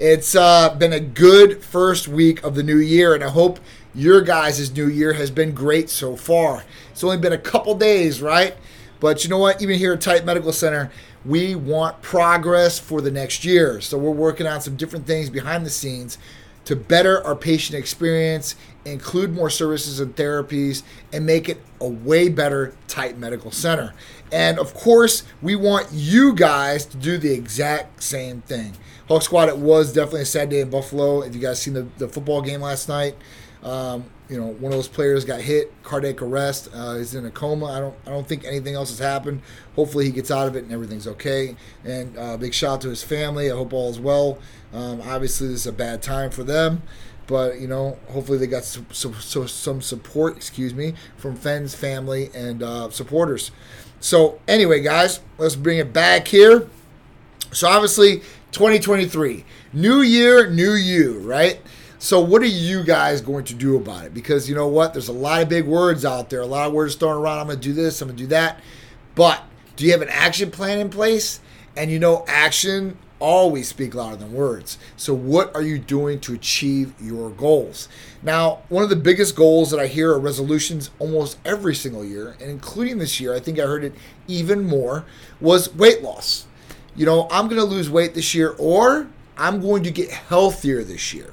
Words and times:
It's 0.00 0.34
uh, 0.34 0.74
been 0.76 0.94
a 0.94 0.98
good 0.98 1.62
first 1.62 2.08
week 2.08 2.42
of 2.42 2.54
the 2.54 2.62
new 2.62 2.78
year, 2.78 3.14
and 3.14 3.22
I 3.22 3.28
hope 3.28 3.60
your 3.94 4.22
guys' 4.22 4.74
new 4.74 4.88
year 4.88 5.12
has 5.12 5.30
been 5.30 5.52
great 5.52 5.90
so 5.90 6.16
far. 6.16 6.64
It's 6.90 7.04
only 7.04 7.18
been 7.18 7.34
a 7.34 7.38
couple 7.38 7.74
days, 7.74 8.22
right? 8.22 8.56
But 8.98 9.24
you 9.24 9.28
know 9.28 9.36
what? 9.36 9.60
Even 9.60 9.76
here 9.76 9.92
at 9.92 10.00
Titan 10.00 10.24
Medical 10.24 10.54
Center, 10.54 10.90
we 11.22 11.54
want 11.54 12.00
progress 12.00 12.78
for 12.78 13.02
the 13.02 13.10
next 13.10 13.44
year. 13.44 13.82
So 13.82 13.98
we're 13.98 14.10
working 14.10 14.46
on 14.46 14.62
some 14.62 14.74
different 14.74 15.06
things 15.06 15.28
behind 15.28 15.66
the 15.66 15.70
scenes 15.70 16.16
to 16.64 16.74
better 16.76 17.22
our 17.26 17.36
patient 17.36 17.78
experience, 17.78 18.54
include 18.86 19.34
more 19.34 19.50
services 19.50 20.00
and 20.00 20.16
therapies, 20.16 20.82
and 21.12 21.26
make 21.26 21.46
it 21.50 21.60
a 21.78 21.86
way 21.86 22.30
better 22.30 22.74
Titan 22.88 23.20
Medical 23.20 23.50
Center. 23.50 23.92
And 24.32 24.58
of 24.58 24.72
course, 24.72 25.24
we 25.42 25.56
want 25.56 25.88
you 25.92 26.34
guys 26.34 26.86
to 26.86 26.96
do 26.96 27.18
the 27.18 27.34
exact 27.34 28.02
same 28.02 28.40
thing. 28.40 28.72
Hulk 29.10 29.24
Squad, 29.24 29.48
it 29.48 29.58
was 29.58 29.92
definitely 29.92 30.20
a 30.20 30.24
sad 30.24 30.50
day 30.50 30.60
in 30.60 30.70
Buffalo. 30.70 31.22
If 31.22 31.34
you 31.34 31.40
guys 31.40 31.60
seen 31.60 31.74
the, 31.74 31.88
the 31.98 32.06
football 32.06 32.40
game 32.42 32.60
last 32.60 32.88
night, 32.88 33.16
um, 33.64 34.04
you 34.28 34.38
know, 34.38 34.46
one 34.46 34.70
of 34.70 34.78
those 34.78 34.86
players 34.86 35.24
got 35.24 35.40
hit, 35.40 35.72
cardiac 35.82 36.22
arrest. 36.22 36.68
Uh, 36.72 36.94
he's 36.94 37.16
in 37.16 37.26
a 37.26 37.30
coma. 37.32 37.66
I 37.66 37.80
don't, 37.80 37.94
I 38.06 38.10
don't 38.10 38.24
think 38.24 38.44
anything 38.44 38.76
else 38.76 38.90
has 38.90 39.00
happened. 39.00 39.42
Hopefully, 39.74 40.04
he 40.04 40.12
gets 40.12 40.30
out 40.30 40.46
of 40.46 40.54
it 40.54 40.62
and 40.62 40.72
everything's 40.72 41.08
okay. 41.08 41.56
And 41.84 42.16
uh, 42.16 42.36
big 42.36 42.54
shout 42.54 42.74
out 42.74 42.80
to 42.82 42.88
his 42.88 43.02
family. 43.02 43.50
I 43.50 43.56
hope 43.56 43.72
all 43.72 43.90
is 43.90 43.98
well. 43.98 44.38
Um, 44.72 45.00
obviously, 45.00 45.48
this 45.48 45.62
is 45.62 45.66
a 45.66 45.72
bad 45.72 46.02
time 46.02 46.30
for 46.30 46.44
them, 46.44 46.82
but 47.26 47.58
you 47.58 47.66
know, 47.66 47.98
hopefully 48.10 48.38
they 48.38 48.46
got 48.46 48.62
some, 48.62 48.86
some, 48.92 49.48
some 49.48 49.82
support. 49.82 50.36
Excuse 50.36 50.72
me, 50.72 50.94
from 51.16 51.34
friends, 51.34 51.74
family, 51.74 52.30
and 52.32 52.62
uh, 52.62 52.90
supporters. 52.90 53.50
So 53.98 54.38
anyway, 54.46 54.82
guys, 54.82 55.18
let's 55.36 55.56
bring 55.56 55.78
it 55.78 55.92
back 55.92 56.28
here. 56.28 56.68
So 57.52 57.66
obviously, 57.68 58.22
2023, 58.52 59.44
new 59.72 60.00
year, 60.00 60.50
new 60.50 60.72
you, 60.72 61.18
right? 61.20 61.60
So, 61.98 62.18
what 62.20 62.42
are 62.42 62.46
you 62.46 62.82
guys 62.82 63.20
going 63.20 63.44
to 63.44 63.54
do 63.54 63.76
about 63.76 64.06
it? 64.06 64.14
Because 64.14 64.48
you 64.48 64.54
know 64.54 64.68
what? 64.68 64.92
There's 64.92 65.08
a 65.08 65.12
lot 65.12 65.42
of 65.42 65.48
big 65.48 65.66
words 65.66 66.04
out 66.04 66.30
there, 66.30 66.40
a 66.40 66.46
lot 66.46 66.66
of 66.66 66.72
words 66.72 66.94
thrown 66.94 67.20
around. 67.22 67.38
I'm 67.38 67.46
going 67.46 67.60
to 67.60 67.62
do 67.62 67.74
this, 67.74 68.00
I'm 68.00 68.08
going 68.08 68.16
to 68.16 68.22
do 68.24 68.28
that. 68.28 68.60
But 69.14 69.42
do 69.76 69.84
you 69.84 69.92
have 69.92 70.02
an 70.02 70.08
action 70.08 70.50
plan 70.50 70.78
in 70.78 70.88
place? 70.88 71.40
And 71.76 71.90
you 71.90 71.98
know, 71.98 72.24
action 72.26 72.96
always 73.20 73.68
speak 73.68 73.94
louder 73.94 74.16
than 74.16 74.32
words. 74.32 74.78
So, 74.96 75.14
what 75.14 75.54
are 75.54 75.62
you 75.62 75.78
doing 75.78 76.18
to 76.20 76.32
achieve 76.32 76.94
your 77.00 77.30
goals? 77.30 77.88
Now, 78.22 78.62
one 78.68 78.82
of 78.82 78.90
the 78.90 78.96
biggest 78.96 79.36
goals 79.36 79.70
that 79.70 79.78
I 79.78 79.86
hear 79.86 80.12
are 80.12 80.18
resolutions 80.18 80.90
almost 80.98 81.38
every 81.44 81.74
single 81.74 82.04
year, 82.04 82.36
and 82.40 82.50
including 82.50 82.98
this 82.98 83.20
year, 83.20 83.34
I 83.34 83.40
think 83.40 83.58
I 83.58 83.62
heard 83.62 83.84
it 83.84 83.94
even 84.26 84.64
more, 84.64 85.04
was 85.40 85.72
weight 85.74 86.02
loss. 86.02 86.46
You 86.96 87.06
know, 87.06 87.28
I'm 87.30 87.46
going 87.46 87.60
to 87.60 87.66
lose 87.66 87.88
weight 87.88 88.14
this 88.14 88.34
year, 88.34 88.54
or 88.58 89.08
I'm 89.36 89.60
going 89.60 89.82
to 89.84 89.90
get 89.90 90.10
healthier 90.10 90.82
this 90.82 91.14
year. 91.14 91.32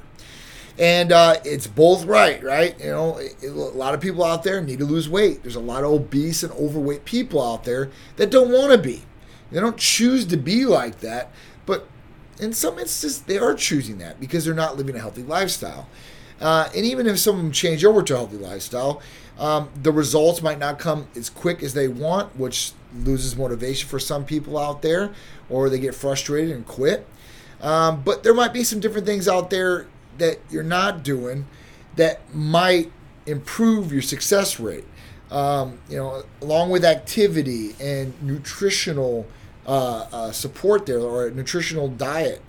And 0.80 1.12
uh, 1.12 1.38
it's 1.44 1.66
both 1.66 2.06
right, 2.06 2.42
right? 2.44 2.80
You 2.80 2.92
know, 2.92 3.18
it, 3.18 3.44
a 3.44 3.50
lot 3.52 3.96
of 3.96 4.02
people 4.02 4.24
out 4.24 4.44
there 4.44 4.62
need 4.62 4.80
to 4.80 4.86
lose 4.86 5.10
weight. 5.10 5.42
There's 5.42 5.56
a 5.56 5.60
lot 5.60 5.84
of 5.84 5.92
obese 5.92 6.44
and 6.44 6.54
overweight 6.54 7.04
people 7.04 7.42
out 7.42 7.64
there 7.64 7.90
that 8.18 8.30
don't 8.30 8.52
want 8.52 8.72
to 8.72 8.78
be. 8.78 9.04
They 9.52 9.60
don't 9.60 9.78
choose 9.78 10.26
to 10.28 10.38
be 10.38 10.66
like 10.66 11.00
that, 11.00 11.32
but 11.66 11.88
in 12.40 12.54
some 12.54 12.78
instances, 12.78 13.22
they 13.22 13.38
are 13.38 13.56
choosing 13.56 13.98
that 14.00 14.20
because 14.20 14.46
they're 14.46 14.54
not 14.54 14.78
living 14.78 14.96
a 14.96 15.00
healthy 15.00 15.24
lifestyle. 15.24 15.88
Uh, 16.40 16.70
and 16.76 16.86
even 16.86 17.08
if 17.08 17.18
some 17.18 17.38
of 17.38 17.42
them 17.42 17.52
change 17.52 17.84
over 17.84 18.04
to 18.04 18.14
a 18.14 18.18
healthy 18.18 18.38
lifestyle, 18.38 19.02
um, 19.40 19.70
the 19.82 19.92
results 19.92 20.42
might 20.42 20.60
not 20.60 20.80
come 20.80 21.08
as 21.16 21.30
quick 21.30 21.62
as 21.62 21.74
they 21.74 21.88
want, 21.88 22.38
which 22.38 22.74
loses 22.96 23.36
motivation 23.36 23.88
for 23.88 24.00
some 24.00 24.26
people 24.26 24.58
out 24.58 24.82
there, 24.82 25.14
or 25.50 25.70
they 25.70 25.80
get 25.80 25.94
frustrated 25.94 26.56
and 26.56 26.66
quit. 26.66 27.06
Um, 27.62 28.02
but 28.04 28.24
there 28.24 28.34
might 28.34 28.54
be 28.54 28.64
some 28.64 28.80
different 28.80 29.06
things 29.06 29.28
out 29.28 29.50
there 29.50 29.88
that 30.18 30.40
you're 30.50 30.64
not 30.64 31.04
doing 31.04 31.46
that 31.96 32.34
might 32.34 32.92
improve 33.26 33.92
your 33.92 34.02
success 34.02 34.60
rate. 34.60 34.86
Um, 35.30 35.80
you 35.90 35.98
know, 35.98 36.24
along 36.42 36.70
with 36.70 36.86
activity 36.86 37.76
and 37.82 38.14
nutritional 38.22 39.28
uh, 39.66 40.08
uh, 40.12 40.32
support 40.32 40.86
there, 40.86 41.00
or 41.00 41.28
a 41.28 41.32
nutritional 41.32 41.90
diet, 41.90 42.42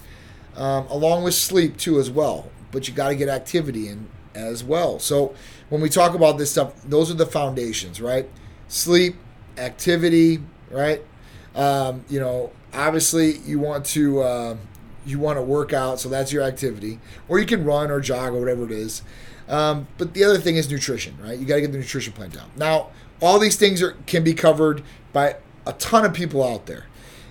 um, 0.55 0.87
along 0.87 1.25
with 1.25 1.35
sleep 1.35 1.77
too 1.77 1.99
as 1.99 2.09
well. 2.09 2.51
But 2.71 2.87
you 2.87 2.95
got 2.95 3.09
to 3.09 3.17
get 3.17 3.29
activity 3.29 3.89
in 3.89 4.09
as 4.35 4.63
well. 4.63 5.01
So 5.01 5.35
when 5.69 5.81
we 5.81 5.89
talk 5.89 6.15
about 6.15 6.39
this 6.39 6.51
stuff, 6.51 6.75
those 6.85 7.11
are 7.11 7.15
the 7.15 7.27
foundations, 7.27 8.01
right? 8.01 8.29
Sleep, 8.69 9.17
activity, 9.57 10.41
right? 10.71 11.03
Um, 11.55 12.05
you 12.09 12.21
know, 12.21 12.53
obviously 12.73 13.39
you 13.39 13.59
want 13.59 13.85
to 13.87 14.21
uh, 14.21 14.57
you 15.07 15.19
want 15.19 15.39
to 15.39 15.43
work 15.43 15.73
out, 15.73 16.01
so 16.01 16.09
that's 16.09 16.33
your 16.33 16.43
activity, 16.43 17.01
or 17.29 17.39
you 17.39 17.47
can 17.47 17.65
run 17.65 17.91
or 17.91 18.01
jog 18.01 18.35
or 18.35 18.41
whatever 18.41 18.65
it 18.65 18.73
is. 18.73 19.03
Um, 19.49 19.89
but 19.97 20.15
the 20.15 20.25
other 20.25 20.39
thing 20.39 20.57
is 20.57 20.71
nutrition, 20.71 21.17
right? 21.23 21.39
You 21.39 21.47
got 21.47 21.57
to 21.57 21.61
get 21.63 21.73
the 21.73 21.79
nutrition 21.79 22.13
plan 22.13 22.31
down. 22.31 22.51
Now, 22.57 22.89
all 23.21 23.39
these 23.39 23.57
things 23.57 23.83
are 23.83 23.93
can 24.07 24.23
be 24.23 24.35
covered 24.35 24.83
by 25.13 25.37
a 25.67 25.73
ton 25.75 26.05
of 26.05 26.15
people 26.15 26.45
out 26.45 26.67
there, 26.67 26.87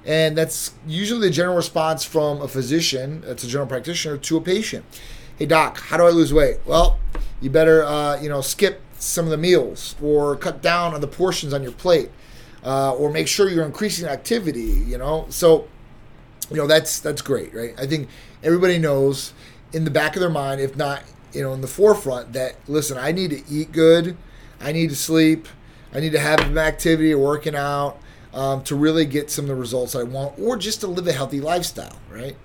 and 0.05 0.37
that's 0.37 0.73
usually 0.87 1.27
the 1.27 1.33
general 1.33 1.55
response 1.55 2.03
from 2.03 2.41
a 2.41 2.47
physician, 2.47 3.21
that's 3.21 3.43
a 3.43 3.47
general 3.47 3.67
practitioner, 3.67 4.17
to 4.17 4.37
a 4.37 4.41
patient. 4.41 4.85
Hey 5.37 5.45
doc, 5.45 5.77
how 5.77 5.97
do 5.97 6.03
I 6.03 6.09
lose 6.09 6.33
weight? 6.33 6.57
Well, 6.65 6.97
you 7.41 7.51
better 7.51 7.83
uh, 7.83 8.19
you 8.19 8.27
know 8.27 8.41
skip 8.41 8.81
some 8.97 9.25
of 9.25 9.29
the 9.29 9.37
meals 9.37 9.95
or 10.01 10.35
cut 10.35 10.63
down 10.63 10.95
on 10.95 11.01
the 11.01 11.07
portions 11.07 11.53
on 11.53 11.61
your 11.61 11.73
plate, 11.73 12.09
uh, 12.63 12.95
or 12.95 13.11
make 13.11 13.27
sure 13.27 13.47
you're 13.47 13.63
increasing 13.63 14.07
activity. 14.07 14.63
You 14.63 14.97
know, 14.97 15.27
so 15.29 15.67
you 16.49 16.57
know 16.57 16.65
that's 16.65 16.99
that's 16.99 17.21
great, 17.21 17.53
right? 17.53 17.75
I 17.77 17.85
think 17.85 18.09
everybody 18.41 18.79
knows 18.79 19.33
in 19.73 19.83
the 19.83 19.91
back 19.91 20.15
of 20.15 20.21
their 20.21 20.29
mind, 20.31 20.59
if 20.59 20.75
not 20.75 21.03
you 21.33 21.43
know 21.43 21.53
in 21.53 21.61
the 21.61 21.67
forefront, 21.67 22.33
that 22.33 22.55
listen, 22.67 22.97
I 22.97 23.11
need 23.11 23.29
to 23.29 23.43
eat 23.47 23.71
good, 23.71 24.17
I 24.59 24.71
need 24.71 24.89
to 24.89 24.95
sleep, 24.95 25.47
I 25.93 25.99
need 25.99 26.13
to 26.13 26.19
have 26.19 26.39
an 26.39 26.57
activity 26.57 27.13
or 27.13 27.23
working 27.23 27.55
out 27.55 27.99
um, 28.33 28.63
to 28.63 28.75
really 28.75 29.05
get 29.05 29.29
some 29.29 29.45
of 29.45 29.49
the 29.49 29.55
results 29.55 29.93
I 29.93 30.01
want, 30.01 30.39
or 30.39 30.57
just 30.57 30.81
to 30.81 30.87
live 30.87 31.05
a 31.05 31.13
healthy 31.13 31.41
lifestyle, 31.41 31.99
right? 32.09 32.35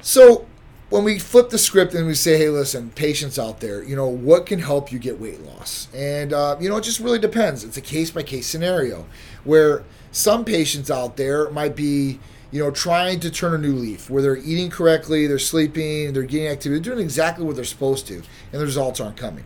So 0.00 0.48
when 0.92 1.04
we 1.04 1.18
flip 1.18 1.48
the 1.48 1.56
script 1.56 1.94
and 1.94 2.06
we 2.06 2.14
say, 2.14 2.36
hey, 2.36 2.50
listen, 2.50 2.90
patients 2.90 3.38
out 3.38 3.60
there, 3.60 3.82
you 3.82 3.96
know, 3.96 4.08
what 4.08 4.44
can 4.44 4.58
help 4.58 4.92
you 4.92 4.98
get 4.98 5.18
weight 5.18 5.40
loss? 5.40 5.88
And, 5.94 6.34
uh, 6.34 6.56
you 6.60 6.68
know, 6.68 6.76
it 6.76 6.84
just 6.84 7.00
really 7.00 7.18
depends. 7.18 7.64
It's 7.64 7.78
a 7.78 7.82
case 7.82 8.10
by 8.10 8.22
case 8.22 8.46
scenario 8.46 9.06
where 9.42 9.84
some 10.10 10.44
patients 10.44 10.90
out 10.90 11.16
there 11.16 11.50
might 11.50 11.74
be 11.74 12.20
you 12.50 12.62
know, 12.62 12.70
trying 12.70 13.18
to 13.18 13.30
turn 13.30 13.54
a 13.54 13.58
new 13.58 13.72
leaf 13.72 14.10
where 14.10 14.20
they're 14.20 14.36
eating 14.36 14.68
correctly, 14.68 15.26
they're 15.26 15.38
sleeping, 15.38 16.12
they're 16.12 16.22
getting 16.22 16.48
activity, 16.48 16.82
they're 16.82 16.94
doing 16.94 17.02
exactly 17.02 17.46
what 17.46 17.56
they're 17.56 17.64
supposed 17.64 18.06
to, 18.06 18.16
and 18.16 18.60
the 18.60 18.66
results 18.66 19.00
aren't 19.00 19.16
coming. 19.16 19.44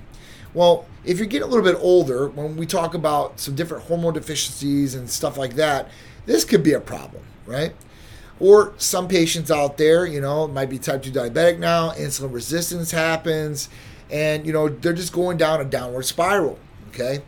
Well, 0.54 0.86
if 1.04 1.18
you're 1.18 1.28
getting 1.28 1.46
a 1.46 1.50
little 1.50 1.64
bit 1.64 1.78
older, 1.80 2.26
when 2.28 2.56
we 2.56 2.66
talk 2.66 2.94
about 2.94 3.38
some 3.38 3.54
different 3.54 3.84
hormone 3.84 4.14
deficiencies 4.14 4.96
and 4.96 5.08
stuff 5.08 5.38
like 5.38 5.54
that, 5.54 5.88
this 6.24 6.44
could 6.44 6.64
be 6.64 6.72
a 6.72 6.80
problem, 6.80 7.22
right? 7.46 7.76
Or 8.38 8.74
some 8.76 9.08
patients 9.08 9.50
out 9.50 9.78
there, 9.78 10.04
you 10.04 10.20
know, 10.20 10.46
might 10.46 10.68
be 10.68 10.78
type 10.78 11.02
2 11.02 11.10
diabetic 11.10 11.58
now, 11.58 11.90
insulin 11.92 12.32
resistance 12.32 12.90
happens, 12.90 13.68
and, 14.10 14.46
you 14.46 14.52
know, 14.52 14.68
they're 14.68 14.92
just 14.92 15.12
going 15.12 15.38
down 15.38 15.60
a 15.60 15.64
downward 15.64 16.02
spiral, 16.02 16.58
okay? 16.88 17.22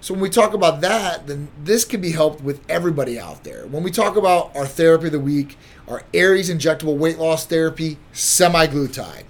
So 0.00 0.14
when 0.14 0.22
we 0.22 0.30
talk 0.30 0.54
about 0.54 0.80
that, 0.82 1.26
then 1.26 1.48
this 1.62 1.84
can 1.84 2.00
be 2.00 2.12
helped 2.12 2.42
with 2.42 2.60
everybody 2.68 3.18
out 3.18 3.44
there. 3.44 3.66
When 3.66 3.82
we 3.82 3.90
talk 3.90 4.16
about 4.16 4.54
our 4.56 4.66
therapy 4.66 5.06
of 5.06 5.12
the 5.12 5.20
week, 5.20 5.58
our 5.88 6.04
Aries 6.14 6.48
injectable 6.48 6.96
weight 6.96 7.18
loss 7.18 7.44
therapy, 7.44 7.98
semaglutide. 8.14 9.24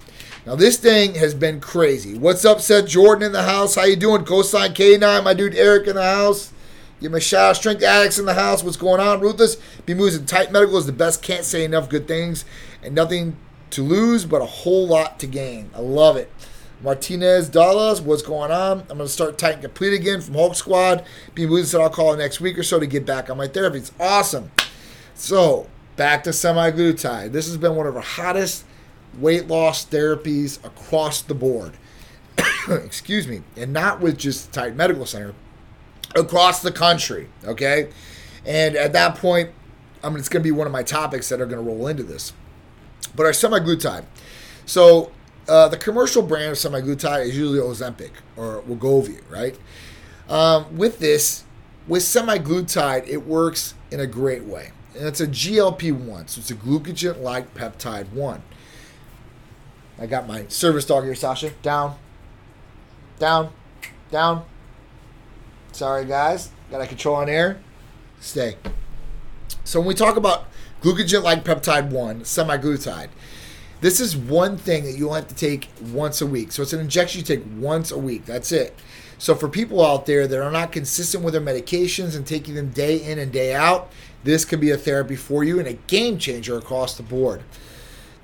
Now 0.45 0.55
this 0.55 0.77
thing 0.77 1.15
has 1.15 1.33
been 1.33 1.59
crazy. 1.59 2.17
What's 2.17 2.45
up, 2.45 2.61
Seth 2.61 2.87
Jordan 2.87 3.25
in 3.25 3.31
the 3.33 3.43
house? 3.43 3.75
How 3.75 3.83
you 3.83 3.95
doing? 3.95 4.23
Cosine 4.23 4.73
K9, 4.73 5.23
my 5.23 5.33
dude 5.33 5.55
Eric 5.55 5.87
in 5.87 5.95
the 5.95 6.03
house. 6.03 6.53
Give 6.99 7.11
me 7.11 7.19
a 7.19 7.21
shout 7.21 7.51
out. 7.51 7.55
Strength 7.57 7.83
Addicts 7.83 8.17
in 8.19 8.25
the 8.25 8.33
house. 8.33 8.63
What's 8.63 8.77
going 8.77 8.99
on? 8.99 9.19
Ruthless. 9.19 9.57
Be 9.85 9.93
moving 9.93 10.25
tight 10.25 10.51
medical 10.51 10.77
is 10.77 10.85
the 10.85 10.91
best. 10.91 11.21
Can't 11.21 11.45
say 11.45 11.63
enough 11.63 11.89
good 11.89 12.07
things. 12.07 12.43
And 12.81 12.95
nothing 12.95 13.37
to 13.71 13.83
lose, 13.83 14.25
but 14.25 14.41
a 14.41 14.45
whole 14.45 14.87
lot 14.87 15.19
to 15.19 15.27
gain. 15.27 15.69
I 15.75 15.79
love 15.79 16.17
it. 16.17 16.31
Martinez 16.81 17.49
Dallas, 17.49 18.01
what's 18.01 18.21
going 18.21 18.51
on? 18.51 18.81
I'm 18.81 18.97
going 18.97 18.99
to 18.99 19.07
start 19.07 19.37
Titan 19.37 19.61
Complete 19.61 19.93
again 19.93 20.21
from 20.21 20.35
Hulk 20.35 20.55
Squad. 20.55 21.03
Be 21.33 21.47
moved 21.47 21.67
said 21.67 21.81
I'll 21.81 21.89
call 21.89 22.15
next 22.15 22.39
week 22.39 22.57
or 22.57 22.63
so 22.63 22.79
to 22.79 22.85
get 22.85 23.05
back 23.05 23.29
on 23.29 23.37
my 23.37 23.47
therapy. 23.47 23.79
It's 23.79 23.91
awesome. 23.99 24.51
So, 25.15 25.69
back 25.95 26.23
to 26.25 26.29
semaglutide. 26.29 27.31
This 27.31 27.47
has 27.47 27.57
been 27.57 27.75
one 27.75 27.87
of 27.87 27.95
our 27.95 28.03
hottest 28.03 28.63
weight 29.17 29.47
loss 29.47 29.85
therapies 29.85 30.63
across 30.63 31.23
the 31.23 31.33
board. 31.33 31.73
Excuse 32.69 33.27
me. 33.27 33.41
And 33.55 33.73
not 33.73 33.99
with 33.99 34.17
just 34.17 34.53
Titan 34.53 34.77
Medical 34.77 35.07
Center, 35.07 35.33
across 36.17 36.61
the 36.61 36.71
country. 36.71 37.29
Okay? 37.45 37.89
And 38.45 38.75
at 38.75 38.93
that 38.93 39.15
point, 39.15 39.51
I 40.03 40.09
mean, 40.09 40.19
it's 40.19 40.29
going 40.29 40.41
to 40.41 40.47
be 40.47 40.51
one 40.51 40.67
of 40.67 40.73
my 40.73 40.83
topics 40.83 41.29
that 41.29 41.41
are 41.41 41.45
going 41.45 41.63
to 41.63 41.69
roll 41.69 41.87
into 41.87 42.03
this. 42.03 42.33
But 43.15 43.25
our 43.25 43.31
semaglutide. 43.31 44.05
So, 44.65 45.11
uh, 45.47 45.69
the 45.69 45.77
commercial 45.77 46.21
brand 46.21 46.51
of 46.51 46.57
semaglutide 46.57 47.27
is 47.27 47.37
usually 47.37 47.59
Ozempic 47.59 48.11
or 48.35 48.61
Wegovy, 48.63 49.21
right? 49.29 49.57
Um, 50.27 50.77
with 50.77 50.99
this, 50.99 51.45
with 51.87 52.03
semaglutide, 52.03 53.07
it 53.07 53.25
works 53.25 53.73
in 53.91 53.99
a 53.99 54.07
great 54.07 54.43
way. 54.43 54.71
and 54.95 55.05
it's 55.05 55.21
a 55.21 55.27
GLP 55.27 55.91
one, 55.91 56.27
so 56.27 56.39
it's 56.39 56.51
a 56.51 56.55
glucagon 56.55 57.21
like 57.21 57.53
peptide 57.53 58.11
one. 58.11 58.41
I 59.99 60.05
got 60.05 60.27
my 60.27 60.47
service 60.47 60.85
dog 60.85 61.03
here, 61.05 61.15
Sasha. 61.15 61.51
Down, 61.61 61.95
down, 63.19 63.51
down. 64.11 64.45
Sorry, 65.77 66.05
guys. 66.05 66.49
Got 66.71 66.81
a 66.81 66.87
control 66.87 67.17
on 67.17 67.29
air. 67.29 67.59
Stay. 68.19 68.55
So 69.63 69.79
when 69.79 69.87
we 69.87 69.93
talk 69.93 70.17
about 70.17 70.47
glucagon 70.81 71.21
like 71.21 71.43
peptide 71.43 71.91
1, 71.91 72.21
semaglutide, 72.21 73.09
this 73.79 73.99
is 73.99 74.17
one 74.17 74.57
thing 74.57 74.85
that 74.85 74.93
you'll 74.93 75.13
have 75.13 75.27
to 75.27 75.35
take 75.35 75.69
once 75.93 76.19
a 76.19 76.25
week. 76.25 76.51
So 76.51 76.63
it's 76.63 76.73
an 76.73 76.79
injection 76.79 77.19
you 77.19 77.25
take 77.25 77.43
once 77.59 77.91
a 77.91 77.97
week. 77.99 78.25
That's 78.25 78.51
it. 78.51 78.73
So 79.19 79.35
for 79.35 79.47
people 79.47 79.85
out 79.85 80.07
there 80.07 80.27
that 80.27 80.41
are 80.41 80.49
not 80.49 80.71
consistent 80.71 81.23
with 81.23 81.35
their 81.35 81.43
medications 81.43 82.15
and 82.15 82.25
taking 82.25 82.55
them 82.55 82.71
day 82.71 82.97
in 82.97 83.19
and 83.19 83.31
day 83.31 83.53
out, 83.53 83.91
this 84.23 84.45
could 84.45 84.59
be 84.59 84.71
a 84.71 84.77
therapy 84.77 85.15
for 85.15 85.43
you 85.43 85.59
and 85.59 85.67
a 85.67 85.73
game 85.73 86.17
changer 86.17 86.57
across 86.57 86.97
the 86.97 87.03
board. 87.03 87.43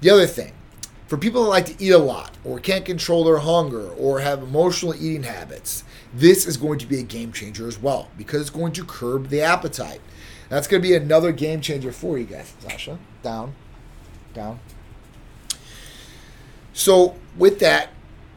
The 0.02 0.10
other 0.10 0.26
thing, 0.26 0.54
for 1.06 1.20
people 1.20 1.44
that 1.44 1.50
like 1.50 1.66
to 1.68 1.84
eat 1.84 1.92
a 1.92 2.00
lot 2.00 2.36
or 2.44 2.58
can't 2.58 2.84
control 2.84 3.24
their 3.24 3.38
hunger 3.38 3.90
or 3.92 4.22
have 4.22 4.42
emotional 4.42 4.96
eating 4.96 5.22
habits, 5.22 5.84
this 6.14 6.46
is 6.46 6.58
going 6.58 6.80
to 6.80 6.86
be 6.86 7.00
a 7.00 7.04
game 7.04 7.32
changer 7.32 7.68
as 7.68 7.80
well 7.80 8.10
because 8.18 8.42
it's 8.42 8.50
going 8.50 8.74
to 8.74 8.86
curb 8.86 9.30
the 9.30 9.42
appetite. 9.42 10.02
That's 10.50 10.68
going 10.68 10.82
to 10.82 10.88
be 10.88 10.96
another 10.96 11.32
game 11.32 11.62
changer 11.62 11.92
for 11.92 12.18
you 12.18 12.26
guys. 12.26 12.54
Sasha, 12.60 13.00
down, 13.24 13.56
down. 14.34 14.60
So, 16.74 17.16
with 17.38 17.60
that, 17.60 17.90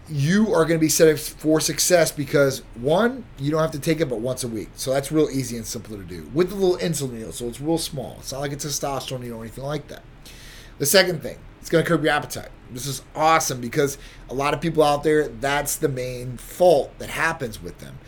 you 0.08 0.54
are 0.54 0.64
going 0.64 0.78
to 0.78 0.84
be 0.84 0.88
set 0.88 1.08
up 1.08 1.18
for 1.18 1.60
success 1.60 2.12
because 2.12 2.62
one, 2.74 3.24
you 3.38 3.50
don't 3.50 3.60
have 3.60 3.72
to 3.72 3.78
take 3.78 4.00
it 4.00 4.08
but 4.08 4.20
once 4.20 4.44
a 4.44 4.48
week. 4.48 4.68
So 4.76 4.92
that's 4.92 5.10
real 5.10 5.28
easy 5.30 5.56
and 5.56 5.66
simple 5.66 5.96
to 5.96 6.04
do 6.04 6.30
with 6.32 6.52
a 6.52 6.54
little 6.54 6.78
insulin 6.78 7.14
needle. 7.14 7.32
So 7.32 7.48
it's 7.48 7.60
real 7.60 7.78
small. 7.78 8.16
It's 8.20 8.32
not 8.32 8.40
like 8.40 8.52
it's 8.52 8.64
testosterone 8.64 9.20
needle 9.20 9.38
or 9.38 9.42
anything 9.42 9.64
like 9.64 9.88
that. 9.88 10.02
The 10.78 10.86
second 10.86 11.22
thing, 11.22 11.38
it's 11.60 11.70
going 11.70 11.84
to 11.84 11.88
curb 11.88 12.04
your 12.04 12.12
appetite. 12.12 12.50
This 12.70 12.86
is 12.86 13.02
awesome 13.14 13.60
because 13.60 13.98
a 14.28 14.34
lot 14.34 14.54
of 14.54 14.60
people 14.60 14.82
out 14.82 15.02
there, 15.02 15.28
that's 15.28 15.76
the 15.76 15.88
main 15.88 16.36
fault 16.36 16.98
that 16.98 17.10
happens 17.10 17.62
with 17.62 17.78
them. 17.78 17.98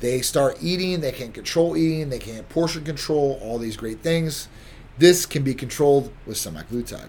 They 0.00 0.20
start 0.20 0.58
eating, 0.60 1.00
they 1.00 1.12
can't 1.12 1.34
control 1.34 1.76
eating, 1.76 2.10
they 2.10 2.18
can't 2.18 2.48
portion 2.48 2.84
control, 2.84 3.38
all 3.42 3.58
these 3.58 3.76
great 3.76 4.00
things. 4.00 4.48
This 4.98 5.26
can 5.26 5.42
be 5.42 5.54
controlled 5.54 6.12
with 6.26 6.36
semaglutide. 6.36 7.08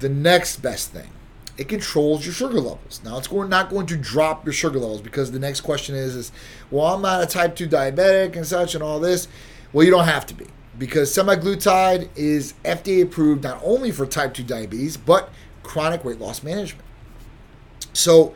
The 0.00 0.08
next 0.08 0.62
best 0.62 0.92
thing, 0.92 1.10
it 1.56 1.68
controls 1.68 2.24
your 2.24 2.32
sugar 2.32 2.60
levels. 2.60 3.00
Now 3.04 3.18
it's 3.18 3.28
going 3.28 3.50
not 3.50 3.68
going 3.68 3.86
to 3.86 3.96
drop 3.96 4.44
your 4.44 4.52
sugar 4.52 4.78
levels 4.78 5.02
because 5.02 5.32
the 5.32 5.38
next 5.38 5.60
question 5.62 5.94
is 5.94 6.14
is 6.14 6.32
well 6.70 6.94
I'm 6.94 7.02
not 7.02 7.22
a 7.22 7.26
type 7.26 7.56
2 7.56 7.68
diabetic 7.68 8.36
and 8.36 8.46
such 8.46 8.74
and 8.74 8.82
all 8.82 9.00
this. 9.00 9.28
Well, 9.72 9.84
you 9.84 9.90
don't 9.90 10.06
have 10.06 10.24
to 10.26 10.34
be 10.34 10.46
because 10.78 11.10
semaglutide 11.10 12.08
is 12.14 12.54
FDA 12.64 13.02
approved 13.02 13.42
not 13.42 13.60
only 13.62 13.90
for 13.90 14.06
type 14.06 14.34
2 14.34 14.44
diabetes 14.44 14.96
but 14.96 15.30
chronic 15.68 16.02
weight 16.02 16.18
loss 16.18 16.42
management. 16.42 16.84
So 17.92 18.34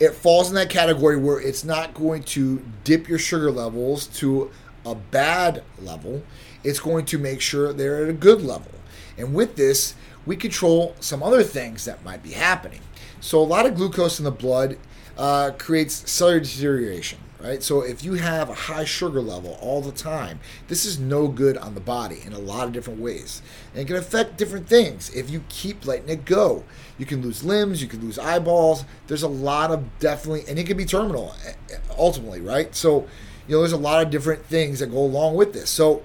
it 0.00 0.14
falls 0.14 0.48
in 0.48 0.54
that 0.54 0.70
category 0.70 1.18
where 1.18 1.38
it's 1.38 1.62
not 1.62 1.92
going 1.92 2.22
to 2.22 2.64
dip 2.84 3.06
your 3.06 3.18
sugar 3.18 3.50
levels 3.50 4.06
to 4.18 4.50
a 4.86 4.94
bad 4.94 5.62
level. 5.78 6.22
It's 6.64 6.80
going 6.80 7.04
to 7.06 7.18
make 7.18 7.42
sure 7.42 7.74
they're 7.74 8.04
at 8.04 8.08
a 8.08 8.14
good 8.14 8.40
level. 8.40 8.72
And 9.18 9.34
with 9.34 9.56
this, 9.56 9.94
we 10.24 10.36
control 10.36 10.96
some 11.00 11.22
other 11.22 11.42
things 11.42 11.84
that 11.84 12.02
might 12.02 12.22
be 12.22 12.32
happening. 12.32 12.80
So, 13.20 13.38
a 13.38 13.44
lot 13.44 13.66
of 13.66 13.74
glucose 13.74 14.18
in 14.18 14.24
the 14.24 14.30
blood 14.30 14.78
uh, 15.18 15.50
creates 15.58 16.10
cellular 16.10 16.40
deterioration, 16.40 17.18
right? 17.42 17.62
So, 17.62 17.82
if 17.82 18.04
you 18.04 18.14
have 18.14 18.48
a 18.48 18.54
high 18.54 18.84
sugar 18.84 19.20
level 19.20 19.58
all 19.60 19.80
the 19.80 19.92
time, 19.92 20.40
this 20.68 20.84
is 20.84 20.98
no 20.98 21.28
good 21.28 21.56
on 21.56 21.74
the 21.74 21.80
body 21.80 22.22
in 22.24 22.32
a 22.32 22.38
lot 22.38 22.66
of 22.66 22.72
different 22.72 23.00
ways. 23.00 23.42
And 23.72 23.82
it 23.82 23.86
can 23.86 23.96
affect 23.96 24.36
different 24.36 24.68
things 24.68 25.14
if 25.14 25.30
you 25.30 25.44
keep 25.48 25.86
letting 25.86 26.08
it 26.08 26.24
go. 26.24 26.64
You 26.98 27.06
can 27.06 27.22
lose 27.22 27.42
limbs, 27.42 27.82
you 27.82 27.88
can 27.88 28.00
lose 28.00 28.18
eyeballs. 28.18 28.84
There's 29.06 29.22
a 29.22 29.28
lot 29.28 29.70
of 29.70 29.98
definitely, 29.98 30.44
and 30.48 30.58
it 30.58 30.66
can 30.66 30.76
be 30.76 30.84
terminal 30.84 31.34
eh, 31.46 31.52
eh, 31.72 31.76
ultimately, 31.98 32.40
right? 32.40 32.74
So, 32.74 33.06
you 33.48 33.56
know, 33.56 33.60
there's 33.60 33.72
a 33.72 33.76
lot 33.76 34.02
of 34.02 34.10
different 34.10 34.44
things 34.46 34.80
that 34.80 34.88
go 34.88 34.98
along 34.98 35.36
with 35.36 35.52
this. 35.52 35.70
So, 35.70 36.02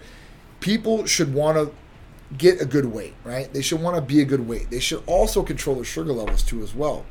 people 0.59 1.05
should 1.05 1.33
want 1.33 1.57
to 1.57 1.73
get 2.37 2.61
a 2.61 2.65
good 2.65 2.85
weight, 2.85 3.13
right? 3.23 3.51
They 3.51 3.61
should 3.61 3.81
want 3.81 3.95
to 3.95 4.01
be 4.01 4.21
a 4.21 4.25
good 4.25 4.47
weight. 4.47 4.69
They 4.69 4.79
should 4.79 5.03
also 5.05 5.43
control 5.43 5.75
their 5.75 5.85
sugar 5.85 6.11
levels 6.11 6.43
too, 6.43 6.63
as 6.63 6.73
well. 6.73 7.05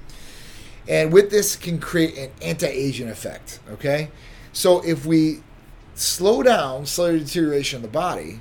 And 0.88 1.12
with 1.12 1.30
this, 1.30 1.56
can 1.56 1.78
create 1.78 2.16
an 2.18 2.30
anti-aging 2.42 3.08
effect. 3.08 3.60
Okay, 3.70 4.10
so 4.52 4.84
if 4.84 5.06
we 5.06 5.42
slow 5.94 6.42
down 6.42 6.86
cellular 6.86 7.18
deterioration 7.18 7.78
in 7.78 7.82
the 7.82 7.88
body, 7.88 8.40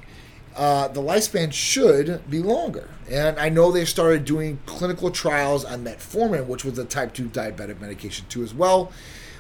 uh, 0.56 0.88
the 0.88 1.02
lifespan 1.02 1.52
should 1.52 2.30
be 2.30 2.40
longer. 2.40 2.90
And 3.10 3.40
I 3.40 3.50
know 3.50 3.72
they 3.72 3.86
started 3.86 4.26
doing 4.26 4.60
clinical 4.66 5.10
trials 5.12 5.66
on 5.66 5.84
metformin, 5.84 6.48
which 6.48 6.64
was 6.64 6.78
a 6.78 6.86
type 6.86 7.14
2 7.14 7.30
diabetic 7.30 7.80
medication 7.80 8.26
too, 8.30 8.44
as 8.44 8.54
well. 8.54 8.92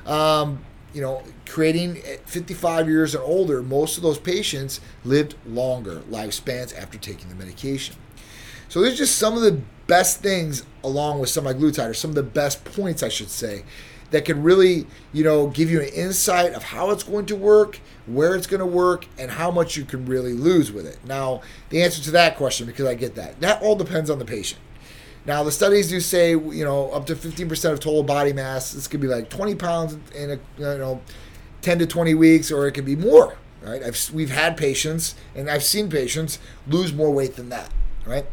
Um, 0.05 0.63
you 0.94 1.01
know, 1.01 1.23
creating 1.47 1.97
at 2.00 2.27
55 2.29 2.88
years 2.88 3.15
and 3.15 3.23
older, 3.23 3.63
most 3.63 3.97
of 3.97 4.03
those 4.03 4.19
patients 4.19 4.79
lived 5.03 5.35
longer 5.45 6.01
lifespans 6.09 6.77
after 6.77 6.97
taking 6.97 7.29
the 7.29 7.35
medication. 7.35 7.95
So 8.69 8.81
there's 8.81 8.97
just 8.97 9.17
some 9.17 9.35
of 9.35 9.41
the 9.41 9.61
best 9.88 10.21
things 10.21 10.63
along 10.83 11.19
with 11.19 11.30
some 11.30 11.45
semaglutide, 11.45 11.89
or 11.89 11.94
some 11.94 12.12
of 12.12 12.15
the 12.15 12.24
best 12.24 12.63
points, 12.65 13.03
I 13.03 13.09
should 13.09 13.30
say, 13.30 13.63
that 14.12 14.25
can 14.25 14.44
really, 14.44 14.85
you 15.12 15.24
know, 15.24 15.47
give 15.47 15.71
you 15.71 15.81
an 15.81 15.89
insight 15.89 16.53
of 16.53 16.63
how 16.63 16.91
it's 16.91 17.03
going 17.03 17.25
to 17.25 17.35
work, 17.35 17.80
where 18.06 18.35
it's 18.35 18.47
going 18.47 18.59
to 18.59 18.65
work, 18.65 19.07
and 19.18 19.31
how 19.31 19.50
much 19.50 19.75
you 19.75 19.85
can 19.85 20.06
really 20.06 20.33
lose 20.33 20.71
with 20.71 20.85
it. 20.85 21.00
Now, 21.06 21.41
the 21.69 21.81
answer 21.81 22.01
to 22.03 22.12
that 22.12 22.38
question, 22.38 22.68
because 22.68 22.85
I 22.85 22.94
get 22.94 23.15
that, 23.15 23.39
that 23.41 23.62
all 23.62 23.75
depends 23.75 24.09
on 24.09 24.19
the 24.19 24.25
patient. 24.25 24.62
Now, 25.25 25.44
the 25.44 25.51
studies 25.51 25.89
do 25.89 26.00
say, 26.00 26.31
you 26.31 26.65
know, 26.65 26.89
up 26.91 27.06
to 27.07 27.15
15% 27.15 27.71
of 27.71 27.79
total 27.79 28.03
body 28.03 28.33
mass. 28.33 28.74
This 28.74 28.88
could 28.88 29.00
be 29.00 29.07
like 29.07 29.29
20 29.29 29.56
pounds 29.56 29.97
in 30.13 30.31
a, 30.31 30.39
you 30.57 30.77
know, 30.77 31.01
10 31.62 31.79
to 31.79 31.88
20 31.88 32.13
weeks, 32.13 32.51
or 32.51 32.68
it 32.68 32.74
could 32.74 32.86
be 32.86 32.97
more, 32.97 33.38
right? 33.62 33.81
I've, 33.81 34.12
we've 34.13 34.31
had 34.31 34.57
patients, 34.57 35.15
and 35.33 35.50
I've 35.50 35.63
seen 35.63 35.89
patients 35.89 36.39
lose 36.68 36.94
more 36.94 37.09
weight 37.09 37.36
than 37.36 37.50
that, 37.50 37.71
right? 38.05 38.25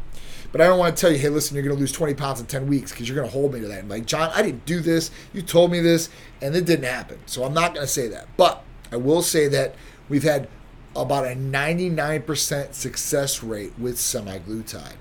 But 0.52 0.60
I 0.60 0.66
don't 0.66 0.78
want 0.78 0.96
to 0.96 1.00
tell 1.00 1.12
you, 1.12 1.18
hey, 1.18 1.28
listen, 1.28 1.54
you're 1.54 1.62
going 1.62 1.76
to 1.76 1.80
lose 1.80 1.92
20 1.92 2.14
pounds 2.14 2.40
in 2.40 2.46
10 2.46 2.66
weeks 2.66 2.90
because 2.90 3.08
you're 3.08 3.16
going 3.16 3.28
to 3.28 3.32
hold 3.32 3.54
me 3.54 3.60
to 3.60 3.68
that. 3.68 3.86
Like, 3.88 4.04
John, 4.06 4.30
I 4.34 4.42
didn't 4.42 4.66
do 4.66 4.80
this. 4.80 5.10
You 5.32 5.42
told 5.42 5.70
me 5.70 5.80
this, 5.80 6.08
and 6.42 6.54
it 6.56 6.64
didn't 6.64 6.86
happen. 6.86 7.20
So 7.26 7.44
I'm 7.44 7.54
not 7.54 7.74
going 7.74 7.86
to 7.86 7.92
say 7.92 8.08
that. 8.08 8.26
But 8.36 8.64
I 8.90 8.96
will 8.96 9.22
say 9.22 9.46
that 9.48 9.76
we've 10.08 10.24
had 10.24 10.48
about 10.96 11.24
a 11.24 11.36
99% 11.36 12.74
success 12.74 13.42
rate 13.44 13.72
with 13.78 13.96
semaglutide. 13.96 14.96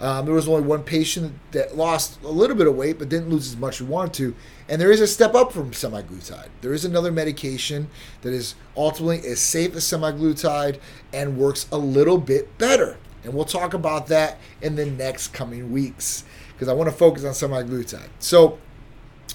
Um, 0.00 0.26
there 0.26 0.34
was 0.34 0.48
only 0.48 0.62
one 0.62 0.82
patient 0.82 1.34
that 1.52 1.76
lost 1.76 2.22
a 2.22 2.28
little 2.28 2.56
bit 2.56 2.66
of 2.66 2.74
weight 2.74 2.98
but 2.98 3.08
didn't 3.08 3.30
lose 3.30 3.48
as 3.48 3.56
much 3.56 3.76
as 3.76 3.82
we 3.86 3.92
wanted 3.92 4.12
to. 4.14 4.34
And 4.68 4.80
there 4.80 4.90
is 4.90 5.00
a 5.00 5.06
step 5.06 5.34
up 5.34 5.52
from 5.52 5.70
semaglutide. 5.70 6.48
There 6.60 6.72
is 6.72 6.84
another 6.84 7.12
medication 7.12 7.88
that 8.22 8.32
is 8.32 8.54
ultimately 8.76 9.26
as 9.26 9.40
safe 9.40 9.74
as 9.74 9.84
semaglutide 9.84 10.78
and 11.12 11.38
works 11.38 11.66
a 11.70 11.78
little 11.78 12.18
bit 12.18 12.58
better. 12.58 12.98
And 13.24 13.34
we'll 13.34 13.44
talk 13.44 13.74
about 13.74 14.06
that 14.08 14.38
in 14.62 14.76
the 14.76 14.86
next 14.86 15.28
coming 15.28 15.72
weeks 15.72 16.24
because 16.52 16.68
I 16.68 16.72
want 16.72 16.90
to 16.90 16.96
focus 16.96 17.24
on 17.24 17.32
semaglutide. 17.32 18.08
So, 18.18 18.58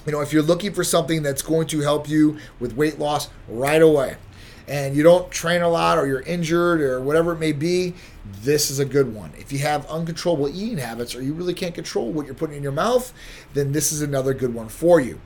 you 0.06 0.12
know, 0.12 0.22
if 0.22 0.32
you're 0.32 0.44
looking 0.44 0.74
for 0.74 0.84
something 0.84 1.24
that's 1.24 1.42
going 1.42 1.68
to 1.68 1.82
help 1.82 2.08
you 2.08 2.38
with 2.60 2.76
weight 2.76 3.00
loss 3.00 3.30
right 3.48 3.82
away, 3.82 4.18
and 4.70 4.96
you 4.96 5.02
don't 5.02 5.32
train 5.32 5.64
a 5.64 5.68
lot 5.68 5.98
or 5.98 6.06
you're 6.06 6.22
injured 6.22 6.80
or 6.80 7.02
whatever 7.02 7.34
it 7.34 7.40
may 7.40 7.52
be, 7.52 7.96
this 8.44 8.70
is 8.70 8.78
a 8.78 8.86
good 8.86 9.14
one. 9.14 9.32
If 9.38 9.52
you 9.52 9.58
have 9.60 9.86
uncontrollable 9.88 10.48
eating 10.48 10.78
habits 10.78 11.16
or 11.16 11.24
you 11.24 11.34
really 11.34 11.56
can't 11.56 11.74
control 11.74 12.12
what 12.12 12.28
you're 12.28 12.36
putting 12.36 12.58
in 12.58 12.64
your 12.64 12.72
mouth, 12.72 13.12
then 13.56 13.72
this 13.72 13.92
is 13.92 14.04
another 14.04 14.34
good 14.36 14.54
one 14.54 14.70
for 14.70 15.00
you. 15.00 15.20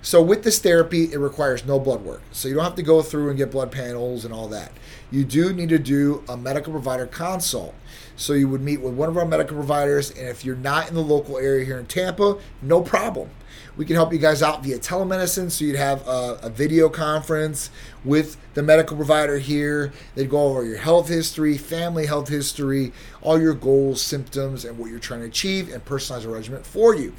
So 0.00 0.22
with 0.22 0.44
this 0.44 0.58
therapy, 0.58 1.12
it 1.12 1.18
requires 1.18 1.66
no 1.66 1.78
blood 1.78 2.02
work. 2.02 2.22
So 2.32 2.48
you 2.48 2.54
don't 2.54 2.64
have 2.64 2.76
to 2.76 2.82
go 2.82 3.02
through 3.02 3.28
and 3.28 3.36
get 3.36 3.50
blood 3.50 3.70
panels 3.70 4.24
and 4.24 4.32
all 4.32 4.48
that. 4.48 4.72
You 5.10 5.24
do 5.24 5.52
need 5.52 5.68
to 5.70 5.78
do 5.78 6.22
a 6.28 6.36
medical 6.36 6.72
provider 6.72 7.06
consult. 7.06 7.74
So 8.16 8.32
you 8.32 8.48
would 8.48 8.62
meet 8.62 8.80
with 8.80 8.94
one 8.94 9.10
of 9.10 9.16
our 9.18 9.26
medical 9.26 9.56
providers, 9.56 10.10
and 10.10 10.26
if 10.26 10.44
you're 10.44 10.56
not 10.56 10.88
in 10.88 10.94
the 10.94 11.02
local 11.02 11.36
area 11.36 11.66
here 11.66 11.78
in 11.78 11.86
Tampa, 11.86 12.38
no 12.62 12.80
problem. 12.80 13.28
We 13.76 13.84
can 13.84 13.94
help 13.94 14.10
you 14.10 14.18
guys 14.18 14.42
out 14.42 14.64
via 14.64 14.78
telemedicine. 14.78 15.50
So 15.50 15.66
you'd 15.66 15.76
have 15.76 16.06
a, 16.08 16.38
a 16.42 16.48
video 16.48 16.88
conference 16.88 17.70
with 18.04 18.38
the 18.54 18.62
medical 18.62 18.96
provider 18.96 19.38
here. 19.38 19.92
They'd 20.14 20.30
go 20.30 20.44
over 20.44 20.64
your 20.64 20.78
health 20.78 21.08
history, 21.08 21.58
family 21.58 22.06
health 22.06 22.28
history, 22.28 22.92
all 23.20 23.38
your 23.40 23.54
goals, 23.54 24.00
symptoms, 24.00 24.64
and 24.64 24.78
what 24.78 24.90
you're 24.90 24.98
trying 24.98 25.20
to 25.20 25.26
achieve, 25.26 25.72
and 25.72 25.84
personalize 25.84 26.24
a 26.24 26.30
regimen 26.30 26.62
for 26.62 26.94
you. 26.94 27.14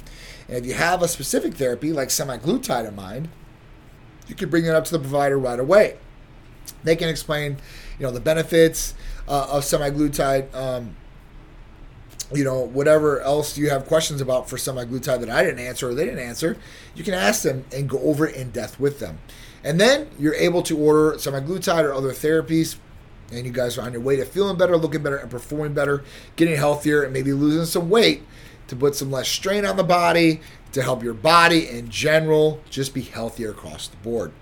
And 0.48 0.56
if 0.56 0.66
you 0.66 0.74
have 0.74 1.00
a 1.02 1.08
specific 1.08 1.54
therapy 1.54 1.92
like 1.92 2.08
semaglutide 2.08 2.88
in 2.88 2.96
mind, 2.96 3.28
you 4.26 4.34
can 4.34 4.50
bring 4.50 4.64
it 4.64 4.74
up 4.74 4.84
to 4.86 4.92
the 4.92 4.98
provider 4.98 5.38
right 5.38 5.60
away. 5.60 5.96
They 6.82 6.96
can 6.96 7.08
explain, 7.08 7.58
you 7.98 8.06
know, 8.06 8.10
the 8.12 8.20
benefits 8.20 8.94
uh, 9.28 9.48
of 9.50 9.62
semaglutide. 9.62 10.52
Um, 10.54 10.96
you 12.34 12.44
know, 12.44 12.60
whatever 12.60 13.22
else 13.22 13.56
you 13.56 13.70
have 13.70 13.86
questions 13.86 14.20
about 14.20 14.50
for 14.50 14.56
semaglutide 14.56 15.20
that 15.20 15.30
I 15.30 15.42
didn't 15.42 15.60
answer 15.60 15.88
or 15.88 15.94
they 15.94 16.04
didn't 16.04 16.20
answer, 16.20 16.58
you 16.94 17.02
can 17.02 17.14
ask 17.14 17.42
them 17.42 17.64
and 17.72 17.88
go 17.88 17.98
over 18.00 18.26
it 18.26 18.36
in 18.36 18.50
depth 18.50 18.78
with 18.78 19.00
them. 19.00 19.18
And 19.64 19.80
then 19.80 20.10
you're 20.18 20.34
able 20.34 20.62
to 20.64 20.76
order 20.76 21.16
semaglutide 21.16 21.84
or 21.84 21.94
other 21.94 22.10
therapies 22.10 22.76
and 23.30 23.46
you 23.46 23.52
guys 23.52 23.76
are 23.78 23.82
on 23.82 23.92
your 23.92 24.00
way 24.00 24.16
to 24.16 24.24
feeling 24.24 24.56
better, 24.56 24.76
looking 24.76 25.02
better, 25.02 25.16
and 25.16 25.30
performing 25.30 25.74
better, 25.74 26.02
getting 26.36 26.56
healthier, 26.56 27.02
and 27.02 27.12
maybe 27.12 27.32
losing 27.32 27.64
some 27.64 27.90
weight 27.90 28.22
to 28.68 28.76
put 28.76 28.94
some 28.94 29.10
less 29.10 29.28
strain 29.28 29.64
on 29.64 29.76
the 29.76 29.84
body, 29.84 30.40
to 30.72 30.82
help 30.82 31.02
your 31.02 31.14
body 31.14 31.68
in 31.68 31.88
general 31.88 32.60
just 32.70 32.94
be 32.94 33.02
healthier 33.02 33.50
across 33.50 33.88
the 33.88 33.96
board. 33.98 34.32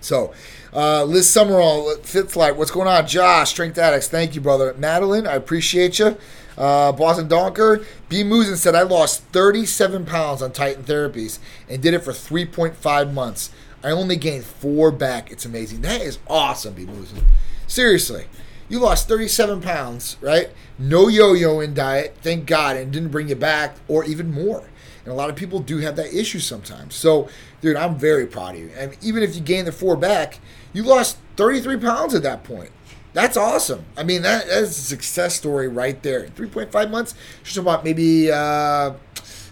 So, 0.00 0.32
uh, 0.72 1.04
Liz 1.04 1.28
Summerall, 1.28 1.96
Fifth 2.02 2.32
Flight, 2.32 2.56
what's 2.56 2.70
going 2.70 2.88
on? 2.88 3.06
Josh, 3.06 3.50
Strength 3.50 3.78
Addicts, 3.78 4.08
thank 4.08 4.34
you, 4.34 4.40
brother. 4.40 4.74
Madeline, 4.78 5.26
I 5.26 5.34
appreciate 5.34 5.98
you. 5.98 6.16
Uh, 6.56 6.92
Boston 6.92 7.28
Donker, 7.28 7.84
B. 8.08 8.24
Musin 8.24 8.56
said, 8.56 8.74
I 8.74 8.82
lost 8.82 9.22
37 9.26 10.04
pounds 10.04 10.42
on 10.42 10.52
Titan 10.52 10.82
therapies 10.82 11.38
and 11.68 11.80
did 11.80 11.94
it 11.94 12.00
for 12.00 12.12
3.5 12.12 13.12
months. 13.12 13.50
I 13.82 13.90
only 13.90 14.16
gained 14.16 14.44
four 14.44 14.90
back. 14.90 15.30
It's 15.30 15.44
amazing. 15.44 15.82
That 15.82 16.00
is 16.00 16.18
awesome, 16.28 16.74
B. 16.74 16.84
Musin. 16.84 17.24
Seriously. 17.68 18.26
You 18.68 18.80
lost 18.80 19.08
37 19.08 19.62
pounds, 19.62 20.16
right? 20.20 20.50
No 20.78 21.08
yo 21.08 21.32
yo 21.32 21.60
in 21.60 21.74
diet, 21.74 22.16
thank 22.20 22.46
God, 22.46 22.76
and 22.76 22.92
didn't 22.92 23.10
bring 23.10 23.28
you 23.28 23.36
back 23.36 23.76
or 23.86 24.04
even 24.04 24.30
more. 24.30 24.64
And 25.04 25.12
a 25.12 25.14
lot 25.14 25.30
of 25.30 25.36
people 25.36 25.60
do 25.60 25.78
have 25.78 25.96
that 25.96 26.12
issue 26.12 26.38
sometimes. 26.38 26.94
So, 26.94 27.28
dude, 27.60 27.76
I'm 27.76 27.98
very 27.98 28.26
proud 28.26 28.54
of 28.54 28.60
you. 28.60 28.70
And 28.76 28.96
even 29.02 29.22
if 29.22 29.34
you 29.34 29.40
gain 29.40 29.64
the 29.64 29.72
four 29.72 29.96
back, 29.96 30.40
you 30.72 30.82
lost 30.82 31.18
33 31.36 31.78
pounds 31.78 32.14
at 32.14 32.22
that 32.22 32.44
point. 32.44 32.70
That's 33.14 33.36
awesome. 33.36 33.84
I 33.96 34.04
mean, 34.04 34.22
that, 34.22 34.46
that 34.46 34.62
is 34.62 34.70
a 34.70 34.82
success 34.82 35.34
story 35.34 35.66
right 35.66 36.00
there. 36.02 36.26
3.5 36.26 36.90
months, 36.90 37.14
just 37.42 37.56
about 37.56 37.84
maybe 37.84 38.30
uh, 38.30 38.92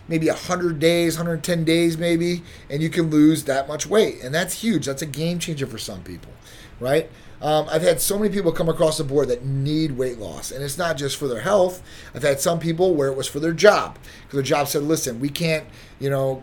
maybe 0.09 0.29
100 0.29 0.79
days, 0.79 1.17
110 1.17 1.65
days 1.65 1.99
maybe, 1.99 2.43
and 2.71 2.83
you 2.83 2.91
can 2.91 3.11
lose 3.11 3.45
that 3.45 3.67
much 3.67 3.87
weight. 3.87 4.23
And 4.23 4.35
that's 4.35 4.61
huge. 4.63 4.87
That's 4.87 5.03
a 5.03 5.07
game 5.07 5.39
changer 5.39 5.67
for 5.67 5.79
some 5.79 6.03
people, 6.03 6.33
right? 6.81 7.11
Um, 7.41 7.67
I've 7.71 7.83
had 7.83 8.01
so 8.01 8.19
many 8.19 8.33
people 8.33 8.51
come 8.53 8.69
across 8.69 8.99
the 8.99 9.05
board 9.05 9.29
that 9.29 9.45
need 9.45 9.93
weight 9.93 10.19
loss, 10.19 10.51
and 10.51 10.63
it's 10.65 10.79
not 10.79 10.97
just 10.97 11.17
for 11.17 11.29
their 11.29 11.41
health. 11.41 11.83
I've 12.15 12.23
had 12.23 12.41
some 12.41 12.59
people 12.59 12.95
where 12.95 13.09
it 13.09 13.17
was 13.17 13.29
for 13.29 13.41
their 13.41 13.53
job 13.53 13.99
because 14.23 14.37
their 14.37 14.43
job 14.43 14.69
said, 14.69 14.83
"Listen, 14.83 15.21
we 15.21 15.29
can't, 15.29 15.67
you 15.99 16.09
know, 16.09 16.43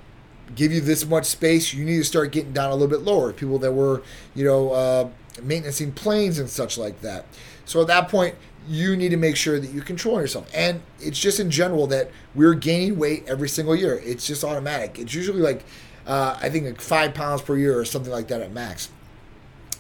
give 0.56 0.72
you 0.72 0.82
this 0.82 1.06
much 1.06 1.26
space. 1.26 1.74
You 1.74 1.84
need 1.84 1.98
to 1.98 2.04
start 2.04 2.32
getting 2.32 2.54
down 2.54 2.70
a 2.70 2.74
little 2.74 2.88
bit 2.88 3.02
lower." 3.02 3.34
People 3.34 3.58
that 3.60 3.72
were, 3.72 4.04
you 4.36 4.46
know, 4.46 4.72
uh, 4.72 5.10
maintaining 5.42 5.94
planes 5.94 6.38
and 6.38 6.50
such 6.50 6.78
like 6.78 7.02
that. 7.02 7.26
So 7.66 7.82
at 7.82 7.88
that 7.88 8.10
point, 8.10 8.36
you 8.68 8.96
need 8.96 9.10
to 9.10 9.18
make 9.18 9.36
sure 9.36 9.60
that 9.60 9.72
you 9.72 9.82
control 9.82 10.22
yourself. 10.22 10.50
And 10.54 10.82
it's 11.00 11.20
just 11.20 11.40
in 11.40 11.50
general 11.50 11.88
that 11.88 12.12
we're 12.36 12.54
gaining 12.54 12.98
weight 12.98 13.24
every 13.28 13.50
single 13.50 13.76
year. 13.76 14.02
It's 14.06 14.28
just 14.28 14.44
automatic. 14.44 15.00
It's 15.00 15.14
usually 15.14 15.42
like 15.42 15.66
uh, 16.06 16.38
I 16.40 16.50
think 16.50 16.66
like 16.66 16.82
five 16.82 17.14
pounds 17.14 17.42
per 17.42 17.58
year 17.58 17.78
or 17.78 17.86
something 17.86 18.12
like 18.12 18.28
that 18.28 18.42
at 18.42 18.52
max 18.52 18.90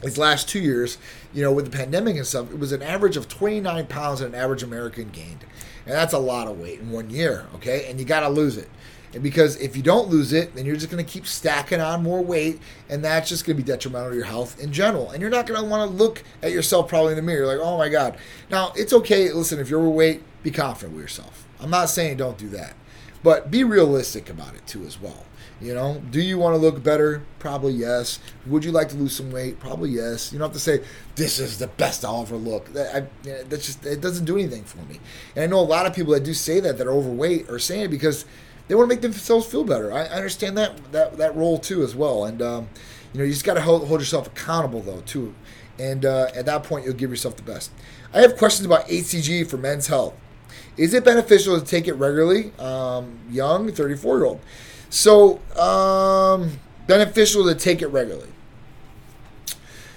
these 0.04 0.18
last 0.18 0.48
two 0.50 0.60
years, 0.60 0.98
you 1.34 1.42
know, 1.42 1.52
with 1.52 1.66
the 1.66 1.76
pandemic 1.76 2.18
and 2.18 2.26
stuff, 2.26 2.52
it 2.52 2.60
was 2.60 2.72
an 2.72 2.82
average 2.82 3.18
of 3.18 3.28
29 3.28 3.88
pounds 3.88 4.20
that 4.20 4.28
an 4.28 4.36
average 4.36 4.64
American 4.64 5.10
gained. 5.10 5.46
And 5.86 5.94
that's 5.94 6.14
a 6.14 6.20
lot 6.20 6.48
of 6.48 6.60
weight 6.60 6.80
in 6.80 6.92
one 6.92 7.10
year, 7.10 7.48
okay? 7.56 7.90
And 7.90 8.00
you 8.00 8.06
got 8.06 8.22
to 8.22 8.30
lose 8.30 8.58
it. 8.58 8.70
And 9.14 9.22
because 9.22 9.58
if 9.58 9.78
you 9.78 9.84
don't 9.84 10.10
lose 10.10 10.34
it, 10.34 10.56
then 10.56 10.66
you're 10.66 10.76
just 10.76 10.90
going 10.90 11.04
to 11.04 11.10
keep 11.10 11.28
stacking 11.28 11.80
on 11.80 12.02
more 12.02 12.24
weight, 12.24 12.60
and 12.90 13.04
that's 13.04 13.30
just 13.30 13.46
going 13.46 13.56
to 13.56 13.64
be 13.64 13.68
detrimental 13.68 14.10
to 14.10 14.16
your 14.16 14.26
health 14.26 14.60
in 14.60 14.74
general. 14.74 15.12
And 15.12 15.22
you're 15.22 15.30
not 15.30 15.46
going 15.46 15.62
to 15.62 15.68
want 15.68 15.90
to 15.90 15.96
look 15.96 16.24
at 16.42 16.52
yourself 16.52 16.88
probably 16.88 17.12
in 17.12 17.18
the 17.18 17.22
mirror 17.22 17.46
like, 17.46 17.60
oh 17.60 17.78
my 17.78 17.90
God. 17.90 18.18
Now, 18.50 18.74
it's 18.76 18.92
okay. 18.92 19.32
Listen, 19.32 19.60
if 19.60 19.70
you're 19.70 19.80
overweight, 19.80 20.24
be 20.42 20.50
confident 20.50 20.94
with 20.94 21.04
yourself. 21.04 21.48
I'm 21.60 21.70
not 21.70 21.90
saying 21.90 22.18
don't 22.18 22.38
do 22.38 22.50
that, 22.50 22.74
but 23.22 23.52
be 23.52 23.64
realistic 23.64 24.30
about 24.30 24.56
it 24.56 24.66
too 24.66 24.84
as 24.84 25.00
well. 25.00 25.26
You 25.64 25.74
know, 25.74 26.02
do 26.12 26.22
you 26.22 26.38
want 26.38 26.56
to 26.56 26.58
look 26.58 26.84
better? 26.84 27.24
Probably 27.40 27.72
yes. 27.72 28.20
Would 28.48 28.66
you 28.66 28.72
like 28.72 28.90
to 28.90 28.98
lose 28.98 29.16
some 29.16 29.32
weight? 29.32 29.60
Probably 29.60 29.92
yes. 29.92 30.34
You 30.34 30.40
don't 30.40 30.50
have 30.50 30.54
to 30.54 30.60
say 30.60 30.84
this 31.16 31.40
is 31.40 31.58
the 31.58 31.68
best 31.68 32.04
I'll 32.04 32.22
ever 32.22 32.36
look. 32.36 32.74
That 32.74 32.96
I, 32.96 33.30
that's 33.44 33.68
just 33.68 33.86
it 33.86 34.02
doesn't 34.02 34.26
do 34.26 34.38
anything 34.38 34.66
for 34.66 34.80
me. 34.80 35.00
And 35.36 35.44
I 35.44 35.48
know 35.48 35.60
a 35.60 35.62
lot 35.62 35.86
of 35.86 35.96
people 35.96 36.12
that 36.14 36.26
do 36.26 36.34
say 36.34 36.60
that 36.60 36.78
that 36.78 36.86
are 36.86 36.92
overweight 36.92 37.50
are 37.50 37.60
saying 37.60 37.86
it 37.86 37.88
because 37.92 38.26
they 38.68 38.76
want 38.76 38.90
to 38.90 38.96
make 38.96 39.02
themselves 39.02 39.46
feel 39.46 39.64
better. 39.64 39.94
I, 39.94 40.02
I 40.02 40.10
understand 40.10 40.58
that 40.58 40.92
that 40.92 41.18
that 41.18 41.34
role 41.34 41.58
too 41.58 41.82
as 41.82 41.96
well. 41.96 42.26
And 42.26 42.42
um, 42.42 42.68
you 43.14 43.20
know, 43.20 43.26
you 43.26 43.32
just 43.32 43.46
got 43.46 43.54
to 43.54 43.62
hold, 43.62 43.88
hold, 43.88 44.02
yourself 44.02 44.28
accountable 44.28 44.82
though 44.82 45.02
too. 45.02 45.34
And 45.80 46.06
uh, 46.06 46.28
at 46.36 46.46
that 46.46 46.64
point, 46.64 46.86
you'll 46.86 46.94
give 46.94 47.10
yourself 47.10 47.38
the 47.38 47.44
best. 47.44 47.72
I 48.14 48.20
have 48.20 48.38
questions 48.38 48.66
about 48.66 48.88
HCG 48.90 49.50
for 49.50 49.58
men's 49.58 49.88
health. 49.88 50.14
Is 50.76 50.94
it 50.94 51.06
beneficial 51.06 51.60
to 51.60 51.66
take 51.66 51.88
it 51.88 51.94
regularly? 51.94 52.52
Um, 52.60 53.20
young, 53.30 53.72
34 53.72 54.18
year 54.18 54.26
old. 54.26 54.42
So, 54.94 55.40
um, 55.60 56.60
beneficial 56.86 57.46
to 57.46 57.56
take 57.56 57.82
it 57.82 57.88
regularly. 57.88 58.30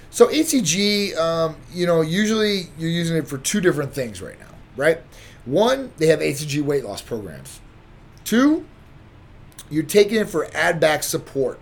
So, 0.09 0.25
HCG, 0.25 1.15
um, 1.15 1.57
you 1.71 1.85
know, 1.85 2.01
usually 2.01 2.69
you're 2.79 2.89
using 2.89 3.15
it 3.15 3.27
for 3.27 3.37
two 3.37 3.61
different 3.61 3.93
things 3.93 4.23
right 4.23 4.39
now, 4.39 4.55
right? 4.75 4.97
One, 5.45 5.91
they 5.97 6.07
have 6.07 6.19
HCG 6.19 6.63
weight 6.63 6.83
loss 6.83 7.03
programs. 7.03 7.59
Two, 8.23 8.65
you're 9.69 9.83
taking 9.83 10.17
it 10.17 10.29
for 10.29 10.47
add 10.55 10.79
back 10.79 11.03
support 11.03 11.59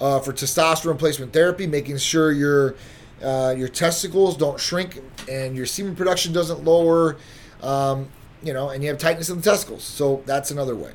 uh, 0.00 0.18
for 0.18 0.32
testosterone 0.32 0.94
replacement 0.94 1.32
therapy, 1.32 1.68
making 1.68 1.98
sure 1.98 2.32
your 2.32 2.74
uh, 3.22 3.54
your 3.56 3.68
testicles 3.68 4.36
don't 4.36 4.58
shrink 4.58 5.00
and 5.30 5.54
your 5.54 5.64
semen 5.64 5.94
production 5.94 6.32
doesn't 6.32 6.64
lower, 6.64 7.18
um, 7.62 8.08
you 8.42 8.52
know, 8.52 8.70
and 8.70 8.82
you 8.82 8.90
have 8.90 8.98
tightness 8.98 9.30
in 9.30 9.36
the 9.36 9.42
testicles. 9.44 9.84
So 9.84 10.24
that's 10.26 10.50
another 10.50 10.74
way. 10.74 10.90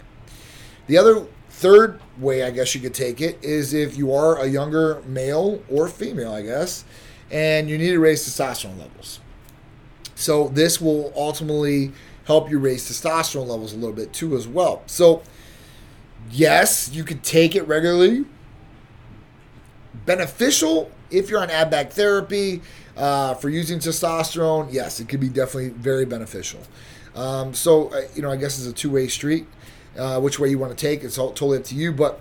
The 0.88 0.98
other 0.98 1.26
Third 1.60 2.00
way, 2.18 2.44
I 2.44 2.52
guess 2.52 2.74
you 2.74 2.80
could 2.80 2.94
take 2.94 3.20
it, 3.20 3.38
is 3.44 3.74
if 3.74 3.98
you 3.98 4.14
are 4.14 4.40
a 4.40 4.48
younger 4.48 5.02
male 5.06 5.62
or 5.70 5.90
female, 5.90 6.32
I 6.32 6.42
guess, 6.42 6.86
and 7.32 7.70
you 7.70 7.78
need 7.78 7.90
to 7.90 8.00
raise 8.00 8.26
testosterone 8.26 8.80
levels. 8.80 9.20
So 10.16 10.48
this 10.48 10.80
will 10.80 11.12
ultimately 11.18 11.92
help 12.24 12.50
you 12.50 12.60
raise 12.60 12.90
testosterone 12.90 13.48
levels 13.48 13.74
a 13.74 13.76
little 13.76 13.94
bit 13.94 14.14
too, 14.14 14.38
as 14.38 14.48
well. 14.48 14.84
So, 14.86 15.22
yes, 16.32 16.92
you 16.94 17.04
could 17.04 17.24
take 17.24 17.58
it 17.58 17.68
regularly. 17.68 18.24
Beneficial 20.06 20.90
if 21.12 21.30
you're 21.30 21.42
on 21.42 21.50
add 21.50 21.70
back 21.70 21.92
therapy 21.92 22.62
uh, 22.96 23.34
for 23.34 23.50
using 23.50 23.80
testosterone. 23.80 24.72
Yes, 24.72 25.02
it 25.02 25.10
could 25.10 25.20
be 25.20 25.28
definitely 25.28 25.72
very 25.72 26.06
beneficial. 26.06 26.62
Um, 27.16 27.54
so, 27.54 27.90
uh, 27.90 28.04
you 28.16 28.22
know, 28.22 28.32
I 28.32 28.38
guess 28.38 28.58
it's 28.58 28.68
a 28.68 28.72
two 28.72 28.92
way 28.92 29.10
street 29.10 29.46
uh, 30.00 30.20
which 30.20 30.40
way 30.40 30.50
you 30.50 30.58
want 30.58 30.76
to 30.76 30.88
take. 30.88 31.04
It's 31.04 31.18
all, 31.18 31.30
totally 31.30 31.58
up 31.58 31.66
to 31.66 31.76
you, 31.76 31.92
but 31.92 32.20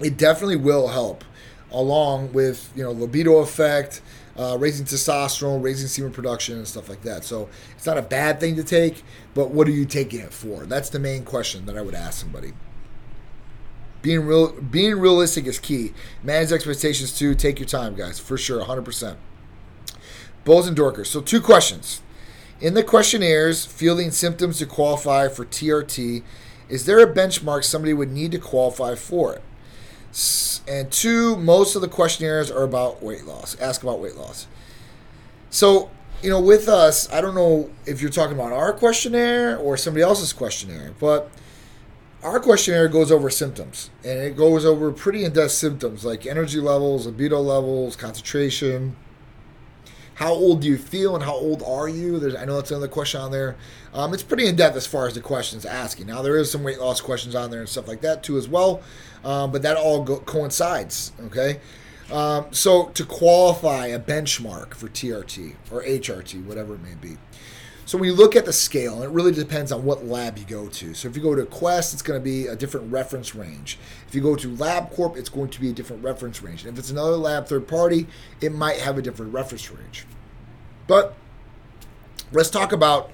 it 0.00 0.16
definitely 0.16 0.56
will 0.56 0.88
help 0.88 1.24
along 1.70 2.32
with 2.32 2.72
you 2.74 2.82
know 2.82 2.92
libido 2.92 3.38
effect, 3.38 4.00
uh, 4.36 4.56
raising 4.58 4.86
testosterone, 4.86 5.62
raising 5.62 5.88
semen 5.88 6.12
production, 6.12 6.56
and 6.56 6.66
stuff 6.66 6.88
like 6.88 7.02
that. 7.02 7.24
So 7.24 7.48
it's 7.76 7.86
not 7.86 7.98
a 7.98 8.02
bad 8.02 8.40
thing 8.40 8.56
to 8.56 8.64
take, 8.64 9.02
but 9.34 9.50
what 9.50 9.68
are 9.68 9.72
you 9.72 9.84
taking 9.84 10.20
it 10.20 10.32
for? 10.32 10.66
That's 10.66 10.88
the 10.88 10.98
main 10.98 11.24
question 11.24 11.66
that 11.66 11.76
I 11.76 11.82
would 11.82 11.94
ask 11.94 12.20
somebody. 12.20 12.52
Being 14.00 14.26
real, 14.26 14.52
being 14.52 14.98
realistic 14.98 15.46
is 15.46 15.58
key. 15.58 15.92
Manage 16.22 16.52
expectations 16.52 17.16
too. 17.16 17.34
Take 17.34 17.58
your 17.58 17.68
time, 17.68 17.94
guys, 17.94 18.18
for 18.18 18.38
sure, 18.38 18.64
100%. 18.64 19.16
Bulls 20.44 20.68
and 20.68 20.76
Dorkers. 20.76 21.06
So 21.06 21.20
two 21.20 21.40
questions. 21.40 22.00
In 22.60 22.74
the 22.74 22.82
questionnaires, 22.82 23.64
fielding 23.66 24.10
symptoms 24.10 24.58
to 24.58 24.66
qualify 24.66 25.28
for 25.28 25.44
TRT 25.44 26.22
is 26.68 26.84
there 26.84 27.00
a 27.00 27.12
benchmark 27.12 27.64
somebody 27.64 27.92
would 27.92 28.12
need 28.12 28.32
to 28.32 28.38
qualify 28.38 28.94
for 28.94 29.34
it? 29.34 29.42
And 30.66 30.90
two, 30.90 31.36
most 31.36 31.74
of 31.74 31.82
the 31.82 31.88
questionnaires 31.88 32.50
are 32.50 32.62
about 32.62 33.02
weight 33.02 33.24
loss. 33.24 33.58
Ask 33.60 33.82
about 33.82 34.00
weight 34.00 34.16
loss. 34.16 34.46
So, 35.50 35.90
you 36.22 36.28
know, 36.30 36.40
with 36.40 36.68
us, 36.68 37.10
I 37.12 37.20
don't 37.20 37.34
know 37.34 37.70
if 37.86 38.02
you're 38.02 38.10
talking 38.10 38.34
about 38.34 38.52
our 38.52 38.72
questionnaire 38.72 39.56
or 39.56 39.76
somebody 39.76 40.02
else's 40.02 40.32
questionnaire, 40.32 40.92
but 40.98 41.30
our 42.22 42.40
questionnaire 42.40 42.88
goes 42.88 43.12
over 43.12 43.30
symptoms 43.30 43.90
and 44.04 44.18
it 44.18 44.36
goes 44.36 44.64
over 44.64 44.90
pretty 44.90 45.24
in 45.24 45.32
depth 45.32 45.52
symptoms 45.52 46.04
like 46.04 46.26
energy 46.26 46.60
levels, 46.60 47.06
libido 47.06 47.40
levels, 47.40 47.96
concentration, 47.96 48.96
how 50.18 50.32
old 50.32 50.62
do 50.62 50.66
you 50.66 50.76
feel 50.76 51.14
and 51.14 51.22
how 51.22 51.34
old 51.34 51.62
are 51.62 51.88
you? 51.88 52.18
There's, 52.18 52.34
I 52.34 52.44
know 52.44 52.56
that's 52.56 52.72
another 52.72 52.88
question 52.88 53.20
on 53.20 53.30
there. 53.30 53.54
Um, 53.94 54.12
it's 54.14 54.22
pretty 54.22 54.46
in 54.46 54.56
depth 54.56 54.76
as 54.76 54.86
far 54.86 55.06
as 55.06 55.14
the 55.14 55.20
questions 55.20 55.64
asking. 55.64 56.06
Now 56.06 56.22
there 56.22 56.36
is 56.36 56.50
some 56.50 56.62
weight 56.62 56.78
loss 56.78 57.00
questions 57.00 57.34
on 57.34 57.50
there 57.50 57.60
and 57.60 57.68
stuff 57.68 57.88
like 57.88 58.00
that 58.02 58.22
too 58.22 58.36
as 58.36 58.48
well, 58.48 58.82
um, 59.24 59.50
but 59.50 59.62
that 59.62 59.76
all 59.76 60.02
go, 60.04 60.18
coincides. 60.20 61.12
Okay, 61.26 61.60
um, 62.12 62.46
so 62.50 62.86
to 62.88 63.04
qualify 63.04 63.86
a 63.86 63.98
benchmark 63.98 64.74
for 64.74 64.88
TRT 64.88 65.54
or 65.70 65.82
HRT, 65.82 66.44
whatever 66.44 66.74
it 66.74 66.82
may 66.82 66.94
be. 66.94 67.16
So 67.88 67.96
when 67.96 68.10
you 68.10 68.14
look 68.14 68.36
at 68.36 68.44
the 68.44 68.52
scale, 68.52 69.02
it 69.02 69.08
really 69.08 69.32
depends 69.32 69.72
on 69.72 69.82
what 69.82 70.04
lab 70.04 70.36
you 70.36 70.44
go 70.44 70.68
to. 70.68 70.92
So 70.92 71.08
if 71.08 71.16
you 71.16 71.22
go 71.22 71.34
to 71.34 71.46
Quest, 71.46 71.94
it's 71.94 72.02
going 72.02 72.20
to 72.20 72.22
be 72.22 72.46
a 72.46 72.54
different 72.54 72.92
reference 72.92 73.34
range. 73.34 73.78
If 74.06 74.14
you 74.14 74.20
go 74.20 74.36
to 74.36 74.48
LabCorp, 74.48 75.16
it's 75.16 75.30
going 75.30 75.48
to 75.48 75.58
be 75.58 75.70
a 75.70 75.72
different 75.72 76.04
reference 76.04 76.42
range. 76.42 76.66
And 76.66 76.74
if 76.74 76.78
it's 76.78 76.90
another 76.90 77.16
lab 77.16 77.46
third 77.46 77.66
party, 77.66 78.06
it 78.42 78.52
might 78.52 78.76
have 78.76 78.98
a 78.98 79.02
different 79.02 79.32
reference 79.32 79.70
range. 79.70 80.04
But 80.86 81.14
let's 82.30 82.50
talk 82.50 82.72
about 82.72 83.10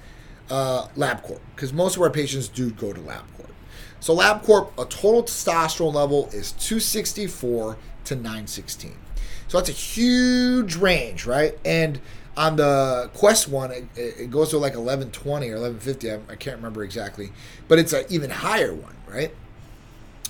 uh, 0.49 0.87
LabCorp 0.95 1.39
because 1.55 1.73
most 1.73 1.95
of 1.95 2.01
our 2.01 2.09
patients 2.09 2.47
do 2.47 2.71
go 2.71 2.93
to 2.93 3.01
LabCorp. 3.01 3.51
So 3.99 4.15
LabCorp, 4.15 4.71
a 4.77 4.85
total 4.85 5.23
testosterone 5.23 5.93
level 5.93 6.27
is 6.27 6.51
264 6.53 7.77
to 8.05 8.15
916. 8.15 8.95
So 9.47 9.57
that's 9.57 9.69
a 9.69 9.73
huge 9.73 10.75
range, 10.75 11.25
right? 11.25 11.57
And 11.65 11.99
on 12.37 12.57
the 12.57 13.09
Quest 13.13 13.47
one, 13.47 13.71
it, 13.71 13.87
it 13.95 14.31
goes 14.31 14.49
to 14.49 14.57
like 14.57 14.73
1120 14.73 15.49
or 15.49 15.59
1150. 15.59 16.11
I, 16.11 16.15
I 16.33 16.35
can't 16.35 16.57
remember 16.57 16.83
exactly, 16.83 17.31
but 17.67 17.79
it's 17.79 17.93
an 17.93 18.05
even 18.09 18.29
higher 18.29 18.73
one, 18.73 18.95
right? 19.07 19.31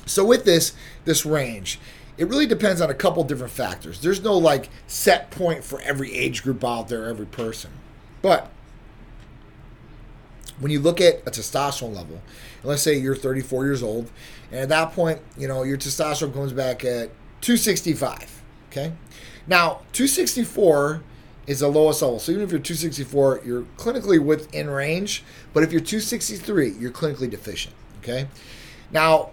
So 0.05 0.23
with 0.23 0.45
this 0.45 0.73
this 1.05 1.25
range, 1.25 1.79
it 2.17 2.27
really 2.27 2.45
depends 2.45 2.79
on 2.79 2.89
a 2.89 2.93
couple 2.93 3.23
different 3.23 3.53
factors. 3.53 4.01
There's 4.01 4.21
no 4.21 4.37
like 4.37 4.69
set 4.87 5.31
point 5.31 5.63
for 5.63 5.81
every 5.81 6.13
age 6.13 6.43
group 6.43 6.63
out 6.63 6.87
there, 6.87 7.05
every 7.05 7.25
person. 7.25 7.71
But 8.21 8.51
when 10.59 10.71
you 10.71 10.79
look 10.79 11.01
at 11.01 11.21
a 11.27 11.31
testosterone 11.31 11.95
level, 11.95 12.21
let's 12.63 12.81
say 12.81 12.97
you're 12.97 13.15
34 13.15 13.65
years 13.65 13.83
old, 13.83 14.09
and 14.51 14.61
at 14.61 14.69
that 14.69 14.93
point, 14.93 15.19
you 15.37 15.47
know, 15.47 15.63
your 15.63 15.77
testosterone 15.77 16.33
comes 16.33 16.53
back 16.53 16.83
at 16.85 17.09
265. 17.41 18.41
Okay. 18.71 18.93
Now, 19.47 19.81
264 19.93 21.01
is 21.47 21.59
the 21.59 21.67
lowest 21.67 22.01
level. 22.01 22.19
So 22.19 22.31
even 22.31 22.43
if 22.43 22.51
you're 22.51 22.59
264, 22.59 23.41
you're 23.45 23.63
clinically 23.77 24.19
within 24.19 24.69
range. 24.69 25.23
But 25.53 25.63
if 25.63 25.71
you're 25.71 25.81
263, 25.81 26.71
you're 26.79 26.91
clinically 26.91 27.29
deficient. 27.29 27.75
Okay. 27.99 28.27
Now, 28.91 29.31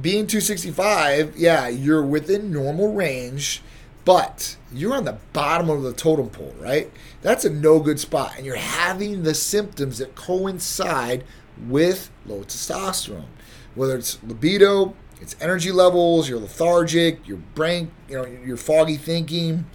being 0.00 0.26
265, 0.26 1.36
yeah, 1.36 1.68
you're 1.68 2.04
within 2.04 2.52
normal 2.52 2.92
range, 2.92 3.62
but 4.04 4.56
you're 4.72 4.94
on 4.94 5.04
the 5.04 5.18
bottom 5.32 5.70
of 5.70 5.82
the 5.82 5.92
totem 5.92 6.28
pole, 6.30 6.54
right? 6.58 6.90
That's 7.26 7.44
a 7.44 7.50
no 7.50 7.80
good 7.80 7.98
spot. 7.98 8.34
And 8.36 8.46
you're 8.46 8.54
having 8.54 9.24
the 9.24 9.34
symptoms 9.34 9.98
that 9.98 10.14
coincide 10.14 11.24
with 11.66 12.08
low 12.24 12.44
testosterone, 12.44 13.26
whether 13.74 13.96
it's 13.96 14.22
libido, 14.22 14.94
it's 15.20 15.34
energy 15.40 15.72
levels, 15.72 16.28
you're 16.28 16.38
lethargic, 16.38 17.26
your 17.26 17.38
brain, 17.38 17.90
you 18.08 18.16
know, 18.16 18.24
you're 18.26 18.56
foggy 18.56 18.96
thinking. 18.96 19.66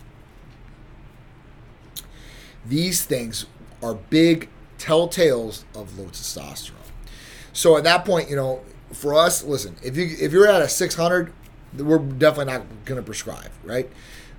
These 2.65 3.03
things 3.03 3.47
are 3.83 3.95
big 3.95 4.47
telltales 4.77 5.65
of 5.75 5.99
low 5.99 6.05
testosterone. 6.05 6.75
So 7.51 7.75
at 7.75 7.83
that 7.83 8.05
point, 8.05 8.29
you 8.29 8.37
know, 8.37 8.61
for 8.93 9.13
us, 9.13 9.43
listen, 9.43 9.75
if 9.83 9.97
you 9.97 10.05
if 10.05 10.31
you're 10.31 10.47
at 10.47 10.61
a 10.61 10.69
600, 10.69 11.33
we're 11.77 11.99
definitely 11.99 12.53
not 12.53 12.63
going 12.85 13.01
to 13.01 13.05
prescribe, 13.05 13.51
right? 13.65 13.91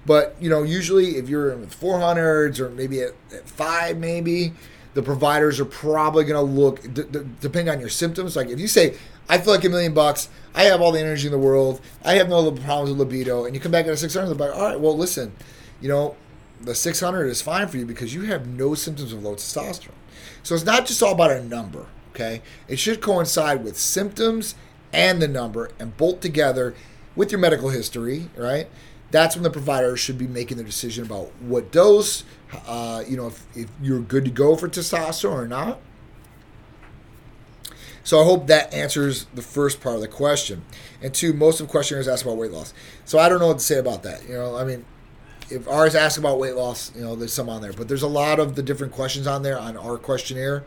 But 0.04 0.36
you 0.40 0.50
know, 0.50 0.62
usually 0.62 1.16
if 1.16 1.28
you're 1.28 1.52
in 1.52 1.60
with 1.60 1.78
400s 1.78 2.58
or 2.58 2.70
maybe 2.70 3.00
at, 3.02 3.12
at 3.32 3.48
five, 3.48 3.98
maybe 3.98 4.52
the 4.94 5.02
providers 5.02 5.60
are 5.60 5.64
probably 5.64 6.24
going 6.24 6.44
to 6.44 6.52
look 6.52 6.82
d- 6.82 7.04
d- 7.10 7.20
depending 7.40 7.72
on 7.72 7.80
your 7.80 7.88
symptoms. 7.88 8.36
Like 8.36 8.48
if 8.48 8.58
you 8.58 8.68
say, 8.68 8.96
"I 9.28 9.38
feel 9.38 9.54
like 9.54 9.64
a 9.64 9.68
million 9.68 9.94
bucks, 9.94 10.28
I 10.54 10.64
have 10.64 10.80
all 10.80 10.92
the 10.92 11.00
energy 11.00 11.26
in 11.28 11.32
the 11.32 11.38
world, 11.38 11.80
I 12.04 12.14
have 12.14 12.28
no 12.28 12.50
problems 12.50 12.90
with 12.90 12.98
libido," 12.98 13.44
and 13.44 13.54
you 13.54 13.60
come 13.60 13.72
back 13.72 13.86
at 13.86 13.92
a 13.92 13.96
600, 13.96 14.26
they're 14.26 14.48
like, 14.48 14.56
"All 14.56 14.64
right, 14.66 14.80
well, 14.80 14.96
listen, 14.96 15.32
you 15.80 15.88
know, 15.88 16.16
the 16.60 16.74
600 16.74 17.26
is 17.26 17.40
fine 17.40 17.68
for 17.68 17.76
you 17.76 17.86
because 17.86 18.14
you 18.14 18.22
have 18.22 18.46
no 18.46 18.74
symptoms 18.74 19.12
of 19.12 19.22
low 19.22 19.34
testosterone." 19.34 19.90
So 20.42 20.54
it's 20.54 20.64
not 20.64 20.86
just 20.86 21.02
all 21.02 21.12
about 21.12 21.30
a 21.30 21.42
number. 21.42 21.86
Okay, 22.10 22.42
it 22.68 22.78
should 22.78 23.00
coincide 23.00 23.64
with 23.64 23.78
symptoms 23.78 24.54
and 24.92 25.22
the 25.22 25.28
number, 25.28 25.70
and 25.78 25.96
bolt 25.96 26.20
together 26.20 26.74
with 27.16 27.32
your 27.32 27.38
medical 27.38 27.70
history. 27.70 28.28
Right, 28.36 28.68
that's 29.12 29.36
when 29.36 29.44
the 29.44 29.50
provider 29.50 29.96
should 29.96 30.18
be 30.18 30.26
making 30.26 30.56
the 30.56 30.64
decision 30.64 31.04
about 31.04 31.30
what 31.40 31.70
dose. 31.70 32.24
Uh, 32.66 33.04
you 33.06 33.16
know, 33.16 33.28
if, 33.28 33.46
if 33.54 33.70
you're 33.80 34.00
good 34.00 34.24
to 34.24 34.30
go 34.30 34.56
for 34.56 34.68
testosterone 34.68 35.44
or 35.44 35.46
not. 35.46 35.78
So 38.04 38.20
I 38.20 38.24
hope 38.24 38.48
that 38.48 38.74
answers 38.74 39.26
the 39.34 39.42
first 39.42 39.80
part 39.80 39.94
of 39.94 40.00
the 40.00 40.08
question. 40.08 40.64
And 41.00 41.14
two, 41.14 41.32
most 41.32 41.60
of 41.60 41.68
questioners 41.68 42.08
ask 42.08 42.24
about 42.24 42.36
weight 42.36 42.50
loss. 42.50 42.74
So 43.04 43.18
I 43.18 43.28
don't 43.28 43.38
know 43.38 43.46
what 43.48 43.58
to 43.58 43.64
say 43.64 43.78
about 43.78 44.02
that. 44.02 44.26
You 44.28 44.34
know, 44.34 44.56
I 44.56 44.64
mean, 44.64 44.84
if 45.50 45.68
ours 45.68 45.94
ask 45.94 46.18
about 46.18 46.38
weight 46.38 46.56
loss, 46.56 46.94
you 46.96 47.02
know, 47.02 47.14
there's 47.14 47.32
some 47.32 47.48
on 47.48 47.62
there, 47.62 47.72
but 47.72 47.86
there's 47.86 48.02
a 48.02 48.08
lot 48.08 48.40
of 48.40 48.56
the 48.56 48.62
different 48.62 48.92
questions 48.92 49.26
on 49.26 49.42
there 49.42 49.58
on 49.58 49.76
our 49.76 49.98
questionnaire 49.98 50.64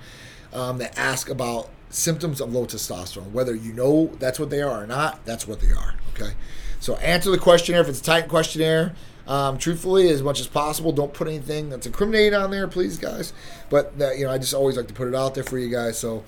um, 0.53 0.77
that 0.77 0.97
ask 0.97 1.29
about 1.29 1.69
symptoms 1.89 2.39
of 2.39 2.53
low 2.53 2.65
testosterone. 2.65 3.31
Whether 3.31 3.55
you 3.55 3.73
know 3.73 4.07
that's 4.19 4.39
what 4.39 4.49
they 4.49 4.61
are 4.61 4.83
or 4.83 4.87
not, 4.87 5.25
that's 5.25 5.47
what 5.47 5.59
they 5.59 5.71
are. 5.71 5.95
Okay. 6.13 6.33
So 6.79 6.95
answer 6.97 7.31
the 7.31 7.37
questionnaire 7.37 7.81
if 7.81 7.89
it's 7.89 8.01
a 8.01 8.03
tight 8.03 8.27
questionnaire. 8.27 8.95
Um, 9.27 9.57
truthfully, 9.57 10.09
as 10.09 10.21
much 10.21 10.39
as 10.39 10.47
possible, 10.47 10.91
don't 10.91 11.13
put 11.13 11.27
anything 11.27 11.69
that's 11.69 11.87
incriminating 11.87 12.35
on 12.35 12.51
there, 12.51 12.67
please, 12.67 12.97
guys. 12.97 13.33
But 13.69 13.97
that, 13.97 14.19
you 14.19 14.25
know, 14.25 14.31
I 14.31 14.37
just 14.37 14.53
always 14.53 14.77
like 14.77 14.87
to 14.87 14.93
put 14.93 15.07
it 15.07 15.15
out 15.15 15.33
there 15.33 15.43
for 15.43 15.57
you 15.57 15.69
guys, 15.69 15.97
so 15.97 16.23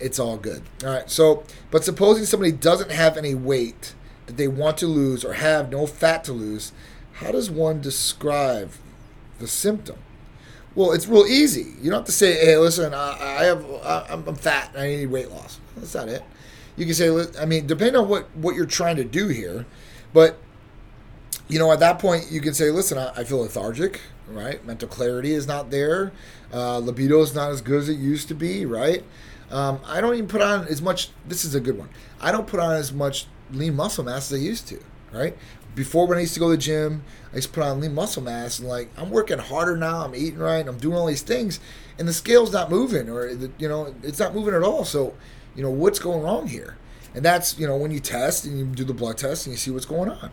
it's 0.00 0.18
all 0.18 0.36
good. 0.36 0.62
All 0.84 0.90
right. 0.90 1.08
So, 1.08 1.44
but 1.70 1.84
supposing 1.84 2.24
somebody 2.24 2.50
doesn't 2.50 2.90
have 2.90 3.16
any 3.16 3.34
weight 3.34 3.94
that 4.26 4.36
they 4.36 4.48
want 4.48 4.78
to 4.78 4.86
lose 4.86 5.24
or 5.24 5.34
have 5.34 5.70
no 5.70 5.86
fat 5.86 6.24
to 6.24 6.32
lose, 6.32 6.72
how 7.14 7.30
does 7.30 7.50
one 7.50 7.80
describe 7.80 8.72
the 9.38 9.46
symptom? 9.46 9.98
Well, 10.74 10.92
it's 10.92 11.06
real 11.06 11.26
easy. 11.26 11.74
You 11.80 11.90
don't 11.90 12.00
have 12.00 12.06
to 12.06 12.12
say, 12.12 12.34
"Hey, 12.34 12.56
listen, 12.56 12.94
I, 12.94 13.16
I 13.20 13.44
have, 13.44 13.64
I'm, 13.84 14.28
I'm 14.28 14.34
fat, 14.36 14.70
and 14.72 14.82
I 14.82 14.86
need 14.88 15.06
weight 15.06 15.30
loss." 15.30 15.58
That's 15.76 15.94
not 15.94 16.08
it. 16.08 16.22
You 16.76 16.86
can 16.86 16.94
say, 16.94 17.26
I 17.40 17.44
mean, 17.44 17.66
depending 17.66 17.96
on 17.96 18.08
what 18.08 18.34
what 18.36 18.54
you're 18.54 18.66
trying 18.66 18.96
to 18.96 19.04
do 19.04 19.28
here, 19.28 19.66
but 20.12 20.38
you 21.48 21.58
know, 21.58 21.72
at 21.72 21.80
that 21.80 21.98
point, 21.98 22.30
you 22.30 22.40
can 22.40 22.54
say, 22.54 22.70
"Listen, 22.70 22.98
I, 22.98 23.10
I 23.16 23.24
feel 23.24 23.38
lethargic, 23.38 24.00
right? 24.28 24.64
Mental 24.64 24.88
clarity 24.88 25.32
is 25.32 25.46
not 25.46 25.70
there. 25.70 26.12
Uh, 26.52 26.78
libido 26.78 27.20
is 27.20 27.34
not 27.34 27.50
as 27.50 27.60
good 27.60 27.80
as 27.80 27.88
it 27.88 27.98
used 27.98 28.28
to 28.28 28.34
be, 28.34 28.64
right? 28.66 29.04
Um, 29.50 29.80
I 29.84 30.00
don't 30.00 30.14
even 30.14 30.28
put 30.28 30.42
on 30.42 30.66
as 30.66 30.80
much. 30.80 31.10
This 31.26 31.44
is 31.44 31.54
a 31.54 31.60
good 31.60 31.76
one. 31.76 31.88
I 32.20 32.30
don't 32.30 32.46
put 32.46 32.60
on 32.60 32.74
as 32.74 32.92
much 32.92 33.26
lean 33.52 33.74
muscle 33.74 34.04
mass 34.04 34.30
as 34.30 34.38
I 34.38 34.42
used 34.42 34.68
to, 34.68 34.80
right? 35.12 35.36
before 35.74 36.06
when 36.06 36.18
I 36.18 36.22
used 36.22 36.34
to 36.34 36.40
go 36.40 36.46
to 36.46 36.56
the 36.56 36.62
gym, 36.62 37.04
I 37.32 37.36
used 37.36 37.48
to 37.48 37.54
put 37.54 37.62
on 37.62 37.80
lean 37.80 37.94
muscle 37.94 38.22
mass, 38.22 38.58
and 38.58 38.68
like 38.68 38.88
I'm 38.96 39.10
working 39.10 39.38
harder 39.38 39.76
now. 39.76 40.04
I'm 40.04 40.14
eating 40.14 40.38
right. 40.38 40.66
I'm 40.66 40.78
doing 40.78 40.96
all 40.96 41.06
these 41.06 41.22
things, 41.22 41.60
and 41.98 42.08
the 42.08 42.12
scale's 42.12 42.52
not 42.52 42.70
moving, 42.70 43.08
or 43.08 43.34
the, 43.34 43.50
you 43.58 43.68
know, 43.68 43.94
it's 44.02 44.18
not 44.18 44.34
moving 44.34 44.54
at 44.54 44.62
all. 44.62 44.84
So, 44.84 45.14
you 45.54 45.62
know, 45.62 45.70
what's 45.70 45.98
going 45.98 46.22
wrong 46.22 46.48
here? 46.48 46.76
And 47.14 47.24
that's 47.24 47.58
you 47.58 47.66
know 47.66 47.76
when 47.76 47.90
you 47.90 48.00
test 48.00 48.44
and 48.44 48.58
you 48.58 48.64
do 48.66 48.84
the 48.84 48.94
blood 48.94 49.18
test 49.18 49.46
and 49.46 49.52
you 49.52 49.58
see 49.58 49.70
what's 49.70 49.86
going 49.86 50.10
on. 50.10 50.30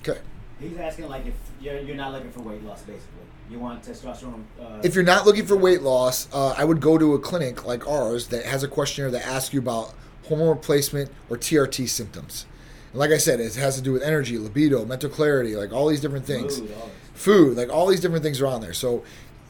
Okay. 0.00 0.20
He's 0.60 0.76
asking 0.78 1.08
like 1.08 1.26
if 1.26 1.34
you're, 1.60 1.78
you're 1.80 1.96
not 1.96 2.12
looking 2.12 2.30
for 2.30 2.40
weight 2.40 2.62
loss, 2.64 2.82
basically. 2.82 3.18
You 3.50 3.58
want 3.58 3.82
testosterone. 3.82 4.44
Uh, 4.60 4.80
if 4.82 4.94
you're 4.94 5.04
not 5.04 5.24
looking 5.24 5.46
for 5.46 5.56
weight 5.56 5.82
loss, 5.82 6.28
uh, 6.32 6.54
I 6.56 6.64
would 6.64 6.80
go 6.80 6.98
to 6.98 7.14
a 7.14 7.18
clinic 7.18 7.64
like 7.64 7.86
ours 7.88 8.28
that 8.28 8.44
has 8.44 8.62
a 8.62 8.68
questionnaire 8.68 9.10
that 9.12 9.26
asks 9.26 9.54
you 9.54 9.60
about 9.60 9.94
hormone 10.24 10.48
replacement 10.48 11.10
or 11.30 11.36
TRT 11.38 11.88
symptoms. 11.88 12.46
And 12.92 12.98
like 12.98 13.10
I 13.10 13.18
said, 13.18 13.40
it 13.40 13.54
has 13.54 13.76
to 13.76 13.82
do 13.82 13.92
with 13.92 14.02
energy, 14.02 14.38
libido, 14.38 14.84
mental 14.84 15.08
clarity, 15.08 15.56
like 15.56 15.72
all 15.72 15.88
these 15.88 16.00
different 16.00 16.26
things. 16.26 16.58
Food, 16.58 16.74
Food, 17.14 17.56
like 17.56 17.70
all 17.70 17.86
these 17.86 18.00
different 18.00 18.22
things 18.22 18.40
are 18.40 18.46
on 18.46 18.60
there. 18.60 18.74
So 18.74 19.02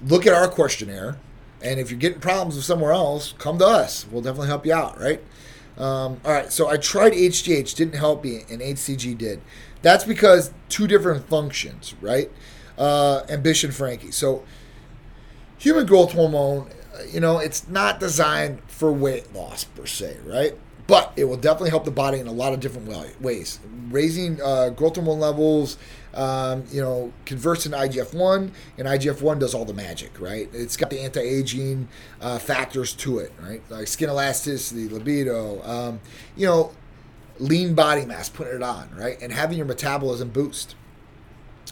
look 0.06 0.26
at 0.26 0.32
our 0.32 0.48
questionnaire, 0.48 1.18
and 1.62 1.80
if 1.80 1.90
you're 1.90 1.98
getting 1.98 2.20
problems 2.20 2.54
with 2.54 2.64
somewhere 2.64 2.92
else, 2.92 3.34
come 3.38 3.58
to 3.58 3.66
us. 3.66 4.06
We'll 4.10 4.22
definitely 4.22 4.48
help 4.48 4.64
you 4.64 4.72
out, 4.72 5.00
right? 5.00 5.22
Um, 5.78 6.20
all 6.24 6.32
right, 6.32 6.52
so 6.52 6.68
I 6.68 6.76
tried 6.76 7.12
HGH, 7.12 7.74
didn't 7.74 7.94
help 7.94 8.24
me, 8.24 8.42
and 8.50 8.60
HCG 8.60 9.16
did. 9.16 9.40
That's 9.82 10.04
because 10.04 10.52
two 10.68 10.86
different 10.86 11.28
functions, 11.28 11.94
right? 12.00 12.30
Uh, 12.76 13.22
ambition, 13.28 13.70
Frankie. 13.70 14.10
So 14.10 14.44
human 15.56 15.86
growth 15.86 16.12
hormone, 16.12 16.70
you 17.08 17.20
know, 17.20 17.38
it's 17.38 17.68
not 17.68 18.00
designed 18.00 18.60
for 18.66 18.92
weight 18.92 19.32
loss 19.32 19.64
per 19.64 19.86
se, 19.86 20.16
right? 20.26 20.58
but 20.88 21.12
it 21.16 21.24
will 21.24 21.36
definitely 21.36 21.68
help 21.70 21.84
the 21.84 21.90
body 21.90 22.18
in 22.18 22.26
a 22.26 22.32
lot 22.32 22.52
of 22.52 22.60
different 22.60 22.88
ways. 23.20 23.60
Raising 23.90 24.40
uh, 24.42 24.70
growth 24.70 24.96
hormone 24.96 25.20
levels, 25.20 25.76
um, 26.14 26.64
you 26.70 26.80
know, 26.80 27.12
converts 27.24 27.66
into 27.66 27.76
IGF 27.78 28.14
1, 28.14 28.52
and 28.78 28.88
IGF 28.88 29.20
1 29.20 29.38
does 29.38 29.54
all 29.54 29.64
the 29.64 29.74
magic, 29.74 30.20
right? 30.20 30.48
It's 30.52 30.76
got 30.76 30.90
the 30.90 31.00
anti 31.00 31.20
aging 31.20 31.88
uh, 32.20 32.38
factors 32.38 32.92
to 32.94 33.18
it, 33.18 33.32
right? 33.40 33.62
Like 33.68 33.86
skin 33.86 34.08
elasticity, 34.08 34.88
libido, 34.88 35.62
um, 35.64 36.00
you 36.36 36.46
know, 36.46 36.72
lean 37.38 37.74
body 37.74 38.04
mass, 38.04 38.28
putting 38.28 38.54
it 38.54 38.62
on, 38.62 38.90
right? 38.96 39.20
And 39.20 39.32
having 39.32 39.56
your 39.56 39.66
metabolism 39.66 40.30
boost. 40.30 40.74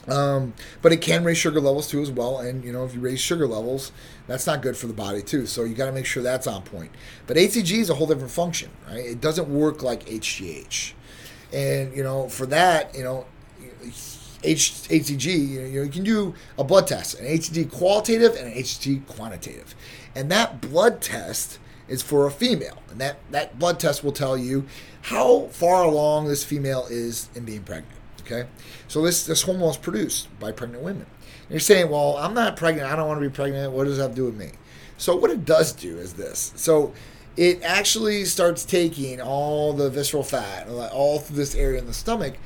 Um, 0.09 0.55
but 0.83 0.93
it 0.93 1.01
can 1.01 1.25
raise 1.25 1.39
sugar 1.39 1.61
levels 1.61 1.89
too 1.89 2.01
as 2.01 2.11
well. 2.11 2.39
And 2.39 2.65
you 2.65 2.73
know, 2.73 2.85
if 2.85 2.95
you 2.95 3.01
raise 3.01 3.21
sugar 3.21 3.47
levels, 3.47 3.91
that's 4.27 4.47
not 4.47 4.63
good 4.63 4.77
for 4.77 4.87
the 4.87 4.93
body 4.93 5.23
too. 5.23 5.47
So 5.47 5.65
you 5.65 5.75
got 5.75 5.87
to 5.87 5.93
make 5.93 6.07
sure 6.07 6.23
that's 6.23 6.47
on 6.47 6.63
point. 6.63 6.93
But 7.27 7.37
HCG 7.37 7.79
is 7.79 7.91
a 7.91 7.95
whole 7.95 8.07
different 8.07 8.31
function, 8.31 8.71
right? 8.87 9.05
It 9.05 9.21
doesn't 9.21 9.49
work 9.49 9.83
like 9.83 10.05
HGH. 10.07 10.93
And 11.53 11.97
you 11.97 12.05
know, 12.05 12.29
for 12.29 12.47
that, 12.47 12.95
you 12.95 13.03
know, 13.03 13.27
H, 14.47 14.73
HCG, 14.89 15.49
you, 15.49 15.61
know, 15.61 15.83
you 15.83 15.91
can 15.91 16.05
do 16.05 16.35
a 16.59 16.65
blood 16.65 16.87
test, 16.87 17.19
an 17.19 17.27
HCG 17.27 17.71
qualitative 17.71 18.35
and 18.37 18.47
an 18.47 18.55
HCG 18.55 19.07
quantitative. 19.07 19.75
And 20.15 20.31
that 20.31 20.61
blood 20.61 21.01
test 21.01 21.59
is 21.89 22.03
for 22.03 22.27
a 22.27 22.31
female. 22.31 22.83
And 22.91 23.01
that, 23.01 23.19
that 23.31 23.59
blood 23.59 23.79
test 23.79 24.03
will 24.03 24.13
tell 24.13 24.37
you 24.37 24.67
how 25.03 25.47
far 25.49 25.85
along 25.85 26.27
this 26.27 26.45
female 26.45 26.87
is 26.91 27.29
in 27.35 27.45
being 27.45 27.63
pregnant. 27.63 27.93
Okay, 28.23 28.49
so 28.89 29.03
this 29.03 29.25
this 29.25 29.43
hormone 29.43 29.71
is 29.71 29.77
produced 29.77 30.27
by 30.41 30.51
pregnant 30.51 30.83
women. 30.83 31.07
And 31.43 31.51
you're 31.51 31.61
saying, 31.61 31.91
well, 31.91 32.17
I'm 32.17 32.35
not 32.35 32.57
pregnant. 32.57 32.91
I 32.91 32.97
don't 32.97 33.07
want 33.07 33.21
to 33.21 33.29
be 33.29 33.33
pregnant. 33.33 33.73
What 33.73 33.85
does 33.85 33.99
that 33.99 34.17
do 34.17 34.25
with 34.25 34.37
me? 34.37 34.51
So 34.99 35.15
what 35.15 35.31
it 35.31 35.45
does 35.45 35.73
do 35.73 35.97
is 35.97 36.15
this. 36.15 36.53
So 36.57 36.93
it 37.37 37.63
actually 37.63 38.25
starts 38.25 38.65
taking 38.65 39.21
all 39.21 39.73
the 39.73 39.91
visceral 39.91 40.25
fat 40.25 40.69
all 40.69 41.21
through 41.21 41.37
this 41.37 41.55
area 41.55 41.79
in 41.79 41.87
the 41.87 41.95
stomach 41.95 42.37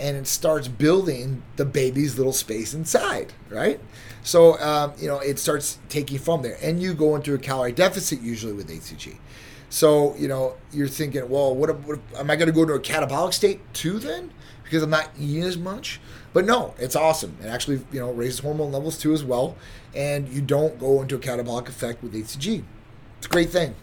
and 0.00 0.16
it 0.16 0.26
starts 0.26 0.68
building 0.68 1.42
the 1.56 1.64
baby's 1.64 2.16
little 2.16 2.32
space 2.32 2.74
inside 2.74 3.32
right 3.50 3.80
So 4.22 4.58
um, 4.60 4.92
you 4.98 5.08
know 5.08 5.18
it 5.18 5.38
starts 5.38 5.78
taking 5.88 6.18
from 6.18 6.42
there, 6.42 6.58
and 6.62 6.80
you 6.82 6.94
go 6.94 7.16
into 7.16 7.34
a 7.34 7.38
calorie 7.38 7.72
deficit 7.72 8.20
usually 8.20 8.52
with 8.52 8.68
HCG. 8.68 9.16
So 9.68 10.14
you 10.16 10.28
know 10.28 10.56
you're 10.72 10.88
thinking, 10.88 11.28
well, 11.28 11.54
what, 11.54 11.74
what 11.80 12.00
am 12.18 12.30
I 12.30 12.36
going 12.36 12.48
to 12.48 12.52
go 12.52 12.64
to 12.64 12.74
a 12.74 12.80
catabolic 12.80 13.32
state 13.32 13.60
too 13.72 13.98
then? 13.98 14.32
Because 14.64 14.82
I'm 14.82 14.90
not 14.90 15.10
eating 15.18 15.42
as 15.42 15.56
much. 15.56 16.00
But 16.32 16.44
no, 16.44 16.74
it's 16.78 16.94
awesome. 16.94 17.36
It 17.42 17.46
actually 17.46 17.80
you 17.92 18.00
know 18.00 18.10
raises 18.12 18.40
hormone 18.40 18.72
levels 18.72 18.98
too 18.98 19.12
as 19.12 19.24
well, 19.24 19.56
and 19.94 20.28
you 20.28 20.42
don't 20.42 20.78
go 20.78 21.00
into 21.02 21.16
a 21.16 21.18
catabolic 21.18 21.68
effect 21.68 22.02
with 22.02 22.14
HCG. 22.14 22.62
It's 23.18 23.26
a 23.26 23.30
great 23.30 23.50
thing. 23.50 23.74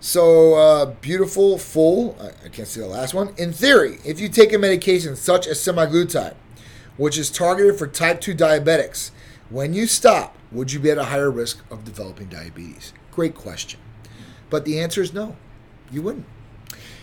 So 0.00 0.54
uh, 0.54 0.86
beautiful, 0.86 1.58
full. 1.58 2.16
I, 2.20 2.46
I 2.46 2.48
can't 2.48 2.68
see 2.68 2.80
the 2.80 2.86
last 2.86 3.14
one. 3.14 3.34
In 3.36 3.52
theory, 3.52 3.98
if 4.04 4.20
you 4.20 4.28
take 4.28 4.52
a 4.52 4.58
medication 4.58 5.16
such 5.16 5.46
as 5.46 5.58
semaglutide, 5.58 6.34
which 6.96 7.18
is 7.18 7.30
targeted 7.30 7.78
for 7.78 7.86
type 7.86 8.20
2 8.20 8.34
diabetics, 8.34 9.10
when 9.50 9.74
you 9.74 9.86
stop, 9.86 10.36
would 10.52 10.72
you 10.72 10.80
be 10.80 10.90
at 10.90 10.98
a 10.98 11.04
higher 11.04 11.30
risk 11.30 11.64
of 11.70 11.84
developing 11.84 12.28
diabetes? 12.28 12.92
Great 13.10 13.34
question. 13.34 13.80
But 14.50 14.64
the 14.64 14.80
answer 14.80 15.02
is 15.02 15.12
no, 15.12 15.36
you 15.90 16.02
wouldn't. 16.02 16.26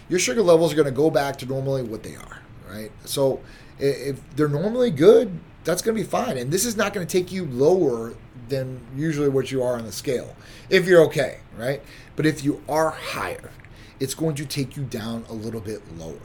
Your 0.09 0.19
sugar 0.19 0.41
levels 0.41 0.73
are 0.73 0.75
going 0.75 0.85
to 0.85 0.91
go 0.91 1.09
back 1.09 1.37
to 1.37 1.45
normally 1.45 1.83
what 1.83 2.03
they 2.03 2.15
are, 2.15 2.41
right? 2.69 2.91
So 3.05 3.41
if 3.79 4.19
they're 4.35 4.47
normally 4.47 4.91
good, 4.91 5.39
that's 5.63 5.81
going 5.81 5.95
to 5.95 6.03
be 6.03 6.07
fine. 6.07 6.37
And 6.37 6.51
this 6.51 6.65
is 6.65 6.75
not 6.75 6.93
going 6.93 7.05
to 7.05 7.11
take 7.11 7.31
you 7.31 7.45
lower 7.45 8.13
than 8.49 8.81
usually 8.95 9.29
what 9.29 9.51
you 9.51 9.63
are 9.63 9.77
on 9.77 9.85
the 9.85 9.91
scale 9.91 10.35
if 10.69 10.85
you're 10.85 11.01
okay, 11.05 11.39
right? 11.57 11.81
But 12.15 12.25
if 12.25 12.43
you 12.43 12.61
are 12.69 12.91
higher, 12.91 13.51
it's 13.99 14.13
going 14.13 14.35
to 14.35 14.45
take 14.45 14.75
you 14.75 14.83
down 14.83 15.25
a 15.29 15.33
little 15.33 15.61
bit 15.61 15.81
lower. 15.97 16.19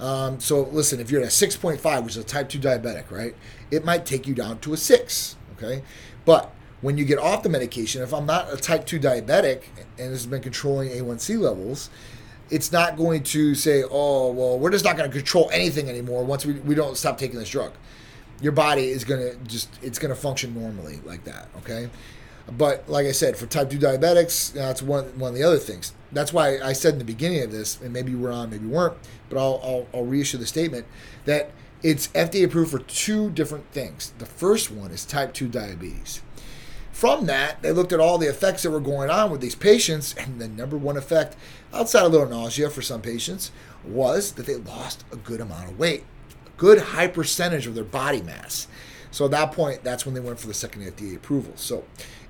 Um, 0.00 0.40
so 0.40 0.62
listen, 0.62 1.00
if 1.00 1.10
you're 1.10 1.20
at 1.20 1.26
a 1.26 1.30
6.5, 1.30 2.02
which 2.04 2.16
is 2.16 2.22
a 2.22 2.24
type 2.24 2.48
2 2.48 2.58
diabetic, 2.58 3.10
right, 3.10 3.34
it 3.70 3.84
might 3.84 4.06
take 4.06 4.26
you 4.26 4.34
down 4.34 4.58
to 4.60 4.72
a 4.72 4.76
6, 4.76 5.36
okay? 5.56 5.82
But 6.24 6.52
when 6.80 6.96
you 6.96 7.04
get 7.04 7.18
off 7.18 7.42
the 7.42 7.50
medication, 7.50 8.02
if 8.02 8.14
I'm 8.14 8.24
not 8.24 8.52
a 8.52 8.56
type 8.56 8.86
2 8.86 8.98
diabetic 8.98 9.64
and 9.98 10.10
has 10.10 10.26
been 10.26 10.40
controlling 10.40 10.88
A1C 10.88 11.38
levels, 11.38 11.90
it's 12.48 12.72
not 12.72 12.96
going 12.96 13.22
to 13.24 13.54
say, 13.54 13.84
oh, 13.88 14.32
well, 14.32 14.58
we're 14.58 14.70
just 14.70 14.84
not 14.84 14.96
going 14.96 15.08
to 15.08 15.16
control 15.16 15.50
anything 15.52 15.88
anymore 15.88 16.24
once 16.24 16.46
we, 16.46 16.54
we 16.54 16.74
don't 16.74 16.96
stop 16.96 17.18
taking 17.18 17.38
this 17.38 17.50
drug. 17.50 17.72
Your 18.40 18.52
body 18.52 18.88
is 18.88 19.04
going 19.04 19.20
to 19.20 19.36
just, 19.44 19.68
it's 19.82 19.98
going 19.98 20.12
to 20.12 20.20
function 20.20 20.54
normally 20.54 21.00
like 21.04 21.24
that, 21.24 21.48
okay? 21.58 21.90
But 22.56 22.88
like 22.88 23.06
I 23.06 23.12
said, 23.12 23.36
for 23.36 23.46
type 23.46 23.70
2 23.70 23.78
diabetics, 23.78 24.52
that's 24.52 24.82
one, 24.82 25.18
one 25.18 25.30
of 25.30 25.34
the 25.36 25.44
other 25.44 25.58
things. 25.58 25.92
That's 26.12 26.32
why 26.32 26.58
I 26.58 26.72
said 26.72 26.94
in 26.94 26.98
the 26.98 27.04
beginning 27.04 27.42
of 27.42 27.52
this, 27.52 27.80
and 27.80 27.92
maybe 27.92 28.10
you 28.10 28.18
were 28.18 28.32
on, 28.32 28.50
maybe 28.50 28.64
you 28.64 28.70
weren't, 28.70 28.96
but 29.28 29.38
I'll, 29.38 29.60
I'll, 29.62 29.86
I'll 29.94 30.04
reissue 30.04 30.38
the 30.38 30.46
statement 30.46 30.86
that 31.24 31.52
it's 31.82 32.08
FDA 32.08 32.44
approved 32.44 32.72
for 32.72 32.80
two 32.80 33.30
different 33.30 33.70
things. 33.72 34.12
The 34.18 34.26
first 34.26 34.70
one 34.70 34.90
is 34.90 35.04
type 35.04 35.32
2 35.32 35.48
diabetes. 35.48 36.22
From 36.92 37.26
that, 37.26 37.62
they 37.62 37.72
looked 37.72 37.92
at 37.92 38.00
all 38.00 38.18
the 38.18 38.28
effects 38.28 38.62
that 38.62 38.70
were 38.70 38.80
going 38.80 39.08
on 39.08 39.30
with 39.30 39.40
these 39.40 39.54
patients, 39.54 40.14
and 40.18 40.40
the 40.40 40.48
number 40.48 40.76
one 40.76 40.96
effect, 40.96 41.36
outside 41.72 42.02
a 42.02 42.08
little 42.08 42.28
nausea 42.28 42.68
for 42.68 42.82
some 42.82 43.00
patients, 43.00 43.52
was 43.84 44.32
that 44.32 44.44
they 44.44 44.56
lost 44.56 45.04
a 45.12 45.16
good 45.16 45.40
amount 45.40 45.70
of 45.70 45.78
weight, 45.78 46.04
a 46.46 46.60
good 46.60 46.78
high 46.78 47.06
percentage 47.06 47.66
of 47.66 47.74
their 47.74 47.84
body 47.84 48.20
mass. 48.20 48.66
So 49.10 49.24
at 49.24 49.30
that 49.32 49.52
point, 49.52 49.82
that's 49.82 50.06
when 50.06 50.14
they 50.14 50.20
went 50.20 50.38
for 50.38 50.46
the 50.46 50.54
second 50.54 50.82
FDA 50.82 51.16
approval. 51.16 51.52
So 51.56 51.84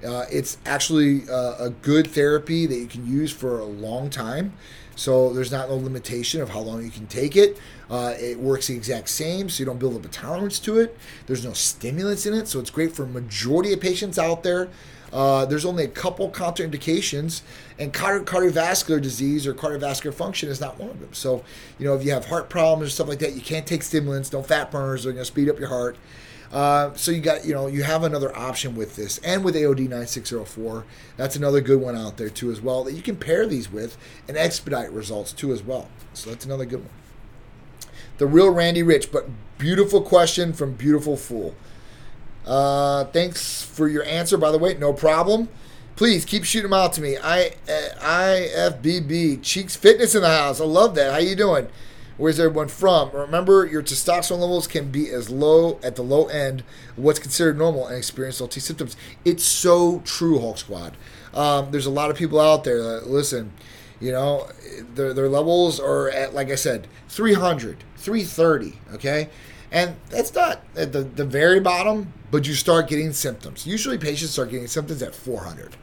uh, 0.07 0.25
it's 0.31 0.59
actually 0.65 1.29
uh, 1.29 1.57
a 1.59 1.71
good 1.71 2.07
therapy 2.07 2.67
that 2.67 2.77
you 2.77 2.87
can 2.87 3.07
use 3.07 3.33
for 3.33 3.61
a 3.61 3.65
long 3.65 4.11
time. 4.11 4.55
So 4.97 5.33
there's 5.33 5.51
not 5.51 5.71
no 5.71 5.77
limitation 5.77 6.43
of 6.43 6.51
how 6.51 6.61
long 6.61 6.85
you 6.85 6.91
can 6.91 7.07
take 7.07 7.37
it. 7.37 7.59
Uh, 7.89 8.15
it 8.19 8.39
works 8.39 8.67
the 8.67 8.77
exact 8.77 9.09
same, 9.09 9.49
so 9.49 9.61
you 9.61 9.65
don't 9.65 9.79
build 9.79 9.97
up 9.97 10.05
a 10.05 10.09
tolerance 10.09 10.59
to 10.61 10.79
it. 10.79 10.97
There's 11.27 11.45
no 11.45 11.55
stimulants 11.55 12.27
in 12.27 12.35
it, 12.35 12.49
so 12.49 12.61
it's 12.61 12.71
great 12.71 12.93
for 12.93 13.07
majority 13.07 13.73
of 13.73 13.81
patients 13.81 14.19
out 14.19 14.43
there. 14.43 14.69
Uh, 15.13 15.45
there's 15.45 15.65
only 15.65 15.85
a 15.85 15.89
couple 15.89 16.31
contraindications, 16.31 17.43
and 17.79 17.93
cardi- 17.93 18.25
cardiovascular 18.25 19.01
disease 19.01 19.47
or 19.47 19.55
cardiovascular 19.55 20.15
function 20.15 20.49
is 20.49 20.61
not 20.61 20.79
one 20.79 20.91
of 20.91 21.01
them. 21.01 21.13
So, 21.13 21.43
you 21.79 21.87
know, 21.87 21.95
if 21.95 22.05
you 22.05 22.13
have 22.13 22.27
heart 22.27 22.49
problems 22.49 22.89
or 22.89 22.91
stuff 22.91 23.09
like 23.09 23.19
that, 23.21 23.33
you 23.33 23.41
can't 23.41 23.67
take 23.67 23.83
stimulants. 23.83 24.33
No 24.33 24.43
fat 24.43 24.71
burners; 24.71 25.05
they're 25.05 25.13
going 25.13 25.23
to 25.23 25.27
speed 25.27 25.49
up 25.49 25.59
your 25.59 25.69
heart. 25.69 25.97
Uh, 26.53 26.93
so 26.95 27.13
you 27.13 27.21
got 27.21 27.45
you 27.45 27.55
know 27.55 27.69
you 27.69 27.85
have 27.85 28.03
another 28.03 28.37
option 28.37 28.75
with 28.75 28.97
this 28.97 29.19
and 29.19 29.45
with 29.45 29.55
AOD 29.55 29.89
9604 29.89 30.85
that's 31.17 31.37
another 31.37 31.61
good 31.61 31.81
one 31.81 31.95
out 31.95 32.17
there 32.17 32.29
too 32.29 32.51
as 32.51 32.61
well 32.61 32.83
that 32.83 32.93
you 32.93 33.03
can 33.03 33.15
pair 33.15 33.47
these 33.47 33.71
with 33.71 33.97
and 34.27 34.37
expedite 34.37 34.91
results 34.93 35.33
too 35.33 35.53
as 35.53 35.63
well. 35.63 35.89
So 36.13 36.31
that's 36.31 36.45
another 36.45 36.65
good 36.65 36.81
one. 36.81 36.91
The 38.19 38.27
real 38.27 38.51
Randy 38.51 38.83
Rich 38.83 39.13
but 39.13 39.29
beautiful 39.59 40.03
question 40.03 40.53
from 40.53 40.73
beautiful 40.73 41.17
fool. 41.17 41.55
Uh, 42.45 43.05
thanks 43.05 43.63
for 43.63 43.87
your 43.87 44.03
answer 44.03 44.37
by 44.37 44.51
the 44.51 44.59
way. 44.59 44.75
No 44.75 44.93
problem. 44.93 45.49
Please 45.95 46.25
keep 46.25 46.45
shooting 46.45 46.71
them 46.71 46.81
out 46.81 46.93
to 46.95 47.01
me. 47.01 47.17
I 47.17 47.53
uh, 47.69 48.01
IFBB 48.01 49.41
Cheeks 49.43 49.77
Fitness 49.77 50.17
in 50.17 50.23
the 50.23 50.29
house. 50.29 50.61
I 50.61 50.65
love 50.65 50.97
that. 50.97 51.13
How 51.13 51.19
you 51.19 51.37
doing 51.37 51.69
Where's 52.21 52.39
everyone 52.39 52.69
from? 52.69 53.13
Remember, 53.13 53.65
your 53.65 53.83
testosterone 53.83 54.41
levels 54.41 54.67
can 54.67 54.91
be 54.91 55.09
as 55.09 55.31
low 55.31 55.81
at 55.83 55.97
the 55.97 56.03
low 56.03 56.27
end 56.27 56.63
what's 56.95 57.19
considered 57.19 57.57
normal 57.57 57.87
and 57.87 57.97
experience 57.97 58.43
LT 58.43 58.53
symptoms. 58.53 58.95
It's 59.25 59.43
so 59.43 60.01
true, 60.01 60.39
Hulk 60.39 60.59
Squad. 60.59 60.99
Um, 61.33 61.71
there's 61.71 61.87
a 61.87 61.91
lot 61.91 62.11
of 62.11 62.19
people 62.19 62.39
out 62.39 62.65
there 62.65 62.83
that 62.83 63.07
listen. 63.07 63.53
You 64.01 64.13
know, 64.13 64.49
their, 64.95 65.15
their 65.15 65.31
levels 65.31 65.81
are 65.81 66.11
at, 66.11 66.35
like 66.35 66.51
I 66.51 66.57
said, 66.57 66.89
300, 67.09 67.85
330, 67.97 68.79
okay? 68.95 69.31
And 69.73 69.97
that's 70.11 70.35
not 70.35 70.63
at 70.77 70.93
the, 70.93 71.03
the 71.03 71.25
very 71.25 71.61
bottom, 71.61 72.13
but 72.31 72.47
you 72.47 72.53
start 72.53 72.89
getting 72.89 73.15
symptoms. 73.15 73.67
Usually 73.67 73.97
patients 73.97 74.33
start 74.33 74.51
getting 74.51 74.67
symptoms 74.67 75.03
at 75.03 75.15
400. 75.15 75.77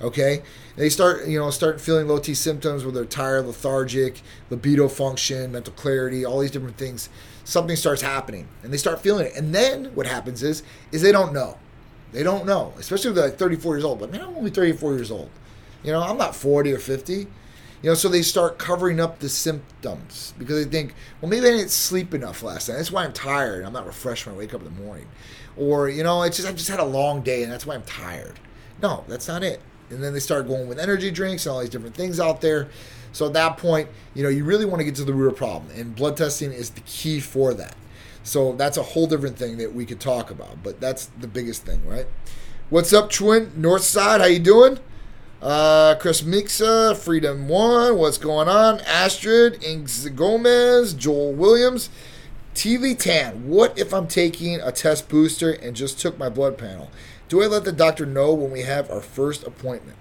Okay, 0.00 0.42
they 0.76 0.88
start 0.88 1.26
you 1.26 1.40
know 1.40 1.50
start 1.50 1.80
feeling 1.80 2.06
low 2.06 2.18
T 2.18 2.32
symptoms 2.32 2.84
where 2.84 2.92
they're 2.92 3.04
tired, 3.04 3.46
lethargic, 3.46 4.22
libido 4.48 4.86
function, 4.86 5.50
mental 5.50 5.72
clarity, 5.72 6.24
all 6.24 6.38
these 6.38 6.52
different 6.52 6.76
things. 6.76 7.08
Something 7.42 7.74
starts 7.74 8.02
happening, 8.02 8.46
and 8.62 8.72
they 8.72 8.76
start 8.76 9.00
feeling 9.00 9.26
it. 9.26 9.34
And 9.34 9.52
then 9.52 9.86
what 9.96 10.06
happens 10.06 10.42
is 10.44 10.62
is 10.92 11.02
they 11.02 11.10
don't 11.10 11.32
know. 11.32 11.58
They 12.12 12.22
don't 12.22 12.46
know, 12.46 12.74
especially 12.78 13.10
if 13.10 13.16
they're 13.16 13.28
like 13.28 13.38
34 13.38 13.76
years 13.76 13.84
old. 13.84 13.98
But 13.98 14.12
man, 14.12 14.20
I'm 14.20 14.36
only 14.36 14.50
34 14.50 14.94
years 14.94 15.10
old. 15.10 15.30
You 15.82 15.92
know, 15.92 16.00
I'm 16.00 16.16
not 16.16 16.34
40 16.34 16.72
or 16.72 16.78
50. 16.78 17.14
You 17.14 17.90
know, 17.90 17.94
so 17.94 18.08
they 18.08 18.22
start 18.22 18.58
covering 18.58 18.98
up 18.98 19.18
the 19.18 19.28
symptoms 19.28 20.34
because 20.38 20.64
they 20.64 20.70
think, 20.70 20.94
well, 21.20 21.30
maybe 21.30 21.46
I 21.46 21.50
didn't 21.50 21.70
sleep 21.70 22.12
enough 22.12 22.42
last 22.42 22.68
night. 22.68 22.76
That's 22.76 22.90
why 22.90 23.04
I'm 23.04 23.12
tired. 23.12 23.64
I'm 23.64 23.72
not 23.72 23.86
refreshed 23.86 24.26
when 24.26 24.34
I 24.34 24.38
wake 24.38 24.52
up 24.52 24.62
in 24.62 24.74
the 24.74 24.82
morning. 24.82 25.06
Or, 25.56 25.88
you 25.88 26.02
know, 26.02 26.22
it's 26.22 26.38
just 26.38 26.48
I 26.48 26.52
just 26.52 26.68
had 26.68 26.80
a 26.80 26.84
long 26.84 27.22
day 27.22 27.42
and 27.44 27.52
that's 27.52 27.66
why 27.66 27.74
I'm 27.74 27.82
tired. 27.82 28.40
No, 28.82 29.04
that's 29.06 29.28
not 29.28 29.42
it 29.44 29.60
and 29.90 30.02
then 30.02 30.12
they 30.12 30.20
start 30.20 30.46
going 30.46 30.68
with 30.68 30.78
energy 30.78 31.10
drinks 31.10 31.46
and 31.46 31.54
all 31.54 31.60
these 31.60 31.70
different 31.70 31.94
things 31.94 32.20
out 32.20 32.40
there. 32.40 32.68
So 33.12 33.26
at 33.26 33.32
that 33.32 33.56
point, 33.56 33.88
you 34.14 34.22
know, 34.22 34.28
you 34.28 34.44
really 34.44 34.64
want 34.64 34.80
to 34.80 34.84
get 34.84 34.94
to 34.96 35.04
the 35.04 35.14
root 35.14 35.28
of 35.28 35.36
problem, 35.36 35.70
and 35.74 35.94
blood 35.94 36.16
testing 36.16 36.52
is 36.52 36.70
the 36.70 36.80
key 36.82 37.20
for 37.20 37.54
that. 37.54 37.74
So 38.22 38.52
that's 38.52 38.76
a 38.76 38.82
whole 38.82 39.06
different 39.06 39.38
thing 39.38 39.56
that 39.58 39.74
we 39.74 39.86
could 39.86 40.00
talk 40.00 40.30
about, 40.30 40.62
but 40.62 40.80
that's 40.80 41.06
the 41.18 41.26
biggest 41.26 41.64
thing, 41.64 41.86
right? 41.86 42.06
What's 42.68 42.92
up, 42.92 43.10
Twin 43.10 43.52
North 43.56 43.82
Side? 43.82 44.20
How 44.20 44.26
you 44.26 44.38
doing? 44.38 44.78
Uh, 45.40 45.94
Chris 45.94 46.22
Mixa, 46.22 46.96
Freedom 46.96 47.48
One, 47.48 47.96
what's 47.96 48.18
going 48.18 48.48
on? 48.48 48.80
Astrid, 48.80 49.62
Inks 49.62 50.06
Gomez, 50.08 50.94
Joel 50.94 51.32
Williams, 51.32 51.90
TV 52.54 52.98
Tan. 52.98 53.48
What 53.48 53.78
if 53.78 53.94
I'm 53.94 54.08
taking 54.08 54.60
a 54.60 54.72
test 54.72 55.08
booster 55.08 55.52
and 55.52 55.76
just 55.76 56.00
took 56.00 56.18
my 56.18 56.28
blood 56.28 56.58
panel? 56.58 56.90
Do 57.28 57.42
I 57.42 57.46
let 57.46 57.64
the 57.64 57.72
doctor 57.72 58.06
know 58.06 58.32
when 58.32 58.50
we 58.50 58.62
have 58.62 58.90
our 58.90 59.02
first 59.02 59.46
appointment? 59.46 59.98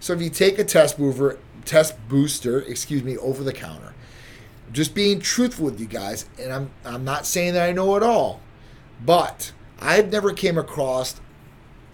So 0.00 0.12
if 0.12 0.22
you 0.22 0.30
take 0.30 0.58
a 0.58 0.64
test 0.64 0.98
mover, 0.98 1.38
test 1.64 1.96
booster, 2.08 2.60
excuse 2.60 3.02
me, 3.02 3.16
over 3.16 3.42
the 3.42 3.52
counter, 3.52 3.94
just 4.72 4.94
being 4.94 5.20
truthful 5.20 5.66
with 5.66 5.80
you 5.80 5.86
guys, 5.86 6.28
and 6.40 6.52
I'm 6.52 6.70
I'm 6.84 7.04
not 7.04 7.26
saying 7.26 7.54
that 7.54 7.68
I 7.68 7.72
know 7.72 7.96
it 7.96 8.02
all, 8.02 8.40
but 9.04 9.52
I've 9.80 10.12
never 10.12 10.32
came 10.32 10.56
across 10.56 11.20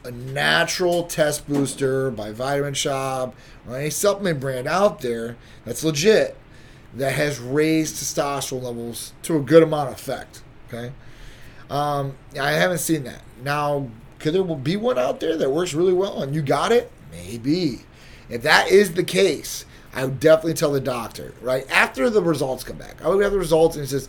a 0.04 0.10
natural 0.10 1.04
test 1.04 1.48
booster 1.48 2.10
by 2.10 2.30
Vitamin 2.30 2.74
Shoppe 2.74 3.34
or 3.66 3.76
any 3.76 3.90
supplement 3.90 4.38
brand 4.38 4.68
out 4.68 5.00
there 5.00 5.36
that's 5.64 5.82
legit 5.82 6.36
that 6.94 7.12
has 7.12 7.40
raised 7.40 7.96
testosterone 7.96 8.62
levels 8.62 9.14
to 9.22 9.36
a 9.36 9.40
good 9.40 9.62
amount 9.62 9.88
of 9.88 9.94
effect. 9.94 10.42
Okay, 10.68 10.92
um, 11.70 12.16
I 12.38 12.52
haven't 12.52 12.78
seen 12.78 13.04
that. 13.04 13.22
Now, 13.42 13.88
could 14.24 14.32
there 14.32 14.42
be 14.42 14.74
one 14.74 14.98
out 14.98 15.20
there 15.20 15.37
that 15.37 15.50
works 15.50 15.74
really 15.74 15.92
well 15.92 16.22
and 16.22 16.34
you 16.34 16.40
got 16.40 16.72
it? 16.72 16.90
Maybe. 17.12 17.80
If 18.30 18.40
that 18.40 18.70
is 18.70 18.94
the 18.94 19.04
case, 19.04 19.66
I 19.92 20.06
would 20.06 20.18
definitely 20.18 20.54
tell 20.54 20.72
the 20.72 20.80
doctor, 20.80 21.34
right? 21.42 21.70
After 21.70 22.08
the 22.08 22.22
results 22.22 22.64
come 22.64 22.78
back, 22.78 23.04
I 23.04 23.08
would 23.08 23.22
have 23.22 23.32
the 23.32 23.38
results 23.38 23.76
and 23.76 23.84
he 23.84 23.90
says, 23.90 24.08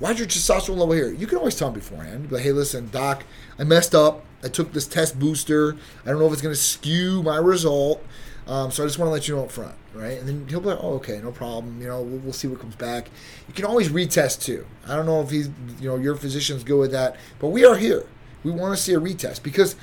Why's 0.00 0.18
your 0.18 0.28
testosterone 0.28 0.76
level 0.76 0.92
here? 0.92 1.10
You 1.10 1.26
can 1.26 1.38
always 1.38 1.56
tell 1.56 1.68
him 1.68 1.74
beforehand. 1.74 2.28
But 2.28 2.42
hey, 2.42 2.52
listen, 2.52 2.90
doc, 2.90 3.24
I 3.58 3.64
messed 3.64 3.94
up. 3.94 4.26
I 4.42 4.48
took 4.48 4.74
this 4.74 4.86
test 4.86 5.18
booster. 5.18 5.78
I 6.04 6.10
don't 6.10 6.18
know 6.18 6.26
if 6.26 6.34
it's 6.34 6.42
going 6.42 6.54
to 6.54 6.60
skew 6.60 7.22
my 7.22 7.38
result. 7.38 8.04
Um, 8.46 8.70
so 8.70 8.82
I 8.82 8.86
just 8.86 8.98
want 8.98 9.08
to 9.08 9.12
let 9.12 9.28
you 9.28 9.36
know 9.36 9.44
up 9.44 9.50
front, 9.50 9.76
right? 9.94 10.18
And 10.18 10.28
then 10.28 10.46
he'll 10.50 10.60
be 10.60 10.66
like, 10.66 10.80
oh, 10.82 10.96
okay, 10.96 11.22
no 11.22 11.32
problem. 11.32 11.80
You 11.80 11.88
know, 11.88 12.02
we'll, 12.02 12.18
we'll, 12.18 12.32
see 12.34 12.48
what 12.48 12.60
comes 12.60 12.76
back. 12.76 13.08
You 13.48 13.54
can 13.54 13.64
always 13.64 13.88
retest 13.88 14.42
too. 14.42 14.66
I 14.86 14.94
don't 14.94 15.06
know 15.06 15.22
if 15.22 15.30
he's, 15.30 15.48
you 15.80 15.88
know, 15.88 15.96
your 15.96 16.16
physician's 16.16 16.64
good 16.64 16.78
with 16.78 16.92
that, 16.92 17.16
but 17.38 17.48
we 17.48 17.64
are 17.64 17.76
here 17.76 18.04
we 18.44 18.52
want 18.52 18.76
to 18.76 18.82
see 18.82 18.92
a 18.92 19.00
retest 19.00 19.42
because, 19.42 19.74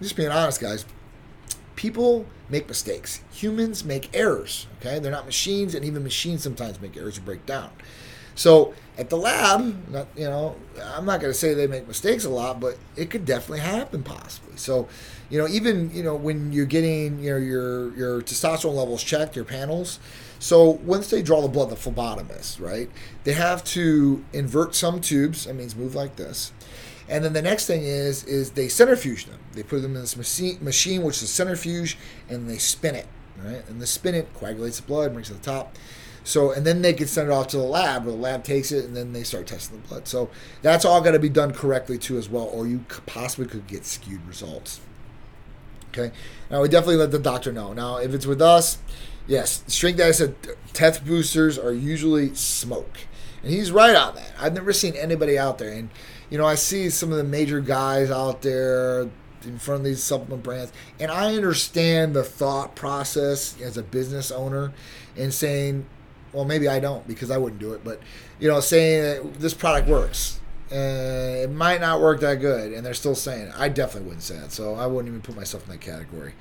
just 0.00 0.14
being 0.14 0.30
honest, 0.30 0.60
guys, 0.60 0.84
people 1.74 2.26
make 2.48 2.68
mistakes. 2.68 3.22
Humans 3.32 3.84
make 3.84 4.14
errors. 4.14 4.66
Okay, 4.80 4.98
they're 4.98 5.10
not 5.10 5.26
machines, 5.26 5.74
and 5.74 5.84
even 5.84 6.04
machines 6.04 6.42
sometimes 6.42 6.80
make 6.80 6.96
errors 6.96 7.18
or 7.18 7.22
break 7.22 7.44
down. 7.46 7.70
So 8.36 8.74
at 8.98 9.08
the 9.08 9.16
lab, 9.16 9.90
not, 9.90 10.06
you 10.14 10.24
know, 10.24 10.56
I'm 10.94 11.06
not 11.06 11.20
going 11.20 11.32
to 11.32 11.38
say 11.38 11.54
they 11.54 11.66
make 11.66 11.88
mistakes 11.88 12.24
a 12.26 12.30
lot, 12.30 12.60
but 12.60 12.76
it 12.94 13.08
could 13.10 13.24
definitely 13.24 13.60
happen 13.60 14.02
possibly. 14.02 14.56
So, 14.56 14.88
you 15.30 15.38
know, 15.38 15.48
even 15.48 15.90
you 15.92 16.02
know 16.02 16.14
when 16.14 16.52
you're 16.52 16.66
getting 16.66 17.18
you 17.18 17.30
know 17.30 17.38
your 17.38 17.96
your 17.96 18.22
testosterone 18.22 18.74
levels 18.74 19.02
checked, 19.02 19.34
your 19.34 19.46
panels. 19.46 19.98
So 20.38 20.70
once 20.84 21.08
they 21.08 21.22
draw 21.22 21.40
the 21.40 21.48
blood, 21.48 21.70
the 21.70 21.76
phlebotomist, 21.76 22.60
right? 22.60 22.90
They 23.24 23.32
have 23.32 23.64
to 23.64 24.22
invert 24.34 24.74
some 24.74 25.00
tubes. 25.00 25.46
That 25.46 25.54
means 25.54 25.74
move 25.74 25.94
like 25.94 26.16
this. 26.16 26.52
And 27.08 27.24
then 27.24 27.32
the 27.32 27.42
next 27.42 27.66
thing 27.66 27.82
is 27.82 28.24
is 28.24 28.52
they 28.52 28.68
centrifuge 28.68 29.26
them. 29.26 29.38
They 29.52 29.62
put 29.62 29.82
them 29.82 29.94
in 29.94 30.00
this 30.00 30.16
machine, 30.16 30.58
machine 30.60 31.02
which 31.02 31.16
is 31.16 31.24
a 31.24 31.26
centrifuge, 31.28 31.96
and 32.28 32.48
they 32.48 32.58
spin 32.58 32.94
it, 32.94 33.06
right? 33.42 33.62
And 33.68 33.80
the 33.80 33.86
spin 33.86 34.14
it 34.14 34.32
coagulates 34.34 34.80
the 34.80 34.86
blood, 34.86 35.12
brings 35.12 35.30
it 35.30 35.34
to 35.34 35.38
the 35.38 35.44
top. 35.44 35.76
So 36.24 36.50
and 36.50 36.66
then 36.66 36.82
they 36.82 36.92
can 36.92 37.06
send 37.06 37.28
it 37.28 37.32
off 37.32 37.46
to 37.48 37.56
the 37.56 37.62
lab, 37.62 38.04
where 38.04 38.12
the 38.12 38.20
lab 38.20 38.42
takes 38.42 38.72
it, 38.72 38.84
and 38.84 38.96
then 38.96 39.12
they 39.12 39.22
start 39.22 39.46
testing 39.46 39.80
the 39.80 39.88
blood. 39.88 40.08
So 40.08 40.30
that's 40.62 40.84
all 40.84 41.00
got 41.00 41.12
to 41.12 41.20
be 41.20 41.28
done 41.28 41.52
correctly 41.52 41.98
too, 41.98 42.18
as 42.18 42.28
well, 42.28 42.44
or 42.44 42.66
you 42.66 42.84
possibly 43.06 43.46
could 43.46 43.68
get 43.68 43.86
skewed 43.86 44.26
results. 44.26 44.80
Okay. 45.90 46.12
Now 46.50 46.62
we 46.62 46.68
definitely 46.68 46.96
let 46.96 47.12
the 47.12 47.20
doctor 47.20 47.52
know. 47.52 47.72
Now 47.72 47.98
if 47.98 48.12
it's 48.12 48.26
with 48.26 48.42
us, 48.42 48.78
yes, 49.28 49.62
strength 49.68 49.98
data 49.98 50.12
said 50.12 50.34
test 50.72 51.06
boosters 51.06 51.56
are 51.56 51.72
usually 51.72 52.34
smoke, 52.34 52.98
and 53.42 53.52
he's 53.52 53.70
right 53.70 53.94
on 53.94 54.16
that. 54.16 54.32
I've 54.40 54.54
never 54.54 54.72
seen 54.72 54.96
anybody 54.96 55.38
out 55.38 55.58
there 55.58 55.70
and 55.70 55.90
you 56.30 56.38
know, 56.38 56.46
I 56.46 56.54
see 56.54 56.90
some 56.90 57.10
of 57.12 57.18
the 57.18 57.24
major 57.24 57.60
guys 57.60 58.10
out 58.10 58.42
there 58.42 59.08
in 59.44 59.58
front 59.58 59.80
of 59.80 59.84
these 59.84 60.02
supplement 60.02 60.42
brands, 60.42 60.72
and 60.98 61.10
I 61.10 61.34
understand 61.34 62.14
the 62.14 62.24
thought 62.24 62.74
process 62.74 63.60
as 63.60 63.76
a 63.76 63.82
business 63.82 64.30
owner 64.30 64.72
and 65.16 65.32
saying, 65.32 65.86
well, 66.32 66.44
maybe 66.44 66.68
I 66.68 66.80
don't 66.80 67.06
because 67.06 67.30
I 67.30 67.38
wouldn't 67.38 67.60
do 67.60 67.72
it, 67.72 67.84
but 67.84 68.00
you 68.38 68.48
know, 68.48 68.60
saying 68.60 69.02
that 69.02 69.40
this 69.40 69.54
product 69.54 69.88
works. 69.88 70.40
Uh, 70.70 71.44
it 71.44 71.50
might 71.50 71.80
not 71.80 72.00
work 72.00 72.18
that 72.20 72.40
good, 72.40 72.72
and 72.72 72.84
they're 72.84 72.92
still 72.92 73.14
saying 73.14 73.46
it. 73.46 73.52
I 73.56 73.68
definitely 73.68 74.08
wouldn't 74.08 74.24
say 74.24 74.36
that, 74.36 74.50
so 74.50 74.74
I 74.74 74.86
wouldn't 74.86 75.08
even 75.08 75.22
put 75.22 75.36
myself 75.36 75.64
in 75.64 75.70
that 75.70 75.80
category. 75.80 76.34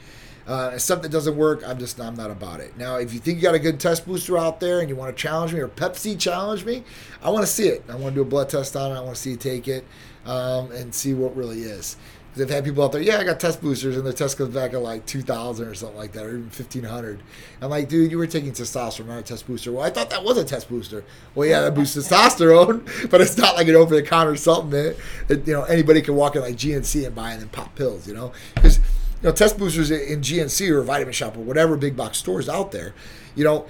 Uh, 0.48 0.72
if 0.76 0.82
something 0.82 1.10
doesn't 1.10 1.36
work, 1.36 1.64
I'm 1.66 1.80
just 1.80 2.00
I'm 2.00 2.16
not 2.16 2.30
about 2.30 2.60
it. 2.60 2.78
Now, 2.78 2.98
if 2.98 3.14
you 3.14 3.20
think 3.20 3.38
you 3.38 3.42
got 3.42 3.56
a 3.56 3.60
good 3.60 3.80
test 3.80 4.06
booster 4.06 4.38
out 4.38 4.60
there 4.60 4.80
and 4.80 4.90
you 4.90 4.96
want 4.96 5.16
to 5.16 5.22
challenge 5.22 5.54
me 5.54 5.60
or 5.60 5.68
Pepsi 5.68 6.20
challenge 6.20 6.66
me, 6.66 6.84
I 7.24 7.30
want 7.30 7.44
to 7.44 7.52
see 7.52 7.68
it. 7.68 7.84
I 7.90 7.96
want 7.96 8.14
to 8.14 8.20
do 8.20 8.22
a 8.22 8.26
blood 8.26 8.50
test 8.50 8.76
on 8.76 8.92
it. 8.92 8.96
I 8.96 9.02
want 9.02 9.16
to 9.16 9.22
see 9.22 9.32
you 9.32 9.38
take 9.38 9.68
it 9.68 9.86
um, 10.26 10.72
and 10.72 10.94
see 10.94 11.14
what 11.14 11.36
really 11.36 11.62
is. 11.62 11.98
Because 12.36 12.50
I've 12.50 12.56
had 12.56 12.66
people 12.66 12.84
out 12.84 12.92
there, 12.92 13.02
yeah, 13.02 13.18
I 13.18 13.24
got 13.24 13.40
test 13.40 13.62
boosters, 13.62 13.96
and 13.96 14.06
the 14.06 14.12
test 14.12 14.38
comes 14.38 14.54
back 14.54 14.74
at 14.74 14.82
like 14.82 15.06
2,000 15.06 15.68
or 15.68 15.74
something 15.74 15.98
like 15.98 16.12
that, 16.12 16.26
or 16.26 16.32
even 16.32 16.44
1,500. 16.44 17.24
I'm 17.62 17.70
like, 17.70 17.88
dude, 17.88 18.12
you 18.12 18.18
were 18.18 18.28
taking 18.28 18.52
testosterone, 18.52 19.08
not 19.08 19.20
a 19.20 19.22
test 19.22 19.48
booster. 19.48 19.72
Well, 19.72 19.86
I 19.86 19.90
thought 19.90 20.10
that 20.10 20.22
was 20.22 20.38
a 20.38 20.44
test 20.44 20.68
booster. 20.68 21.06
Well, 21.34 21.48
yeah, 21.48 21.62
that 21.62 21.74
boosts 21.74 21.96
testosterone, 21.96 23.10
but 23.10 23.22
it's 23.22 23.38
not 23.38 23.56
like 23.56 23.70
an 23.70 23.76
over 23.76 23.96
the 23.96 24.04
counter 24.04 24.36
supplement 24.36 24.98
that, 25.28 25.48
you 25.48 25.54
know 25.54 25.64
anybody 25.64 26.02
can 26.02 26.16
walk 26.16 26.36
in 26.36 26.42
like 26.42 26.56
GNC 26.56 27.06
and 27.06 27.16
buy 27.16 27.32
and 27.32 27.42
then 27.42 27.48
pop 27.50 27.74
pills, 27.74 28.06
you 28.06 28.14
know? 28.14 28.34
Because 28.56 28.82
know, 29.26 29.32
test 29.32 29.58
boosters 29.58 29.92
in 29.92 30.22
GNC 30.22 30.70
or 30.70 30.82
Vitamin 30.84 31.14
Shoppe 31.14 31.38
or 31.38 31.42
whatever 31.42 31.78
big 31.78 31.96
box 31.96 32.18
stores 32.18 32.48
out 32.48 32.72
there, 32.72 32.94
you 33.36 33.44
know, 33.44 33.66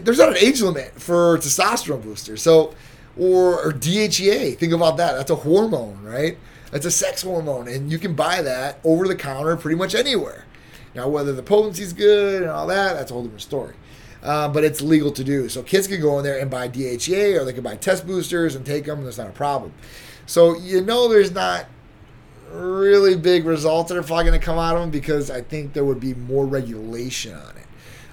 there's 0.00 0.18
not 0.18 0.30
an 0.30 0.36
age 0.36 0.60
limit 0.60 1.00
for 1.00 1.38
testosterone 1.38 2.02
boosters. 2.02 2.42
So, 2.42 2.74
or, 3.18 3.68
or 3.68 3.72
DHEA, 3.72 4.56
think 4.58 4.72
about 4.72 4.96
that. 4.96 5.14
That's 5.14 5.30
a 5.30 5.36
hormone, 5.36 6.02
right? 6.02 6.38
That's 6.70 6.86
a 6.86 6.90
sex 6.90 7.22
hormone, 7.22 7.66
and 7.68 7.90
you 7.90 7.98
can 7.98 8.14
buy 8.14 8.42
that 8.42 8.78
over 8.84 9.08
the 9.08 9.16
counter 9.16 9.56
pretty 9.56 9.76
much 9.76 9.94
anywhere. 9.94 10.44
Now, 10.94 11.08
whether 11.08 11.32
the 11.32 11.42
potency's 11.42 11.92
good 11.92 12.42
and 12.42 12.50
all 12.50 12.66
that, 12.68 12.94
that's 12.94 13.10
a 13.10 13.14
whole 13.14 13.22
different 13.22 13.42
story. 13.42 13.74
Uh, 14.22 14.48
but 14.48 14.64
it's 14.64 14.80
legal 14.80 15.10
to 15.12 15.24
do. 15.24 15.48
So 15.48 15.62
kids 15.62 15.86
can 15.86 16.00
go 16.00 16.18
in 16.18 16.24
there 16.24 16.38
and 16.38 16.50
buy 16.50 16.68
DHEA, 16.68 17.40
or 17.40 17.44
they 17.44 17.52
can 17.52 17.62
buy 17.62 17.76
test 17.76 18.06
boosters 18.06 18.54
and 18.54 18.66
take 18.66 18.84
them. 18.84 19.04
That's 19.04 19.18
not 19.18 19.28
a 19.28 19.32
problem. 19.32 19.72
So 20.26 20.58
you 20.58 20.80
know, 20.80 21.08
there's 21.08 21.32
not 21.32 21.66
really 22.50 23.16
big 23.16 23.44
results 23.44 23.88
that 23.90 23.98
are 23.98 24.02
probably 24.02 24.24
going 24.24 24.38
to 24.38 24.44
come 24.44 24.58
out 24.58 24.74
of 24.74 24.82
them 24.82 24.90
because 24.90 25.30
I 25.30 25.40
think 25.40 25.72
there 25.72 25.84
would 25.84 26.00
be 26.00 26.14
more 26.14 26.46
regulation 26.46 27.34
on 27.34 27.56
it. 27.56 27.66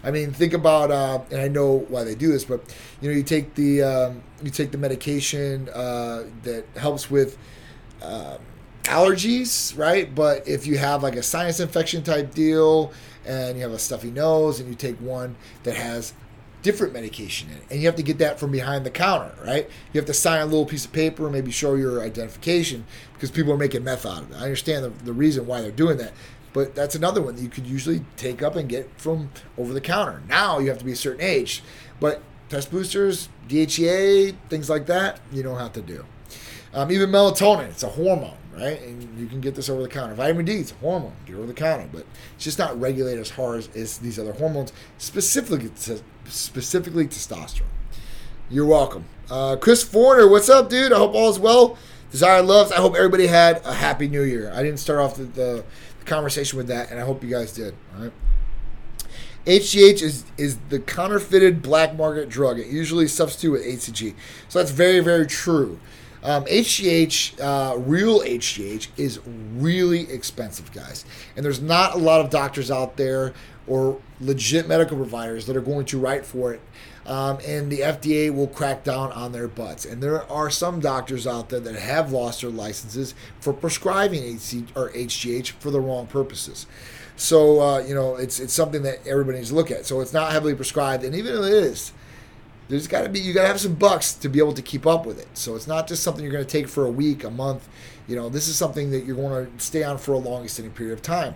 I 0.03 0.11
mean, 0.11 0.31
think 0.31 0.53
about, 0.53 0.91
uh, 0.91 1.21
and 1.31 1.41
I 1.41 1.47
know 1.47 1.85
why 1.89 2.03
they 2.03 2.15
do 2.15 2.31
this, 2.31 2.45
but 2.45 2.61
you 3.01 3.09
know, 3.09 3.15
you 3.15 3.23
take 3.23 3.55
the 3.55 3.83
um, 3.83 4.23
you 4.43 4.51
take 4.51 4.71
the 4.71 4.77
medication 4.77 5.69
uh, 5.69 6.23
that 6.43 6.65
helps 6.75 7.09
with 7.09 7.37
um, 8.01 8.37
allergies, 8.83 9.77
right? 9.77 10.13
But 10.13 10.47
if 10.47 10.65
you 10.65 10.77
have 10.77 11.03
like 11.03 11.15
a 11.15 11.23
sinus 11.23 11.59
infection 11.59 12.03
type 12.03 12.33
deal 12.33 12.93
and 13.25 13.57
you 13.57 13.63
have 13.63 13.73
a 13.73 13.79
stuffy 13.79 14.11
nose 14.11 14.59
and 14.59 14.69
you 14.69 14.75
take 14.75 14.95
one 14.97 15.35
that 15.63 15.75
has 15.75 16.13
different 16.67 16.91
medication 16.91 17.49
in 17.49 17.55
it. 17.55 17.63
And 17.69 17.79
you 17.79 17.85
have 17.85 17.95
to 17.95 18.03
get 18.03 18.17
that 18.17 18.41
from 18.41 18.51
behind 18.51 18.85
the 18.85 18.89
counter, 18.89 19.33
right? 19.41 19.69
You 19.93 20.01
have 20.01 20.05
to 20.07 20.13
sign 20.13 20.41
a 20.41 20.45
little 20.45 20.65
piece 20.65 20.83
of 20.83 20.91
paper 20.91 21.23
and 21.23 21.31
maybe 21.31 21.49
show 21.49 21.75
your 21.75 22.03
identification 22.03 22.83
because 23.13 23.31
people 23.31 23.53
are 23.53 23.57
making 23.57 23.85
meth 23.85 24.05
out 24.05 24.23
of 24.23 24.31
it. 24.31 24.35
I 24.35 24.41
understand 24.41 24.83
the, 24.83 24.89
the 24.89 25.13
reason 25.13 25.47
why 25.47 25.61
they're 25.61 25.71
doing 25.71 25.97
that. 25.99 26.11
But 26.51 26.75
that's 26.75 26.93
another 26.93 27.21
one 27.21 27.37
that 27.37 27.41
you 27.41 27.47
could 27.47 27.65
usually 27.65 28.03
take 28.17 28.41
up 28.43 28.57
and 28.57 28.67
get 28.67 28.89
from 28.99 29.29
over 29.57 29.71
the 29.71 29.79
counter. 29.79 30.21
Now 30.27 30.59
you 30.59 30.67
have 30.67 30.77
to 30.79 30.83
be 30.83 30.91
a 30.91 30.97
certain 30.97 31.21
age. 31.21 31.63
But 32.01 32.21
test 32.49 32.69
boosters, 32.69 33.29
DHEA, 33.47 34.35
things 34.49 34.69
like 34.69 34.87
that, 34.87 35.21
you 35.31 35.43
don't 35.43 35.59
have 35.59 35.71
to 35.71 35.81
do. 35.81 36.03
Um, 36.73 36.91
even 36.91 37.11
melatonin, 37.11 37.69
it's 37.69 37.83
a 37.83 37.87
hormone, 37.87 38.37
right? 38.57 38.81
And 38.81 39.19
you 39.19 39.27
can 39.27 39.39
get 39.39 39.55
this 39.55 39.69
over 39.69 39.81
the 39.81 39.87
counter. 39.87 40.15
Vitamin 40.15 40.45
D, 40.45 40.53
it's 40.53 40.71
a 40.71 40.75
hormone, 40.75 41.13
get 41.25 41.35
over 41.35 41.45
the 41.45 41.53
counter, 41.53 41.87
but 41.91 42.05
it's 42.35 42.43
just 42.43 42.59
not 42.59 42.79
regulated 42.79 43.21
as 43.21 43.29
hard 43.29 43.59
as, 43.59 43.69
as 43.75 43.97
these 43.99 44.17
other 44.17 44.33
hormones, 44.33 44.73
specifically 44.97 45.69
to, 45.69 46.01
specifically 46.25 47.07
testosterone. 47.07 47.61
You're 48.49 48.65
welcome. 48.65 49.05
Uh, 49.29 49.57
Chris 49.57 49.83
Forner, 49.83 50.27
what's 50.27 50.49
up, 50.49 50.69
dude? 50.69 50.93
I 50.93 50.97
hope 50.97 51.13
all 51.13 51.29
is 51.29 51.39
well. 51.39 51.77
Desire 52.11 52.41
loves. 52.41 52.71
I 52.71 52.77
hope 52.77 52.95
everybody 52.95 53.27
had 53.27 53.61
a 53.65 53.73
happy 53.73 54.07
new 54.07 54.23
year. 54.23 54.51
I 54.53 54.63
didn't 54.63 54.79
start 54.79 54.99
off 54.99 55.17
the, 55.17 55.23
the, 55.23 55.65
the 55.99 56.05
conversation 56.05 56.57
with 56.57 56.67
that, 56.67 56.89
and 56.89 56.99
I 56.99 57.03
hope 57.03 57.23
you 57.23 57.29
guys 57.29 57.51
did. 57.51 57.75
All 57.95 58.03
right. 58.03 58.13
HGH 59.45 60.01
is 60.01 60.25
is 60.37 60.57
the 60.67 60.79
counterfeited 60.79 61.61
black 61.61 61.95
market 61.95 62.27
drug. 62.27 62.59
It 62.59 62.67
usually 62.67 63.07
substitutes 63.07 63.51
with 63.51 63.65
HCG. 63.65 64.13
So 64.49 64.59
that's 64.59 64.71
very 64.71 64.99
very 64.99 65.25
true. 65.25 65.79
Um, 66.23 66.45
HGH, 66.45 67.39
uh, 67.39 67.77
real 67.77 68.21
HGH, 68.21 68.87
is 68.97 69.19
really 69.25 70.11
expensive, 70.11 70.71
guys. 70.71 71.05
And 71.35 71.45
there's 71.45 71.61
not 71.61 71.95
a 71.95 71.97
lot 71.97 72.21
of 72.21 72.29
doctors 72.29 72.71
out 72.71 72.97
there 72.97 73.33
or 73.67 74.01
legit 74.19 74.67
medical 74.67 74.97
providers 74.97 75.45
that 75.45 75.55
are 75.55 75.61
going 75.61 75.85
to 75.85 75.99
write 75.99 76.25
for 76.25 76.53
it. 76.53 76.61
Um, 77.05 77.37
and 77.47 77.71
the 77.71 77.79
FDA 77.79 78.33
will 78.33 78.47
crack 78.47 78.83
down 78.83 79.13
on 79.13 79.31
their 79.31 79.47
butts. 79.47 79.85
And 79.85 80.03
there 80.03 80.29
are 80.29 80.49
some 80.49 80.81
doctors 80.81 81.25
out 81.25 81.49
there 81.49 81.61
that 81.61 81.75
have 81.75 82.11
lost 82.11 82.41
their 82.41 82.49
licenses 82.49 83.15
for 83.39 83.53
prescribing 83.53 84.23
HC, 84.23 84.75
or 84.75 84.89
HGH 84.89 85.51
for 85.51 85.71
the 85.71 85.79
wrong 85.79 86.07
purposes. 86.07 86.65
So 87.15 87.61
uh, 87.61 87.79
you 87.79 87.95
know, 87.95 88.15
it's 88.15 88.39
it's 88.39 88.53
something 88.53 88.83
that 88.83 89.05
everybody 89.07 89.37
needs 89.37 89.49
to 89.49 89.55
look 89.55 89.71
at. 89.71 89.85
So 89.85 90.01
it's 90.01 90.13
not 90.13 90.31
heavily 90.31 90.53
prescribed, 90.53 91.03
and 91.03 91.15
even 91.15 91.33
if 91.33 91.39
it 91.39 91.53
is, 91.53 91.91
there's 92.69 92.87
got 92.87 93.03
to 93.03 93.09
be 93.09 93.19
you 93.19 93.33
got 93.33 93.43
to 93.43 93.47
have 93.47 93.59
some 93.59 93.75
bucks 93.75 94.13
to 94.13 94.29
be 94.29 94.39
able 94.39 94.53
to 94.53 94.61
keep 94.61 94.85
up 94.85 95.05
with 95.05 95.19
it. 95.19 95.27
So 95.33 95.55
it's 95.55 95.67
not 95.67 95.87
just 95.87 96.03
something 96.03 96.23
you're 96.23 96.33
going 96.33 96.45
to 96.45 96.49
take 96.49 96.67
for 96.67 96.85
a 96.85 96.91
week, 96.91 97.23
a 97.23 97.29
month. 97.29 97.67
You 98.07 98.15
know, 98.15 98.29
this 98.29 98.47
is 98.47 98.55
something 98.55 98.91
that 98.91 99.05
you're 99.05 99.15
going 99.15 99.57
to 99.57 99.63
stay 99.63 99.83
on 99.83 99.97
for 99.97 100.13
a 100.13 100.17
long 100.17 100.43
extended 100.43 100.75
period 100.75 100.93
of 100.93 101.01
time, 101.01 101.35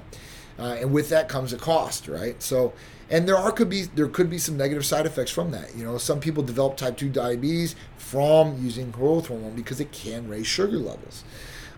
uh, 0.60 0.78
and 0.80 0.92
with 0.92 1.10
that 1.10 1.30
comes 1.30 1.54
a 1.54 1.58
cost, 1.58 2.08
right? 2.08 2.42
So, 2.42 2.74
and 3.10 3.28
there 3.28 3.38
are 3.38 3.52
could 3.52 3.70
be 3.70 3.84
there 3.84 4.08
could 4.08 4.30
be 4.30 4.38
some 4.38 4.58
negative 4.58 4.86
side 4.86 5.06
effects 5.06 5.32
from 5.32 5.52
that. 5.52 5.76
You 5.76 5.84
know, 5.84 5.98
some 5.98 6.20
people 6.20 6.44
develop 6.44 6.78
type 6.78 6.98
two 6.98 7.10
diabetes 7.10 7.76
from 7.98 8.62
using 8.64 8.92
growth 8.92 9.28
hormone 9.28 9.56
because 9.56 9.80
it 9.80 9.92
can 9.92 10.28
raise 10.28 10.48
sugar 10.48 10.78
levels. 10.78 11.24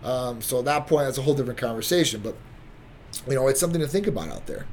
Um, 0.02 0.42
so 0.42 0.58
at 0.58 0.66
that 0.66 0.86
point, 0.86 1.06
that's 1.06 1.18
a 1.18 1.22
whole 1.22 1.34
different 1.34 1.58
conversation. 1.58 2.20
But 2.22 2.36
you 3.28 3.34
know, 3.34 3.48
it's 3.48 3.60
something 3.60 3.80
to 3.80 3.88
think 3.88 4.06
about 4.06 4.28
out 4.28 4.46
there. 4.46 4.66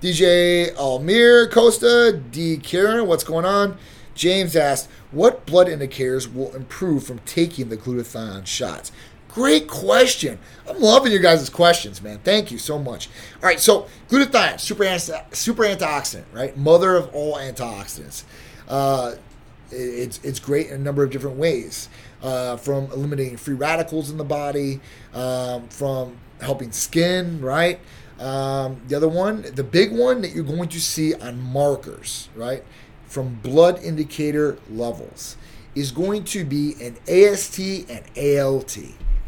DJ 0.00 0.74
Almir 0.76 1.50
Costa, 1.50 2.20
D. 2.30 2.56
Karen, 2.56 3.06
what's 3.06 3.24
going 3.24 3.44
on? 3.44 3.76
James 4.18 4.56
asked, 4.56 4.90
What 5.12 5.46
blood 5.46 5.68
indicators 5.68 6.28
will 6.28 6.54
improve 6.54 7.04
from 7.04 7.20
taking 7.20 7.68
the 7.68 7.76
glutathione 7.76 8.46
shots? 8.46 8.92
Great 9.28 9.68
question. 9.68 10.38
I'm 10.68 10.80
loving 10.80 11.12
your 11.12 11.20
guys' 11.20 11.48
questions, 11.48 12.02
man. 12.02 12.18
Thank 12.24 12.50
you 12.50 12.58
so 12.58 12.78
much. 12.78 13.08
All 13.36 13.42
right, 13.48 13.60
so 13.60 13.86
glutathione, 14.10 14.58
super, 14.58 14.84
anti- 14.84 15.24
super 15.30 15.62
antioxidant, 15.62 16.24
right? 16.32 16.56
Mother 16.56 16.96
of 16.96 17.14
all 17.14 17.36
antioxidants. 17.36 18.24
Uh, 18.66 19.14
it's, 19.70 20.18
it's 20.24 20.40
great 20.40 20.66
in 20.68 20.74
a 20.74 20.78
number 20.78 21.04
of 21.04 21.10
different 21.10 21.36
ways. 21.36 21.88
Uh, 22.20 22.56
from 22.56 22.86
eliminating 22.86 23.36
free 23.36 23.54
radicals 23.54 24.10
in 24.10 24.16
the 24.16 24.24
body, 24.24 24.80
um, 25.14 25.68
from 25.68 26.16
helping 26.40 26.72
skin, 26.72 27.40
right? 27.40 27.78
Um, 28.18 28.80
the 28.88 28.96
other 28.96 29.06
one, 29.06 29.42
the 29.54 29.62
big 29.62 29.92
one 29.92 30.22
that 30.22 30.32
you're 30.32 30.42
going 30.42 30.68
to 30.70 30.80
see 30.80 31.14
on 31.14 31.40
markers, 31.40 32.28
right? 32.34 32.64
From 33.08 33.40
blood 33.42 33.82
indicator 33.82 34.58
levels 34.70 35.36
is 35.74 35.90
going 35.90 36.24
to 36.24 36.44
be 36.44 36.74
an 36.82 36.96
AST 37.08 37.58
and 37.88 38.04
ALT. 38.16 38.76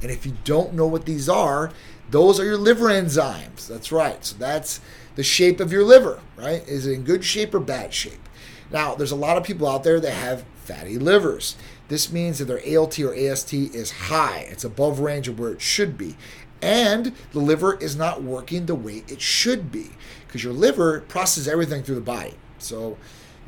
And 0.02 0.10
if 0.10 0.24
you 0.24 0.36
don't 0.44 0.74
know 0.74 0.86
what 0.86 1.06
these 1.06 1.28
are, 1.28 1.72
those 2.10 2.40
are 2.40 2.44
your 2.44 2.56
liver 2.56 2.86
enzymes. 2.86 3.66
That's 3.66 3.92
right. 3.92 4.24
So 4.24 4.36
that's 4.36 4.80
the 5.14 5.22
shape 5.22 5.60
of 5.60 5.72
your 5.72 5.84
liver, 5.84 6.20
right? 6.36 6.66
Is 6.66 6.86
it 6.86 6.92
in 6.92 7.04
good 7.04 7.24
shape 7.24 7.54
or 7.54 7.60
bad 7.60 7.94
shape? 7.94 8.28
Now, 8.70 8.94
there's 8.94 9.12
a 9.12 9.16
lot 9.16 9.36
of 9.36 9.44
people 9.44 9.68
out 9.68 9.84
there 9.84 10.00
that 10.00 10.12
have 10.12 10.44
fatty 10.64 10.98
livers. 10.98 11.56
This 11.88 12.12
means 12.12 12.38
that 12.38 12.44
their 12.46 12.78
ALT 12.78 12.98
or 13.00 13.14
AST 13.14 13.52
is 13.52 13.90
high. 13.90 14.46
It's 14.48 14.64
above 14.64 15.00
range 15.00 15.28
of 15.28 15.38
where 15.38 15.52
it 15.52 15.60
should 15.60 15.98
be. 15.98 16.16
And 16.62 17.14
the 17.32 17.40
liver 17.40 17.74
is 17.78 17.96
not 17.96 18.22
working 18.22 18.66
the 18.66 18.74
way 18.74 19.02
it 19.08 19.20
should 19.20 19.72
be 19.72 19.90
because 20.26 20.44
your 20.44 20.52
liver 20.52 21.00
processes 21.00 21.48
everything 21.48 21.82
through 21.82 21.96
the 21.96 22.00
body. 22.00 22.34
So 22.58 22.98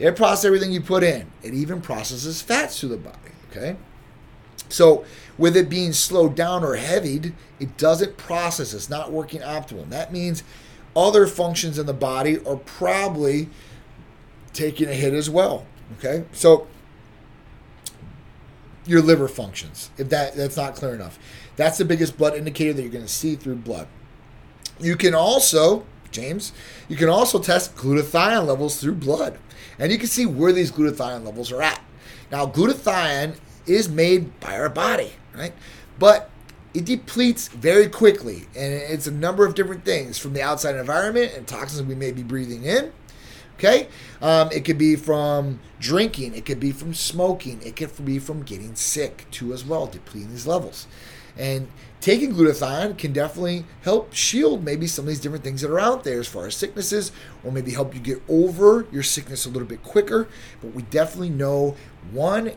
it 0.03 0.17
processes 0.17 0.45
everything 0.45 0.73
you 0.73 0.81
put 0.81 1.03
in. 1.03 1.31
It 1.43 1.55
even 1.55 1.81
processes 1.81 2.43
fats 2.43 2.81
through 2.81 2.91
the 2.91 2.97
body, 2.97 3.19
okay? 3.51 3.77
So 4.69 5.05
with 5.39 5.57
it 5.57 5.69
being 5.69 5.93
slowed 5.93 6.35
down 6.35 6.65
or 6.65 6.77
heavied, 6.77 7.35
it 7.61 7.77
doesn't 7.77 8.17
process. 8.17 8.75
It's 8.75 8.91
not 8.91 9.13
working 9.13 9.41
optimal. 9.41 9.89
That 9.91 10.13
means 10.13 10.43
other 10.97 11.27
functions 11.27 11.79
in 11.79 11.87
the 11.87 11.95
body 11.95 12.45
are 12.45 12.57
probably 12.57 13.49
taking 14.53 14.89
a 14.89 14.95
hit 14.95 15.15
as 15.15 15.31
well. 15.31 15.67
Okay, 15.99 16.25
so 16.33 16.67
your 18.87 19.03
liver 19.03 19.29
functions. 19.29 19.91
If 19.99 20.09
that 20.09 20.35
that's 20.35 20.57
not 20.57 20.75
clear 20.75 20.95
enough, 20.95 21.19
that's 21.57 21.79
the 21.79 21.85
biggest 21.85 22.17
blood 22.17 22.35
indicator 22.35 22.73
that 22.73 22.83
you're 22.83 22.91
going 22.91 23.05
to 23.05 23.11
see 23.11 23.37
through 23.37 23.57
blood. 23.57 23.89
You 24.81 24.97
can 24.97 25.15
also, 25.15 25.85
James, 26.11 26.53
you 26.89 26.97
can 26.97 27.09
also 27.09 27.39
test 27.39 27.77
glutathione 27.77 28.47
levels 28.47 28.81
through 28.81 28.95
blood, 28.95 29.39
and 29.79 29.93
you 29.93 29.99
can 29.99 30.09
see 30.09 30.27
where 30.27 30.53
these 30.53 30.73
glutathione 30.73 31.25
levels 31.25 31.53
are 31.53 31.63
at. 31.63 31.81
Now, 32.31 32.47
glutathione 32.47 33.37
is 33.67 33.89
made 33.89 34.39
by 34.41 34.59
our 34.59 34.69
body, 34.69 35.13
right? 35.35 35.53
But 35.99 36.31
it 36.75 36.85
depletes 36.85 37.49
very 37.49 37.89
quickly, 37.89 38.47
and 38.57 38.73
it's 38.73 39.07
a 39.07 39.11
number 39.11 39.45
of 39.45 39.55
different 39.55 39.85
things 39.85 40.19
from 40.19 40.33
the 40.33 40.43
outside 40.43 40.75
environment 40.77 41.33
and 41.37 41.47
toxins 41.47 41.83
we 41.83 41.95
may 41.95 42.13
be 42.13 42.23
breathing 42.23 42.65
in. 42.65 42.93
Okay, 43.59 43.87
um, 44.21 44.49
it 44.51 44.65
could 44.65 44.79
be 44.79 44.97
from 44.97 45.61
drinking, 45.79 46.35
it 46.35 46.45
could 46.45 46.59
be 46.59 46.73
from 46.73 46.95
smoking, 46.95 47.61
it 47.63 47.77
could 47.77 48.05
be 48.05 48.19
from 48.19 48.43
getting 48.43 48.75
sick 48.75 49.27
too 49.31 49.53
as 49.53 49.65
well, 49.65 49.87
depleting 49.87 50.31
these 50.31 50.47
levels. 50.47 50.89
And 51.37 51.69
taking 52.03 52.35
glutathione 52.35 52.99
can 52.99 53.13
definitely 53.13 53.65
help 53.83 54.13
shield 54.13 54.65
maybe 54.65 54.89
some 54.89 55.05
of 55.05 55.09
these 55.09 55.21
different 55.21 55.45
things 55.45 55.61
that 55.63 55.71
are 55.71 55.79
out 55.79 56.03
there 56.03 56.19
as 56.19 56.27
far 56.27 56.47
as 56.47 56.57
sicknesses, 56.57 57.13
or 57.45 57.53
maybe 57.53 57.71
help 57.71 57.95
you 57.95 58.01
get 58.01 58.21
over 58.29 58.87
your 58.91 59.05
sickness 59.05 59.47
a 59.47 59.49
little 59.49 59.69
bit 59.69 59.85
quicker. 59.85 60.29
But 60.61 60.75
we 60.75 60.83
definitely 60.83 61.31
know 61.31 61.77
one 62.11 62.53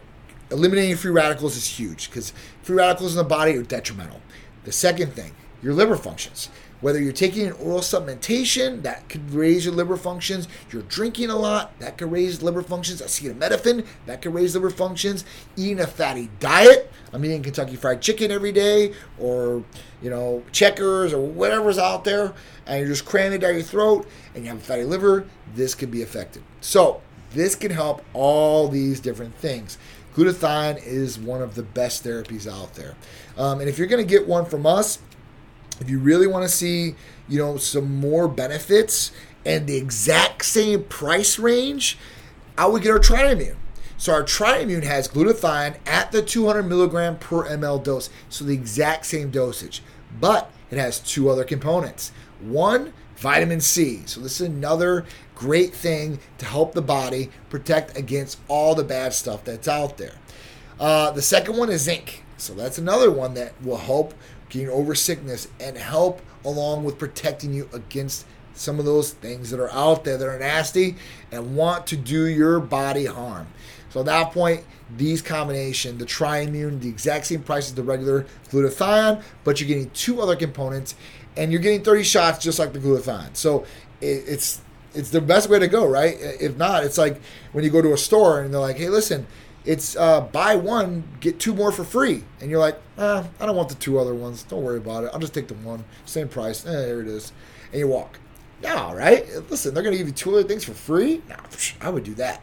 eliminating 0.52 0.98
free 0.98 1.12
radicals 1.12 1.56
is 1.56 1.80
huge 1.80 2.10
because 2.10 2.34
free 2.64 2.76
radicals 2.76 3.14
in 3.14 3.18
the 3.18 3.24
body 3.24 3.56
are 3.56 3.62
detrimental. 3.62 4.20
The 4.64 4.72
second 4.72 5.14
thing, 5.14 5.36
your 5.62 5.74
liver 5.74 5.96
functions. 5.96 6.50
Whether 6.86 7.02
you're 7.02 7.14
taking 7.14 7.48
an 7.48 7.54
oral 7.54 7.80
supplementation, 7.80 8.84
that 8.84 9.10
could 9.10 9.34
raise 9.34 9.66
your 9.66 9.74
liver 9.74 9.98
functions. 9.98 10.48
You're 10.70 10.84
drinking 10.84 11.32
a 11.32 11.36
lot, 11.36 11.80
that 11.80 11.98
could 11.98 12.12
raise 12.12 12.44
liver 12.44 12.62
functions. 12.62 13.02
Acetaminophen, 13.02 13.88
that 14.06 14.22
could 14.22 14.36
raise 14.36 14.54
liver 14.54 14.70
functions. 14.70 15.26
Eating 15.58 15.80
a 15.80 15.88
fatty 15.88 16.30
diet, 16.40 16.92
I'm 17.12 17.26
eating 17.26 17.42
Kentucky 17.42 17.76
Fried 17.76 18.04
Chicken 18.04 18.30
every 18.30 18.52
day, 18.52 18.94
or 19.18 19.64
you 20.00 20.12
know 20.12 20.44
Checkers 20.52 21.12
or 21.12 21.26
whatever's 21.26 21.80
out 21.80 22.04
there, 22.04 22.36
and 22.68 22.82
you're 22.82 22.90
just 22.90 23.06
cramming 23.06 23.40
down 23.40 23.56
your 23.56 23.64
throat, 23.64 24.08
and 24.36 24.44
you 24.44 24.52
have 24.52 24.60
a 24.60 24.64
fatty 24.64 24.84
liver. 24.84 25.28
This 25.56 25.74
could 25.74 25.90
be 25.90 26.04
affected. 26.04 26.44
So 26.62 27.02
this 27.32 27.56
can 27.56 27.72
help 27.72 28.06
all 28.14 28.68
these 28.68 29.00
different 29.00 29.34
things. 29.34 29.80
Glutathione 30.16 30.86
is 30.86 31.18
one 31.18 31.42
of 31.42 31.56
the 31.56 31.64
best 31.64 32.04
therapies 32.04 32.48
out 32.48 32.76
there. 32.76 32.94
Um, 33.38 33.60
and 33.60 33.68
if 33.68 33.80
you're 33.80 33.88
going 33.88 34.06
to 34.06 34.08
get 34.08 34.28
one 34.28 34.46
from 34.46 34.68
us, 34.68 35.00
if 35.80 35.90
you 35.90 36.00
really 36.00 36.28
want 36.28 36.44
to 36.44 36.50
see, 36.50 36.96
you 37.28 37.38
know, 37.38 37.58
some 37.58 38.00
more 38.00 38.28
benefits 38.28 39.12
and 39.46 39.68
the 39.68 39.78
exact 39.78 40.46
same 40.46 40.84
price 40.84 41.38
range, 41.38 41.98
I 42.58 42.68
would 42.68 42.82
get 42.82 42.92
our 42.92 43.00
Triimmune. 43.00 43.58
So 43.98 44.14
our 44.14 44.24
Triimmune 44.24 44.84
has 44.84 45.08
glutathione 45.08 45.78
at 45.86 46.12
the 46.12 46.22
200 46.22 46.64
milligram 46.64 47.18
per 47.18 47.48
ml 47.48 47.84
dose, 47.84 48.10
so 48.30 48.44
the 48.44 48.54
exact 48.54 49.06
same 49.06 49.32
dosage, 49.32 49.82
but 50.20 50.52
it 50.72 50.78
has 50.78 51.00
two 51.00 51.30
other 51.30 51.44
components. 51.44 52.12
One, 52.42 52.94
vitamin 53.16 53.62
C. 53.62 54.04
So 54.06 54.20
this 54.20 54.42
is 54.42 54.48
another 54.48 55.06
great 55.36 55.74
thing 55.74 56.20
to 56.38 56.46
help 56.46 56.74
the 56.74 56.82
body 56.82 57.30
protect 57.50 57.98
against 57.98 58.40
all 58.48 58.76
the 58.76 58.84
bad 58.84 59.14
stuff 59.14 59.44
that's 59.44 59.68
out 59.68 59.98
there. 59.98 60.16
Uh, 60.80 61.12
the 61.12 61.22
second 61.22 61.58
one 61.58 61.70
is 61.70 61.84
zinc. 61.84 62.24
So 62.38 62.54
that's 62.54 62.78
another 62.78 63.10
one 63.10 63.34
that 63.36 63.54
will 63.64 63.78
help 63.78 64.14
getting 64.56 64.70
over 64.70 64.96
sickness 64.96 65.48
and 65.60 65.78
help 65.78 66.22
along 66.46 66.84
with 66.84 66.98
protecting 66.98 67.54
you 67.54 67.70
against 67.74 68.26
some 68.54 68.80
of 68.80 68.86
those 68.86 69.12
things 69.12 69.50
that 69.52 69.60
are 69.60 69.72
out 69.72 70.06
there 70.06 70.18
that 70.18 70.28
are 70.28 70.40
nasty 70.40 70.96
and 71.32 71.56
want 71.56 71.86
to 71.88 71.98
do 71.98 72.26
your 72.26 72.60
body 72.60 73.06
harm. 73.06 73.48
So 73.90 74.00
at 74.00 74.06
that 74.06 74.32
point, 74.32 74.64
these 74.96 75.22
combination, 75.22 75.98
the 75.98 76.06
Triimmune, 76.06 76.80
the 76.80 76.88
exact 76.88 77.26
same 77.26 77.44
price 77.44 77.68
as 77.68 77.76
the 77.76 77.84
regular 77.84 78.26
glutathione, 78.50 79.22
but 79.44 79.60
you're 79.60 79.68
getting 79.68 79.90
two 79.92 80.22
other 80.22 80.36
components, 80.36 80.96
and 81.36 81.52
you're 81.52 81.62
getting 81.62 81.84
30 81.84 82.04
shots 82.04 82.44
just 82.44 82.60
like 82.60 82.72
the 82.72 82.80
glutathione. 82.80 83.36
So 83.36 83.66
it, 84.02 84.24
it's 84.28 84.62
it's 84.94 85.10
the 85.10 85.20
best 85.20 85.50
way 85.50 85.60
to 85.60 85.68
go, 85.68 85.86
right? 85.86 86.16
If 86.20 86.56
not, 86.56 86.86
it's 86.86 86.98
like 86.98 87.22
when 87.52 87.66
you 87.66 87.70
go 87.70 87.82
to 87.82 87.92
a 87.92 87.98
store 87.98 88.42
and 88.42 88.54
they're 88.54 88.62
like, 88.62 88.78
"Hey, 88.78 88.88
listen, 88.88 89.28
it's 89.66 89.96
uh, 89.96 90.22
buy 90.22 90.56
one 90.56 91.04
get 91.20 91.40
two 91.40 91.54
more 91.54 91.72
for 91.72 91.84
free," 91.84 92.24
and 92.40 92.50
you're 92.50 92.60
like, 92.60 92.80
eh, 92.98 93.24
"I 93.40 93.46
don't 93.46 93.56
want 93.56 93.70
the 93.70 93.76
two 93.76 94.00
other 94.00 94.14
ones. 94.14 94.44
Don't 94.44 94.64
worry 94.64 94.78
about 94.78 95.04
it. 95.04 95.12
I'll 95.14 95.20
just 95.20 95.34
take 95.34 95.48
the 95.48 95.56
one, 95.56 95.84
same 96.06 96.28
price. 96.28 96.66
Eh, 96.66 96.72
there 96.72 97.02
it 97.02 97.08
is," 97.08 97.32
and 97.72 97.80
you 97.80 97.88
walk. 97.88 98.20
No, 98.64 98.94
right? 98.94 99.26
Listen, 99.50 99.74
they're 99.74 99.84
gonna 99.84 99.98
give 99.98 100.08
you 100.08 100.14
two 100.14 100.32
other 100.32 100.48
things 100.48 100.64
for 100.64 100.74
free. 100.74 101.22
No, 101.30 101.36
I 101.82 101.90
would 101.90 102.04
do 102.04 102.16
that. 102.16 102.42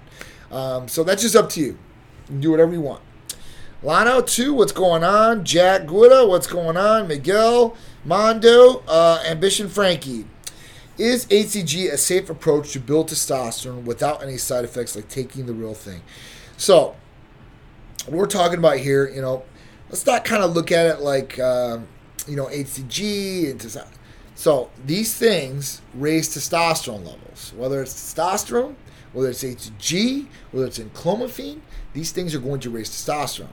Um, 0.51 0.89
so 0.89 1.03
that's 1.05 1.23
just 1.23 1.35
up 1.37 1.49
to 1.51 1.61
you. 1.61 1.79
You 2.31 2.39
do 2.41 2.51
whatever 2.51 2.73
you 2.73 2.81
want. 2.81 3.03
Lano 3.83 4.25
two, 4.25 4.55
what's 4.55 4.73
going 4.73 5.03
on? 5.03 5.45
Jack 5.45 5.87
Guida, 5.87 6.27
what's 6.27 6.47
going 6.47 6.77
on? 6.77 7.09
Miguel 7.09 7.77
Mondo, 8.05 8.85
uh, 8.87 9.23
Ambition 9.27 9.69
Frankie. 9.69 10.27
Is 10.99 11.27
HCG 11.27 11.91
a 11.91 11.97
safe 11.97 12.31
approach 12.31 12.73
to 12.73 12.79
build 12.79 13.09
testosterone 13.09 13.85
without 13.85 14.23
any 14.23 14.37
side 14.37 14.65
effects 14.65 14.95
like 14.95 15.09
taking 15.09 15.47
the 15.47 15.53
real 15.53 15.75
thing? 15.75 16.03
So, 16.57 16.95
we're 18.09 18.27
talking 18.27 18.59
about 18.59 18.79
here, 18.79 19.09
you 19.09 19.23
know, 19.23 19.45
let's 19.89 20.07
not 20.07 20.25
kind 20.25 20.43
of 20.43 20.55
look 20.55 20.73
at 20.73 20.87
it 20.87 21.01
like, 21.01 21.39
uh, 21.39 21.79
you 22.27 22.37
know, 22.37 22.47
HCG 22.47 23.51
and 23.51 23.61
testosterone. 23.61 23.99
So, 24.35 24.71
these 24.85 25.15
things 25.15 25.83
raise 25.95 26.29
testosterone 26.35 27.05
levels, 27.05 27.53
whether 27.57 27.83
it's 27.83 27.95
testosterone, 27.95 28.75
whether 29.13 29.29
it's 29.29 29.45
HCG, 29.45 30.27
whether 30.51 30.67
it's 30.67 30.79
in 30.79 30.91
clomiphene, 30.91 31.61
these 31.93 32.13
things 32.13 32.35
are 32.35 32.41
going 32.41 32.61
to 32.61 32.71
raise 32.71 32.89
testosterone. 32.89 33.49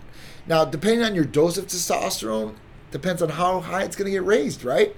Now, 0.47 0.65
depending 0.65 1.03
on 1.03 1.13
your 1.13 1.25
dose 1.25 1.57
of 1.57 1.67
testosterone, 1.67 2.55
depends 2.91 3.21
on 3.21 3.29
how 3.29 3.59
high 3.59 3.83
it's 3.83 3.95
going 3.95 4.05
to 4.05 4.11
get 4.11 4.23
raised, 4.23 4.63
right? 4.63 4.95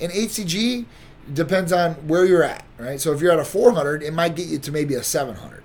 And 0.00 0.10
HCG, 0.12 0.86
depends 1.32 1.72
on 1.72 1.94
where 2.06 2.24
you're 2.24 2.42
at, 2.42 2.64
right? 2.78 3.00
So 3.00 3.12
if 3.12 3.20
you're 3.20 3.32
at 3.32 3.38
a 3.38 3.44
400, 3.44 4.02
it 4.02 4.12
might 4.12 4.36
get 4.36 4.46
you 4.46 4.58
to 4.58 4.72
maybe 4.72 4.94
a 4.94 5.02
700. 5.02 5.63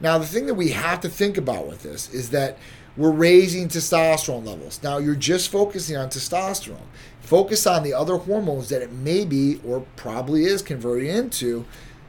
Now, 0.00 0.18
the 0.18 0.26
thing 0.26 0.46
that 0.46 0.54
we 0.54 0.70
have 0.70 1.00
to 1.00 1.08
think 1.08 1.36
about 1.36 1.66
with 1.66 1.82
this 1.82 2.12
is 2.12 2.30
that 2.30 2.56
we're 2.96 3.10
raising 3.10 3.68
testosterone 3.68 4.46
levels. 4.46 4.82
Now, 4.82 4.98
you're 4.98 5.14
just 5.14 5.50
focusing 5.50 5.96
on 5.96 6.08
testosterone. 6.08 6.86
Focus 7.20 7.66
on 7.66 7.82
the 7.82 7.94
other 7.94 8.16
hormones 8.16 8.68
that 8.70 8.82
it 8.82 8.92
may 8.92 9.24
be 9.24 9.60
or 9.64 9.86
probably 9.96 10.44
is 10.44 10.62
converting 10.62 11.08
into, 11.08 11.64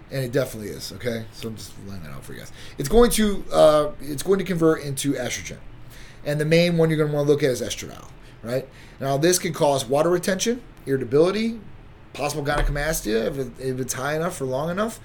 and 0.10 0.24
it 0.24 0.32
definitely 0.32 0.70
is. 0.70 0.92
Okay, 0.94 1.26
so 1.34 1.50
I'm 1.50 1.56
just 1.56 1.74
laying 1.88 2.02
that 2.04 2.12
out 2.12 2.24
for 2.24 2.34
you 2.34 2.40
guys. 2.40 2.52
It's 2.78 2.90
going 2.90 3.12
to 3.12 3.44
uh, 3.52 3.92
it's 4.02 4.24
going 4.24 4.40
to 4.40 4.46
convert 4.46 4.84
into 4.84 5.14
estrogen, 5.14 5.60
and 6.26 6.40
the 6.40 6.46
main 6.46 6.78
one 6.78 6.90
you're 6.90 6.98
going 6.98 7.12
to 7.12 7.16
want 7.16 7.28
to 7.28 7.32
look 7.32 7.44
at 7.44 7.52
is 7.52 7.62
estradiol. 7.62 8.10
Right 8.42 8.68
now, 9.00 9.18
this 9.18 9.38
can 9.38 9.54
cause 9.54 9.86
water 9.86 10.10
retention, 10.10 10.62
irritability, 10.88 11.60
possible 12.14 12.44
gynecomastia 12.44 13.28
if, 13.28 13.38
it, 13.38 13.52
if 13.60 13.80
it's 13.80 13.94
high 13.94 14.16
enough 14.16 14.36
for 14.36 14.46
long 14.46 14.72
enough. 14.72 15.00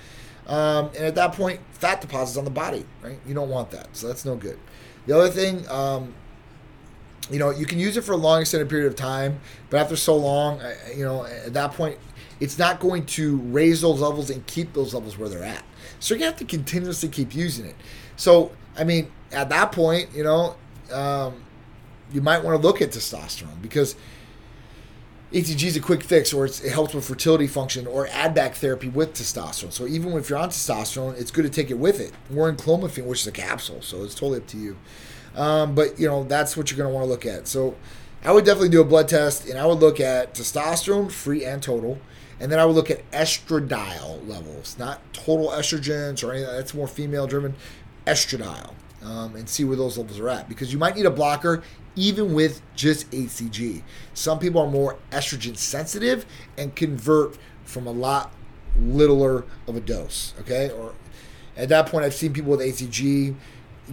Um, 0.46 0.86
and 0.88 1.04
at 1.04 1.14
that 1.16 1.32
point, 1.32 1.60
fat 1.72 2.00
deposits 2.00 2.36
on 2.36 2.44
the 2.44 2.50
body, 2.50 2.84
right? 3.02 3.18
You 3.26 3.34
don't 3.34 3.50
want 3.50 3.70
that, 3.72 3.88
so 3.96 4.06
that's 4.06 4.24
no 4.24 4.36
good. 4.36 4.58
The 5.06 5.16
other 5.16 5.28
thing, 5.28 5.68
um, 5.68 6.14
you 7.30 7.38
know, 7.38 7.50
you 7.50 7.66
can 7.66 7.80
use 7.80 7.96
it 7.96 8.04
for 8.04 8.12
a 8.12 8.16
long 8.16 8.42
extended 8.42 8.68
period 8.68 8.86
of 8.86 8.96
time, 8.96 9.40
but 9.70 9.80
after 9.80 9.96
so 9.96 10.16
long, 10.16 10.60
you 10.94 11.04
know, 11.04 11.24
at 11.24 11.52
that 11.54 11.72
point, 11.72 11.98
it's 12.38 12.58
not 12.58 12.80
going 12.80 13.06
to 13.06 13.38
raise 13.38 13.80
those 13.80 14.00
levels 14.00 14.30
and 14.30 14.46
keep 14.46 14.72
those 14.72 14.94
levels 14.94 15.18
where 15.18 15.28
they're 15.28 15.42
at. 15.42 15.64
So 15.98 16.14
you're 16.14 16.26
have 16.26 16.36
to 16.36 16.44
continuously 16.44 17.08
keep 17.08 17.34
using 17.34 17.66
it. 17.66 17.74
So 18.16 18.52
I 18.76 18.84
mean, 18.84 19.10
at 19.32 19.48
that 19.48 19.72
point, 19.72 20.10
you 20.14 20.24
know, 20.24 20.56
um, 20.92 21.42
you 22.12 22.20
might 22.20 22.44
want 22.44 22.60
to 22.60 22.66
look 22.66 22.80
at 22.80 22.90
testosterone 22.90 23.60
because 23.60 23.96
HCG 25.32 25.64
is 25.64 25.76
a 25.76 25.80
quick 25.80 26.04
fix, 26.04 26.32
or 26.32 26.46
it 26.46 26.56
helps 26.70 26.94
with 26.94 27.06
fertility 27.06 27.48
function, 27.48 27.86
or 27.86 28.06
add 28.08 28.32
back 28.32 28.54
therapy 28.54 28.88
with 28.88 29.14
testosterone. 29.14 29.72
So 29.72 29.86
even 29.86 30.12
if 30.12 30.30
you're 30.30 30.38
on 30.38 30.50
testosterone, 30.50 31.18
it's 31.20 31.32
good 31.32 31.42
to 31.42 31.50
take 31.50 31.70
it 31.70 31.78
with 31.78 31.98
it. 31.98 32.12
We're 32.30 32.48
in 32.48 32.56
clomiphene, 32.56 33.06
which 33.06 33.22
is 33.22 33.26
a 33.26 33.32
capsule, 33.32 33.82
so 33.82 34.04
it's 34.04 34.14
totally 34.14 34.38
up 34.38 34.46
to 34.48 34.56
you. 34.56 34.76
Um, 35.34 35.74
but 35.74 35.98
you 35.98 36.06
know 36.06 36.24
that's 36.24 36.56
what 36.56 36.70
you're 36.70 36.78
going 36.78 36.88
to 36.88 36.94
want 36.94 37.04
to 37.04 37.10
look 37.10 37.26
at. 37.26 37.48
So 37.48 37.74
I 38.24 38.32
would 38.32 38.44
definitely 38.44 38.68
do 38.68 38.80
a 38.80 38.84
blood 38.84 39.08
test, 39.08 39.48
and 39.48 39.58
I 39.58 39.66
would 39.66 39.80
look 39.80 39.98
at 39.98 40.34
testosterone, 40.34 41.10
free 41.10 41.44
and 41.44 41.60
total, 41.60 41.98
and 42.38 42.50
then 42.50 42.60
I 42.60 42.64
would 42.64 42.76
look 42.76 42.90
at 42.90 43.08
estradiol 43.10 44.26
levels, 44.28 44.76
not 44.78 45.00
total 45.12 45.48
estrogens 45.48 46.22
or 46.22 46.32
anything. 46.32 46.54
That's 46.54 46.72
more 46.72 46.86
female 46.86 47.26
driven. 47.26 47.56
Estradiol, 48.06 48.74
um, 49.06 49.36
and 49.36 49.48
see 49.48 49.64
where 49.64 49.76
those 49.76 49.96
levels 49.96 50.18
are 50.18 50.28
at, 50.28 50.48
because 50.48 50.72
you 50.72 50.78
might 50.78 50.96
need 50.96 51.06
a 51.06 51.10
blocker 51.10 51.62
even 51.94 52.34
with 52.34 52.60
just 52.74 53.10
HCG. 53.10 53.82
Some 54.12 54.38
people 54.38 54.60
are 54.60 54.70
more 54.70 54.98
estrogen 55.10 55.56
sensitive 55.56 56.26
and 56.58 56.74
convert 56.76 57.38
from 57.64 57.86
a 57.86 57.90
lot 57.90 58.32
littler 58.78 59.44
of 59.66 59.76
a 59.76 59.80
dose. 59.80 60.34
Okay, 60.40 60.70
or 60.70 60.92
at 61.56 61.70
that 61.70 61.86
point, 61.86 62.04
I've 62.04 62.14
seen 62.14 62.32
people 62.32 62.50
with 62.50 62.60
HCG 62.60 63.34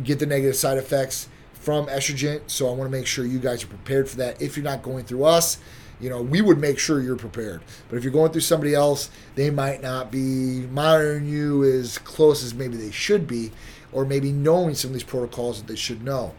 get 0.03 0.19
the 0.19 0.25
negative 0.25 0.55
side 0.55 0.77
effects 0.77 1.29
from 1.53 1.85
estrogen. 1.87 2.41
So 2.47 2.67
I 2.67 2.73
want 2.73 2.91
to 2.91 2.97
make 2.97 3.07
sure 3.07 3.25
you 3.25 3.39
guys 3.39 3.63
are 3.63 3.67
prepared 3.67 4.09
for 4.09 4.17
that. 4.17 4.41
If 4.41 4.57
you're 4.57 4.65
not 4.65 4.81
going 4.81 5.05
through 5.05 5.23
us, 5.23 5.59
you 6.01 6.09
know, 6.09 6.21
we 6.21 6.41
would 6.41 6.59
make 6.59 6.79
sure 6.79 6.99
you're 6.99 7.15
prepared. 7.15 7.61
But 7.87 7.95
if 7.95 8.03
you're 8.03 8.11
going 8.11 8.33
through 8.33 8.41
somebody 8.41 8.73
else, 8.73 9.09
they 9.35 9.49
might 9.49 9.81
not 9.81 10.11
be 10.11 10.65
monitoring 10.71 11.25
you 11.25 11.63
as 11.63 11.97
close 11.99 12.43
as 12.43 12.53
maybe 12.53 12.75
they 12.75 12.91
should 12.91 13.25
be, 13.25 13.51
or 13.93 14.05
maybe 14.05 14.31
knowing 14.31 14.75
some 14.75 14.89
of 14.89 14.93
these 14.93 15.03
protocols 15.03 15.61
that 15.61 15.67
they 15.67 15.75
should 15.75 16.03
know. 16.03 16.33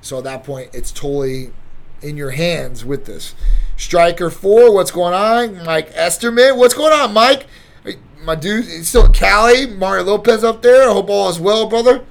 So 0.00 0.18
at 0.18 0.24
that 0.24 0.44
point, 0.44 0.70
it's 0.72 0.92
totally 0.92 1.52
in 2.02 2.16
your 2.16 2.30
hands 2.30 2.84
with 2.84 3.06
this. 3.06 3.34
Striker 3.76 4.30
4, 4.30 4.72
what's 4.72 4.90
going 4.90 5.14
on? 5.14 5.64
Mike 5.64 5.92
Esterman, 5.94 6.56
what's 6.56 6.74
going 6.74 6.92
on, 6.92 7.12
Mike? 7.12 7.46
My 8.22 8.34
dude, 8.34 8.64
he's 8.64 8.88
still 8.88 9.08
Cali. 9.08 9.66
Mario 9.66 10.04
Lopez 10.04 10.44
up 10.44 10.62
there. 10.62 10.88
I 10.88 10.92
hope 10.92 11.08
all 11.08 11.28
is 11.28 11.40
well, 11.40 11.68
brother. 11.68 12.04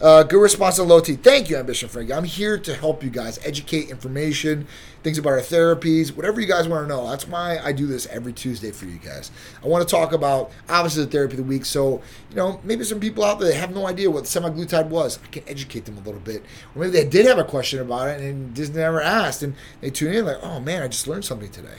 Uh, 0.00 0.22
good 0.22 0.40
response 0.40 0.76
to 0.76 0.84
low 0.84 1.00
T. 1.00 1.16
Thank 1.16 1.50
you, 1.50 1.56
Ambition 1.56 1.88
Frankie. 1.88 2.12
I'm 2.14 2.22
here 2.22 2.56
to 2.56 2.74
help 2.76 3.02
you 3.02 3.10
guys 3.10 3.40
educate 3.44 3.90
information, 3.90 4.68
things 5.02 5.18
about 5.18 5.30
our 5.30 5.40
therapies, 5.40 6.14
whatever 6.14 6.40
you 6.40 6.46
guys 6.46 6.68
want 6.68 6.84
to 6.84 6.88
know. 6.88 7.10
That's 7.10 7.26
why 7.26 7.58
I 7.58 7.72
do 7.72 7.88
this 7.88 8.06
every 8.06 8.32
Tuesday 8.32 8.70
for 8.70 8.86
you 8.86 8.98
guys. 8.98 9.32
I 9.60 9.66
want 9.66 9.86
to 9.86 9.92
talk 9.92 10.12
about 10.12 10.52
obviously 10.68 11.04
the 11.04 11.10
therapy 11.10 11.32
of 11.32 11.38
the 11.38 11.42
week. 11.42 11.64
So 11.64 12.00
you 12.30 12.36
know, 12.36 12.60
maybe 12.62 12.84
some 12.84 13.00
people 13.00 13.24
out 13.24 13.40
there 13.40 13.52
have 13.52 13.74
no 13.74 13.88
idea 13.88 14.08
what 14.08 14.22
semaglutide 14.22 14.86
was. 14.86 15.18
I 15.24 15.26
can 15.26 15.42
educate 15.48 15.84
them 15.84 15.98
a 15.98 16.02
little 16.02 16.20
bit, 16.20 16.44
or 16.76 16.82
maybe 16.82 16.92
they 16.92 17.08
did 17.08 17.26
have 17.26 17.38
a 17.38 17.44
question 17.44 17.80
about 17.80 18.06
it 18.06 18.20
and 18.20 18.54
just 18.54 18.74
never 18.74 19.00
asked, 19.00 19.42
and 19.42 19.54
they 19.80 19.90
tune 19.90 20.14
in 20.14 20.26
like, 20.26 20.38
oh 20.42 20.60
man, 20.60 20.80
I 20.80 20.86
just 20.86 21.08
learned 21.08 21.24
something 21.24 21.50
today. 21.50 21.78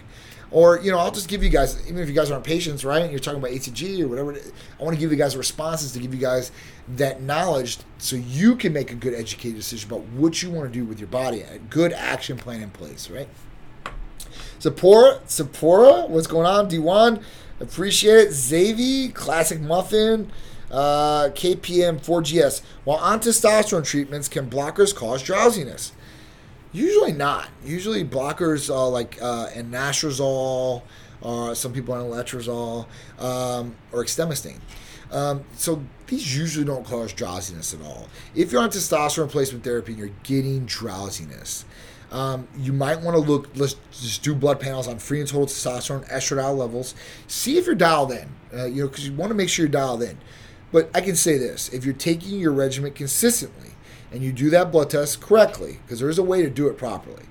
Or, 0.52 0.80
you 0.80 0.92
know, 0.92 0.98
I'll 0.98 1.12
just 1.12 1.28
give 1.28 1.44
you 1.44 1.50
guys, 1.50 1.80
even 1.88 2.02
if 2.02 2.10
you 2.10 2.16
guys 2.16 2.32
aren't 2.32 2.44
patients, 2.44 2.84
right? 2.84 3.10
You're 3.10 3.20
talking 3.20 3.40
about 3.40 3.52
ATG 3.52 4.02
or 4.02 4.08
whatever, 4.08 4.34
I 4.34 4.84
want 4.84 4.96
to 4.96 5.00
give 5.00 5.12
you 5.12 5.18
guys 5.18 5.38
responses 5.38 5.92
to 5.92 6.00
give 6.00 6.14
you 6.14 6.20
guys 6.20 6.52
that 6.96 7.22
knowledge 7.22 7.78
so 8.00 8.16
you 8.16 8.56
can 8.56 8.74
make 8.74 8.92
a 8.92 8.96
good 8.96 9.14
educated 9.14 9.58
decision 9.58 9.92
about 9.92 10.04
what 10.08 10.42
you 10.42 10.50
want 10.50 10.72
to 10.72 10.80
do 10.80 10.86
with 10.86 11.00
your 11.00 11.08
body. 11.08 11.42
A 11.42 11.60
good 11.60 11.94
action 11.94 12.38
plan 12.38 12.62
in 12.62 12.72
place, 12.72 13.10
right? 13.12 13.28
Sephora, 14.58 15.22
Sephora, 15.26 16.08
what's 16.08 16.28
going 16.28 16.48
on? 16.48 16.70
D1, 16.70 17.22
appreciate 17.60 18.16
it. 18.16 18.30
Xavi, 18.30 19.14
Classic 19.14 19.62
Muffin, 19.62 20.32
uh, 20.72 21.30
KPM 21.30 22.04
4GS. 22.04 22.62
While 22.84 22.98
on 22.98 23.20
testosterone 23.20 23.86
treatments, 23.86 24.28
can 24.28 24.50
blockers 24.50 24.96
cause 24.96 25.22
drowsiness? 25.22 25.94
Usually 26.72 27.14
not. 27.14 27.50
Usually 27.66 28.06
blockers 28.06 28.70
uh, 28.70 28.88
like 28.90 29.18
uh, 29.22 29.48
anastrozole, 29.50 30.84
uh, 31.24 31.54
some 31.54 31.74
people 31.74 31.94
on 31.94 32.06
letrozole, 32.06 32.86
um, 33.20 33.76
or 33.92 34.04
exemestane. 34.04 34.60
Um, 35.12 35.44
so 35.56 35.84
these 36.08 36.38
usually 36.38 36.66
don't 36.66 36.86
cause 36.86 37.14
drowsiness 37.14 37.74
at 37.74 37.82
all. 37.82 38.08
If 38.36 38.52
you're 38.52 38.62
on 38.62 38.70
testosterone 38.70 39.24
replacement 39.24 39.64
therapy 39.64 39.94
and 39.94 40.00
you're 40.00 40.12
getting 40.24 40.66
drowsiness, 40.66 41.66
um, 42.12 42.48
you 42.58 42.74
might 42.74 43.02
want 43.02 43.16
to 43.16 43.22
look. 43.22 43.50
Let's 43.56 43.76
just 43.92 44.24
do 44.24 44.36
blood 44.36 44.60
panels 44.60 44.88
on 44.88 45.00
free 45.00 45.20
and 45.20 45.28
total 45.28 45.48
testosterone, 45.48 46.08
estradiol 46.10 46.58
levels. 46.58 46.96
See 47.28 47.58
if 47.58 47.66
you're 47.66 47.76
dialed 47.76 48.12
in. 48.12 48.30
Uh, 48.54 48.66
you 48.66 48.84
know, 48.84 48.90
because 48.90 49.08
you 49.08 49.16
want 49.16 49.30
to 49.30 49.36
make 49.36 49.50
sure 49.50 49.66
you're 49.66 49.72
dialed 49.72 50.02
in. 50.02 50.18
But 50.72 50.90
I 50.94 51.02
can 51.02 51.16
say 51.16 51.38
this: 51.38 51.70
if 51.70 51.86
you're 51.86 51.94
taking 51.94 52.40
your 52.40 52.52
regimen 52.52 52.94
consistently, 52.94 53.72
and 54.12 54.24
you 54.24 54.32
do 54.32 54.50
that 54.50 54.72
blood 54.72 54.90
test 54.90 55.22
correctly, 55.22 55.80
because 55.84 56.00
there 56.00 56.10
is 56.10 56.18
a 56.18 56.24
way 56.24 56.42
to 56.42 56.50
do 56.50 56.68
it 56.68 56.78
properly. 56.78 57.24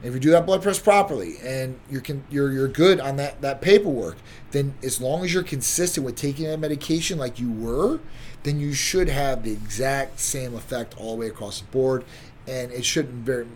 And 0.00 0.06
if 0.06 0.14
you 0.14 0.20
do 0.20 0.30
that 0.30 0.46
blood 0.46 0.62
test 0.62 0.84
properly 0.84 1.38
and 1.42 1.80
you're 1.90 2.00
con- 2.00 2.24
you're 2.30 2.52
you're 2.52 2.68
good 2.68 3.00
on 3.00 3.16
that 3.16 3.40
that 3.40 3.60
paperwork, 3.60 4.16
then 4.52 4.74
as 4.82 5.00
long 5.00 5.24
as 5.24 5.34
you're 5.34 5.42
consistent 5.42 6.06
with 6.06 6.14
taking 6.14 6.46
that 6.46 6.58
medication 6.58 7.18
like 7.18 7.40
you 7.40 7.50
were, 7.50 7.98
then 8.44 8.60
you 8.60 8.72
should 8.74 9.08
have 9.08 9.42
the 9.42 9.50
exact 9.50 10.20
same 10.20 10.54
effect 10.54 10.94
all 10.98 11.14
the 11.14 11.20
way 11.22 11.26
across 11.26 11.60
the 11.60 11.66
board, 11.66 12.04
and 12.46 12.70
it 12.70 12.84
shouldn't 12.84 13.24
vary. 13.24 13.46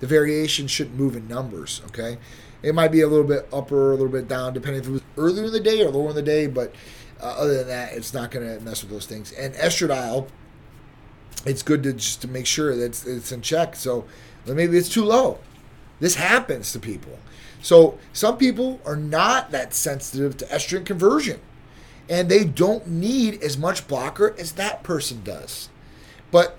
The 0.00 0.06
variation 0.06 0.66
shouldn't 0.66 0.96
move 0.96 1.16
in 1.16 1.28
numbers. 1.28 1.80
Okay, 1.86 2.18
it 2.62 2.74
might 2.74 2.92
be 2.92 3.00
a 3.00 3.08
little 3.08 3.26
bit 3.26 3.48
up 3.52 3.72
or 3.72 3.92
a 3.92 3.94
little 3.94 4.08
bit 4.08 4.28
down 4.28 4.52
depending 4.52 4.82
if 4.82 4.88
it 4.88 4.92
was 4.92 5.02
earlier 5.16 5.44
in 5.44 5.52
the 5.52 5.60
day 5.60 5.80
or 5.82 5.90
lower 5.90 6.10
in 6.10 6.16
the 6.16 6.22
day, 6.22 6.46
but 6.46 6.74
uh, 7.22 7.26
other 7.38 7.54
than 7.54 7.68
that, 7.68 7.94
it's 7.94 8.12
not 8.12 8.30
going 8.30 8.46
to 8.46 8.62
mess 8.62 8.82
with 8.82 8.90
those 8.90 9.06
things. 9.06 9.32
And 9.32 9.54
estradiol 9.54 10.28
it's 11.44 11.62
good 11.62 11.82
to 11.82 11.92
just 11.92 12.22
to 12.22 12.28
make 12.28 12.46
sure 12.46 12.74
that 12.76 12.84
it's, 12.84 13.06
it's 13.06 13.32
in 13.32 13.42
check. 13.42 13.74
So 13.76 14.04
maybe 14.46 14.76
it's 14.76 14.88
too 14.88 15.04
low. 15.04 15.38
This 16.00 16.16
happens 16.16 16.72
to 16.72 16.78
people. 16.78 17.18
So 17.60 17.98
some 18.12 18.36
people 18.38 18.80
are 18.84 18.96
not 18.96 19.52
that 19.52 19.72
sensitive 19.72 20.36
to 20.38 20.46
estrogen 20.46 20.84
conversion, 20.84 21.40
and 22.08 22.28
they 22.28 22.44
don't 22.44 22.88
need 22.88 23.40
as 23.42 23.56
much 23.56 23.86
blocker 23.86 24.34
as 24.38 24.52
that 24.52 24.82
person 24.82 25.22
does. 25.22 25.68
But 26.32 26.58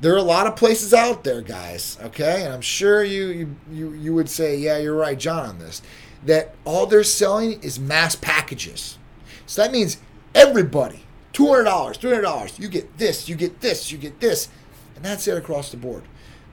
there 0.00 0.14
are 0.14 0.18
a 0.18 0.22
lot 0.22 0.46
of 0.46 0.56
places 0.56 0.94
out 0.94 1.24
there, 1.24 1.42
guys. 1.42 1.98
Okay, 2.02 2.44
and 2.44 2.52
I'm 2.52 2.62
sure 2.62 3.04
you 3.04 3.26
you 3.26 3.56
you, 3.70 3.92
you 3.92 4.14
would 4.14 4.30
say, 4.30 4.56
yeah, 4.56 4.78
you're 4.78 4.94
right, 4.96 5.18
John, 5.18 5.46
on 5.46 5.58
this. 5.58 5.82
That 6.24 6.54
all 6.64 6.86
they're 6.86 7.04
selling 7.04 7.62
is 7.62 7.78
mass 7.78 8.16
packages. 8.16 8.98
So 9.46 9.62
that 9.62 9.70
means 9.70 9.98
everybody 10.34 11.04
$200, 11.32 11.64
$300. 11.98 12.58
You 12.58 12.68
get 12.68 12.98
this, 12.98 13.28
you 13.28 13.34
get 13.34 13.60
this, 13.60 13.92
you 13.92 13.98
get 13.98 14.20
this. 14.20 14.48
And 14.96 15.04
that's 15.04 15.28
it 15.28 15.36
across 15.36 15.70
the 15.70 15.76
board. 15.76 16.04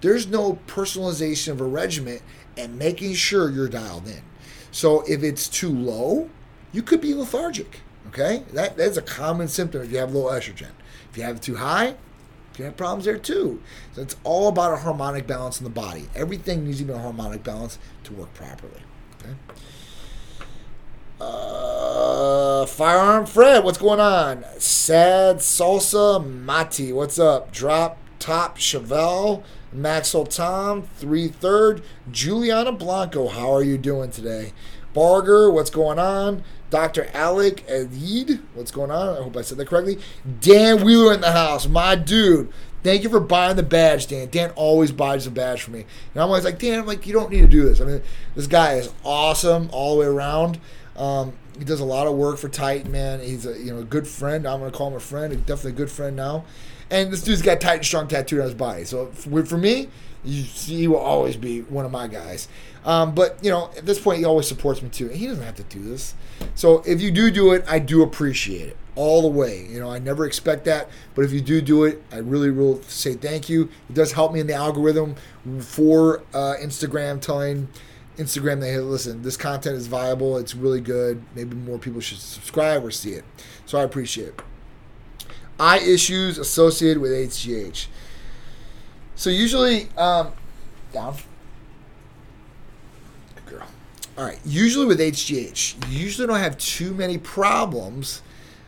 There's 0.01 0.28
no 0.28 0.59
personalization 0.67 1.49
of 1.49 1.61
a 1.61 1.65
regiment 1.65 2.21
and 2.57 2.78
making 2.78 3.13
sure 3.13 3.49
you're 3.49 3.69
dialed 3.69 4.07
in. 4.07 4.21
So 4.71 5.01
if 5.07 5.23
it's 5.23 5.47
too 5.47 5.73
low, 5.73 6.30
you 6.71 6.82
could 6.82 7.01
be 7.01 7.13
lethargic. 7.13 7.80
Okay? 8.09 8.43
That, 8.53 8.78
that's 8.78 8.97
a 8.97 9.01
common 9.01 9.47
symptom 9.47 9.82
if 9.82 9.91
you 9.91 9.97
have 9.97 10.13
low 10.13 10.26
estrogen. 10.26 10.71
If 11.09 11.17
you 11.17 11.23
have 11.23 11.38
it 11.38 11.41
too 11.41 11.55
high, 11.55 11.95
you 12.57 12.65
have 12.65 12.78
problems 12.78 13.05
there 13.05 13.17
too. 13.17 13.61
So 13.93 14.01
it's 14.01 14.15
all 14.23 14.47
about 14.47 14.73
a 14.73 14.78
harmonic 14.78 15.28
balance 15.28 15.59
in 15.59 15.63
the 15.63 15.69
body. 15.69 16.07
Everything 16.15 16.65
needs 16.65 16.80
to 16.80 16.86
be 16.86 16.93
a 16.93 16.97
harmonic 16.97 17.43
balance 17.43 17.80
to 18.03 18.13
work 18.13 18.34
properly. 18.34 18.82
Okay? 19.19 19.34
Uh, 21.20 22.66
Firearm 22.66 23.26
Fred, 23.26 23.63
what's 23.63 23.78
going 23.78 24.01
on? 24.01 24.43
Sad 24.59 25.38
Salsa 25.38 26.26
Mati, 26.26 26.91
what's 26.91 27.18
up? 27.18 27.53
Drop 27.53 27.97
Top 28.20 28.57
Chevelle, 28.57 29.43
Maxwell 29.72 30.26
Tom, 30.26 30.84
three 30.84 31.30
third, 31.30 31.82
Juliana 32.11 32.74
Blanco, 32.74 33.30
how 33.30 33.53
are 33.53 33.63
you 33.63 33.78
doing 33.78 34.11
today? 34.11 34.51
Barger, 34.93 35.49
what's 35.49 35.70
going 35.70 35.99
on? 35.99 36.43
Dr. 36.70 37.07
Alec 37.13 37.66
Adid, 37.68 38.41
what's 38.53 38.72
going 38.72 38.91
on? 38.91 39.18
I 39.18 39.24
hope 39.24 39.38
I 39.38 39.41
said 39.41 39.57
that 39.57 39.68
correctly. 39.68 39.99
Dan 40.41 40.84
Wheeler 40.84 41.13
in 41.13 41.22
the 41.22 41.32
house, 41.32 41.68
my 41.68 41.95
dude. 41.95 42.51
Thank 42.84 43.03
you 43.03 43.09
for 43.09 43.20
buying 43.20 43.55
the 43.55 43.63
badge, 43.63 44.07
Dan. 44.07 44.30
Dan 44.30 44.51
always 44.51 44.91
buys 44.91 45.26
a 45.26 45.32
badge 45.32 45.63
for 45.63 45.72
me. 45.72 45.86
And 46.13 46.22
I'm 46.22 46.28
always 46.28 46.43
like, 46.43 46.59
Dan, 46.59 46.80
I'm 46.80 46.86
like, 46.86 47.07
you 47.07 47.13
don't 47.13 47.32
need 47.32 47.41
to 47.41 47.47
do 47.47 47.63
this. 47.63 47.82
I 47.82 47.86
mean, 47.86 48.01
this 48.36 48.47
guy 48.47 48.74
is 48.74 48.93
awesome 49.03 49.70
all 49.72 49.95
the 49.95 50.01
way 50.01 50.07
around. 50.07 50.59
Um, 50.98 51.34
he 51.58 51.66
does 51.66 51.80
a 51.80 51.86
lot 51.86 52.08
of 52.08 52.16
work 52.16 52.38
for 52.38 52.50
Titan, 52.50 52.91
man. 52.91 53.20
He's 53.20 53.46
a 53.46 53.58
you 53.58 53.74
know 53.74 53.80
a 53.80 53.84
good 53.84 54.08
friend. 54.08 54.48
I'm 54.48 54.60
gonna 54.60 54.72
call 54.72 54.89
him 54.89 54.96
a 54.96 55.00
friend. 55.00 55.34
He's 55.34 55.41
definitely 55.41 55.72
a 55.72 55.76
good 55.76 55.91
friend 55.91 56.16
now. 56.16 56.46
And 56.89 57.12
this 57.12 57.24
dude's 57.24 57.41
got 57.41 57.62
Titan 57.62 57.84
Strong 57.84 58.10
tattooed 58.10 58.39
on 58.39 58.46
his 58.46 58.54
body. 58.54 58.86
So 58.86 59.08
for, 59.08 59.58
me, 59.58 59.89
you, 60.24 60.43
he 60.43 60.88
will 60.88 60.98
always 60.98 61.36
be 61.36 61.62
one 61.62 61.84
of 61.84 61.91
my 61.91 62.08
guys. 62.08 62.48
Um, 62.86 63.16
but 63.16 63.43
you 63.43 63.50
know, 63.50 63.72
at 63.76 63.86
this 63.86 64.00
point, 64.00 64.20
he 64.20 64.26
always 64.26 64.48
supports 64.48 64.82
me 64.82 64.89
too. 64.89 65.08
And 65.08 65.16
he 65.16 65.26
doesn't 65.26 65.43
have 65.43 65.56
to 65.56 65.64
do 65.64 65.84
this. 65.84 66.14
So 66.54 66.84
if 66.86 67.02
you 67.02 67.12
do 67.12 67.32
do 67.32 67.54
it, 67.54 67.66
I 67.68 67.80
do 67.80 68.04
appreciate 68.04 68.68
it 68.70 68.78
all 68.96 69.22
the 69.22 69.28
way. 69.28 69.66
You 69.68 69.80
know, 69.80 69.89
I 69.89 70.00
never 70.00 70.26
expect 70.26 70.66
that, 70.66 70.89
but 71.16 71.26
if 71.26 71.32
you 71.32 71.41
do 71.41 71.60
do 71.60 71.84
it, 71.84 72.02
I 72.12 72.18
really 72.18 72.52
will 72.52 72.82
say 72.84 73.14
thank 73.14 73.50
you. 73.50 73.70
It 73.89 73.93
does 73.93 74.14
help 74.14 74.32
me 74.32 74.39
in 74.39 74.48
the 74.48 74.54
algorithm 74.54 75.16
for 75.60 76.20
uh, 76.34 76.56
Instagram, 76.62 77.20
telling 77.20 77.68
Instagram 78.18 78.61
they 78.61 78.72
hey, 78.72 78.80
listen, 78.80 79.22
this 79.22 79.38
content 79.38 79.76
is 79.76 79.88
viable, 79.88 80.38
it's 80.38 80.55
really 80.55 80.82
good. 80.82 81.24
Maybe 81.36 81.55
more 81.55 81.78
people 81.78 82.01
should 82.01 82.20
subscribe 82.20 82.84
or 82.84 82.91
see 82.91 83.11
it. 83.11 83.26
So 83.66 83.78
I 83.78 83.84
appreciate 83.84 84.30
it. 84.30 84.41
Eye 85.59 85.80
issues 85.80 86.38
associated 86.38 87.01
with 87.01 87.11
HGH. 87.11 87.88
So 89.16 89.30
usually, 89.30 89.89
um, 89.97 90.34
down. 90.91 91.16
Good 93.36 93.45
girl. 93.45 93.68
All 94.18 94.26
right. 94.26 94.39
Usually 94.45 94.86
with 94.86 94.99
HGH, 94.99 95.89
you 95.91 95.99
usually 95.99 96.28
don't 96.28 96.39
have 96.39 96.57
too 96.57 96.93
many 96.93 97.18
problems 97.18 98.22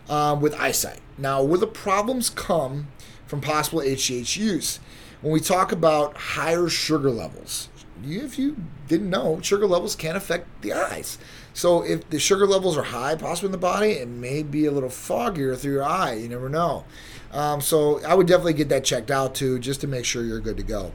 um, 0.09 0.41
with 0.41 0.53
eyesight. 0.55 0.99
Now, 1.17 1.43
where 1.43 1.57
the 1.57 1.67
problems 1.67 2.29
come 2.29 2.87
from 3.25 3.41
possible 3.41 3.79
HGH 3.79 4.37
use, 4.37 4.79
when 5.21 5.33
we 5.33 5.39
talk 5.39 5.71
about 5.71 6.15
higher 6.15 6.69
sugar 6.69 7.09
levels, 7.09 7.69
if 8.03 8.37
you 8.37 8.57
didn't 8.87 9.09
know, 9.09 9.39
sugar 9.41 9.67
levels 9.67 9.95
can 9.95 10.15
affect 10.15 10.61
the 10.61 10.73
eyes. 10.73 11.17
So 11.53 11.81
if 11.83 12.09
the 12.09 12.19
sugar 12.19 12.45
levels 12.45 12.77
are 12.77 12.83
high, 12.83 13.15
possibly 13.15 13.47
in 13.47 13.51
the 13.51 13.57
body, 13.57 13.91
it 13.91 14.07
may 14.07 14.43
be 14.43 14.65
a 14.65 14.71
little 14.71 14.89
foggier 14.89 15.57
through 15.57 15.73
your 15.73 15.83
eye. 15.83 16.13
You 16.13 16.29
never 16.29 16.49
know. 16.49 16.85
Um, 17.31 17.61
so 17.61 18.03
I 18.05 18.13
would 18.13 18.27
definitely 18.27 18.53
get 18.53 18.69
that 18.69 18.83
checked 18.83 19.11
out 19.11 19.35
too, 19.35 19.59
just 19.59 19.81
to 19.81 19.87
make 19.87 20.05
sure 20.05 20.23
you're 20.23 20.39
good 20.39 20.57
to 20.57 20.63
go. 20.63 20.91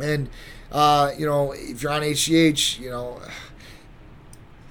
And 0.00 0.28
uh, 0.72 1.12
you 1.16 1.26
know, 1.26 1.52
if 1.52 1.82
you're 1.82 1.92
on 1.92 2.02
HGH, 2.02 2.78
you 2.78 2.90
know, 2.90 3.20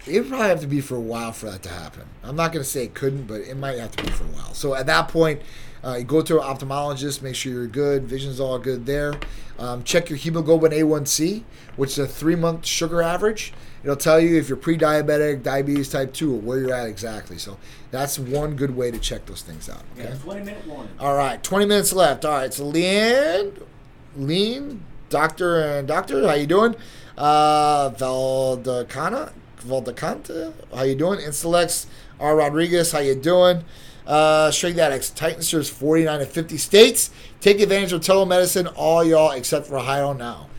it 0.06 0.28
probably 0.28 0.48
have 0.48 0.62
to 0.62 0.68
be 0.68 0.82
for 0.82 0.96
a 0.96 1.02
while 1.02 1.32
for 1.32 1.48
that 1.48 1.62
to 1.64 1.70
happen. 1.70 2.04
I'm 2.24 2.36
not 2.36 2.52
going 2.52 2.64
to 2.64 2.70
say 2.70 2.86
it 2.86 2.94
couldn't, 2.94 3.28
but 3.28 3.42
it 3.42 3.58
might 3.58 3.78
have 3.78 3.96
to 3.96 4.04
be 4.04 4.10
for 4.12 4.24
a 4.24 4.28
while. 4.28 4.54
So 4.54 4.74
at 4.76 4.86
that 4.88 5.08
point, 5.10 5.42
uh, 5.84 5.96
you 5.98 6.04
go 6.04 6.22
to 6.22 6.42
an 6.42 6.44
ophthalmologist, 6.44 7.22
make 7.22 7.36
sure 7.36 7.52
you're 7.54 7.68
good, 7.68 8.04
vision's 8.04 8.40
all 8.40 8.60
good 8.60 8.86
there. 8.86 9.14
Um, 9.58 9.84
check 9.84 10.10
your 10.10 10.18
hemoglobin 10.18 10.72
A1C, 10.72 11.44
which 11.76 11.92
is 11.92 12.00
a 12.00 12.08
three 12.08 12.36
month 12.36 12.66
sugar 12.66 13.02
average. 13.02 13.54
It'll 13.84 13.96
tell 13.96 14.20
you 14.20 14.38
if 14.38 14.50
you're 14.50 14.58
pre 14.58 14.78
diabetic, 14.78 15.44
diabetes 15.44 15.90
type 15.90 16.14
2, 16.14 16.36
or 16.36 16.40
where 16.40 16.60
you're 16.60 16.74
at 16.74 16.88
exactly. 16.88 17.38
So 17.38 17.58
that's 17.92 18.20
one 18.20 18.56
good 18.56 18.76
way 18.76 18.92
to 18.92 19.00
check 19.00 19.26
those 19.26 19.42
things 19.42 19.70
out. 19.70 19.84
Okay? 19.94 20.10
Yeah, 20.10 20.16
20 20.16 20.40
minute 20.42 20.68
warning. 20.68 20.92
All 21.00 21.16
right, 21.16 21.42
20 21.42 21.66
minutes 21.66 21.94
left. 21.94 22.26
All 22.26 22.32
right, 22.32 22.54
so 22.54 22.70
Leanne, 22.70 23.62
Lean, 24.18 24.84
Doctor 25.10 25.60
and 25.60 25.88
Doctor, 25.88 26.28
how 26.28 26.34
you 26.34 26.48
doing? 26.48 26.76
Uh, 27.18 27.90
Valdecana, 27.90 29.32
Valdecanta, 29.62 30.54
how 30.74 30.84
you 30.84 30.96
doing? 30.96 31.20
Instalex, 31.20 31.86
R. 32.20 32.36
Rodriguez, 32.36 32.92
how 32.92 33.00
you 33.00 33.16
doing? 33.16 33.64
Uh, 34.06 34.52
Straight 34.52 34.78
Addicts, 34.78 35.10
Titan 35.10 35.42
serves 35.42 35.70
49 35.70 36.20
to 36.20 36.26
50 36.26 36.58
states. 36.58 37.12
Take 37.42 37.60
advantage 37.60 37.94
of 37.94 38.02
telemedicine, 38.02 38.72
all 38.76 39.04
y'all 39.04 39.32
except 39.32 39.68
for 39.68 39.78
Ohio 39.78 40.14
now. 40.14 40.50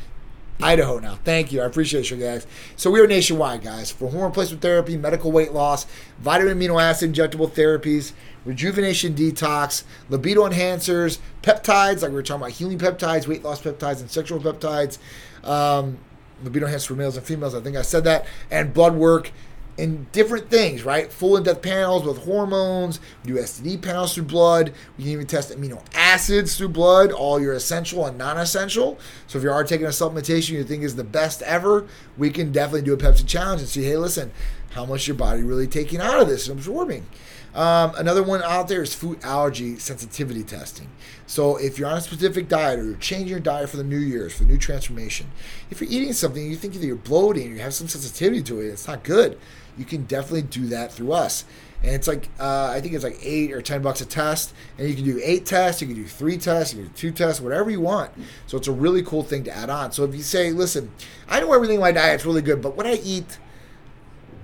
Idaho 0.62 0.98
now. 0.98 1.18
Thank 1.24 1.52
you. 1.52 1.62
I 1.62 1.64
appreciate 1.64 2.10
you 2.10 2.16
guys. 2.16 2.46
So 2.76 2.90
we 2.90 3.00
are 3.00 3.06
nationwide, 3.06 3.62
guys, 3.62 3.90
for 3.90 4.10
hormone 4.10 4.28
replacement 4.28 4.62
therapy, 4.62 4.96
medical 4.96 5.32
weight 5.32 5.52
loss, 5.52 5.86
vitamin 6.18 6.58
amino 6.58 6.80
acid 6.80 7.12
injectable 7.12 7.50
therapies, 7.50 8.12
rejuvenation 8.44 9.14
detox, 9.14 9.84
libido 10.08 10.48
enhancers, 10.48 11.18
peptides, 11.42 12.02
like 12.02 12.10
we 12.10 12.16
were 12.16 12.22
talking 12.22 12.42
about 12.42 12.52
healing 12.52 12.78
peptides, 12.78 13.26
weight 13.26 13.42
loss 13.42 13.60
peptides, 13.62 14.00
and 14.00 14.10
sexual 14.10 14.38
peptides. 14.38 14.98
Um, 15.44 15.98
libido 16.42 16.66
enhancers 16.66 16.86
for 16.86 16.94
males 16.94 17.16
and 17.16 17.26
females. 17.26 17.54
I 17.54 17.60
think 17.60 17.76
I 17.76 17.82
said 17.82 18.04
that. 18.04 18.26
And 18.50 18.74
blood 18.74 18.94
work 18.94 19.32
and 19.80 20.10
different 20.12 20.50
things, 20.50 20.84
right? 20.84 21.10
Full 21.12 21.36
in 21.36 21.42
depth 21.42 21.62
panels 21.62 22.04
with 22.04 22.24
hormones, 22.24 23.00
we 23.24 23.32
do 23.32 23.38
STD 23.38 23.80
panels 23.80 24.14
through 24.14 24.24
blood. 24.24 24.72
We 24.96 25.04
can 25.04 25.12
even 25.12 25.26
test 25.26 25.50
amino 25.50 25.82
acids 25.94 26.56
through 26.56 26.68
blood, 26.68 27.12
all 27.12 27.40
your 27.40 27.54
essential 27.54 28.06
and 28.06 28.18
non 28.18 28.36
essential. 28.38 28.98
So 29.26 29.38
if 29.38 29.44
you 29.44 29.50
are 29.50 29.64
taking 29.64 29.86
a 29.86 29.90
supplementation 29.90 30.50
you 30.50 30.64
think 30.64 30.82
is 30.82 30.96
the 30.96 31.04
best 31.04 31.42
ever, 31.42 31.86
we 32.18 32.30
can 32.30 32.52
definitely 32.52 32.82
do 32.82 32.92
a 32.92 32.96
Pepsi 32.96 33.26
challenge 33.26 33.60
and 33.60 33.68
see, 33.68 33.84
hey, 33.84 33.96
listen, 33.96 34.32
how 34.70 34.84
much 34.84 35.06
your 35.06 35.16
body 35.16 35.42
really 35.42 35.66
taking 35.66 36.00
out 36.00 36.20
of 36.20 36.28
this 36.28 36.48
and 36.48 36.58
absorbing. 36.58 37.06
Um, 37.52 37.92
another 37.96 38.22
one 38.22 38.42
out 38.44 38.68
there 38.68 38.82
is 38.82 38.94
food 38.94 39.18
allergy 39.24 39.76
sensitivity 39.76 40.44
testing. 40.44 40.88
So 41.26 41.56
if 41.56 41.78
you're 41.78 41.88
on 41.88 41.96
a 41.96 42.00
specific 42.00 42.48
diet 42.48 42.78
or 42.78 42.84
you're 42.84 42.94
changing 42.96 43.28
your 43.28 43.40
diet 43.40 43.68
for 43.68 43.76
the 43.76 43.84
New 43.84 43.98
Year's, 43.98 44.32
for 44.34 44.44
the 44.44 44.50
new 44.50 44.58
transformation, 44.58 45.26
if 45.68 45.80
you're 45.80 45.90
eating 45.90 46.12
something 46.12 46.48
you 46.48 46.54
think 46.54 46.74
that 46.74 46.86
you're 46.86 46.94
bloating 46.94 47.50
you 47.50 47.58
have 47.58 47.74
some 47.74 47.88
sensitivity 47.88 48.42
to 48.44 48.60
it, 48.60 48.68
it's 48.68 48.86
not 48.86 49.02
good 49.02 49.36
you 49.78 49.84
can 49.84 50.04
definitely 50.04 50.42
do 50.42 50.66
that 50.66 50.92
through 50.92 51.12
us. 51.12 51.44
And 51.82 51.94
it's 51.94 52.06
like 52.06 52.28
uh, 52.38 52.66
I 52.66 52.80
think 52.80 52.94
it's 52.94 53.04
like 53.04 53.18
eight 53.22 53.52
or 53.52 53.62
ten 53.62 53.80
bucks 53.80 54.00
a 54.02 54.06
test, 54.06 54.52
and 54.76 54.88
you 54.88 54.94
can 54.94 55.04
do 55.04 55.20
eight 55.22 55.46
tests, 55.46 55.80
you 55.80 55.88
can 55.88 55.96
do 55.96 56.04
three 56.04 56.36
tests, 56.36 56.74
you 56.74 56.82
can 56.82 56.88
do 56.88 56.94
two 56.94 57.10
tests, 57.10 57.40
whatever 57.40 57.70
you 57.70 57.80
want. 57.80 58.10
So 58.46 58.58
it's 58.58 58.68
a 58.68 58.72
really 58.72 59.02
cool 59.02 59.22
thing 59.22 59.44
to 59.44 59.56
add 59.56 59.70
on. 59.70 59.92
So 59.92 60.04
if 60.04 60.14
you 60.14 60.22
say, 60.22 60.52
listen, 60.52 60.90
I 61.28 61.40
know 61.40 61.52
everything 61.54 61.76
in 61.76 61.80
my 61.80 61.92
diet's 61.92 62.26
really 62.26 62.42
good, 62.42 62.60
but 62.60 62.76
when 62.76 62.86
I 62.86 63.00
eat 63.02 63.38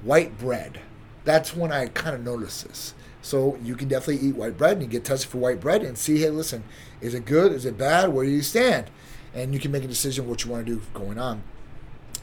white 0.02 0.38
bread, 0.38 0.80
that's 1.24 1.54
when 1.54 1.72
I 1.72 1.88
kind 1.88 2.14
of 2.14 2.22
notice 2.22 2.62
this. 2.62 2.94
So 3.20 3.58
you 3.62 3.74
can 3.74 3.88
definitely 3.88 4.28
eat 4.28 4.36
white 4.36 4.56
bread 4.56 4.74
and 4.74 4.82
you 4.82 4.88
get 4.88 5.04
tested 5.04 5.28
for 5.28 5.38
white 5.38 5.60
bread 5.60 5.82
and 5.82 5.98
see, 5.98 6.20
hey, 6.20 6.30
listen, 6.30 6.62
is 7.00 7.12
it 7.12 7.24
good? 7.24 7.50
Is 7.50 7.66
it 7.66 7.76
bad? 7.76 8.10
Where 8.10 8.24
do 8.24 8.30
you 8.30 8.40
stand? 8.40 8.88
And 9.34 9.52
you 9.52 9.58
can 9.58 9.72
make 9.72 9.82
a 9.82 9.88
decision 9.88 10.28
what 10.28 10.44
you 10.44 10.52
want 10.52 10.64
to 10.64 10.76
do 10.76 10.82
going 10.94 11.18
on. 11.18 11.42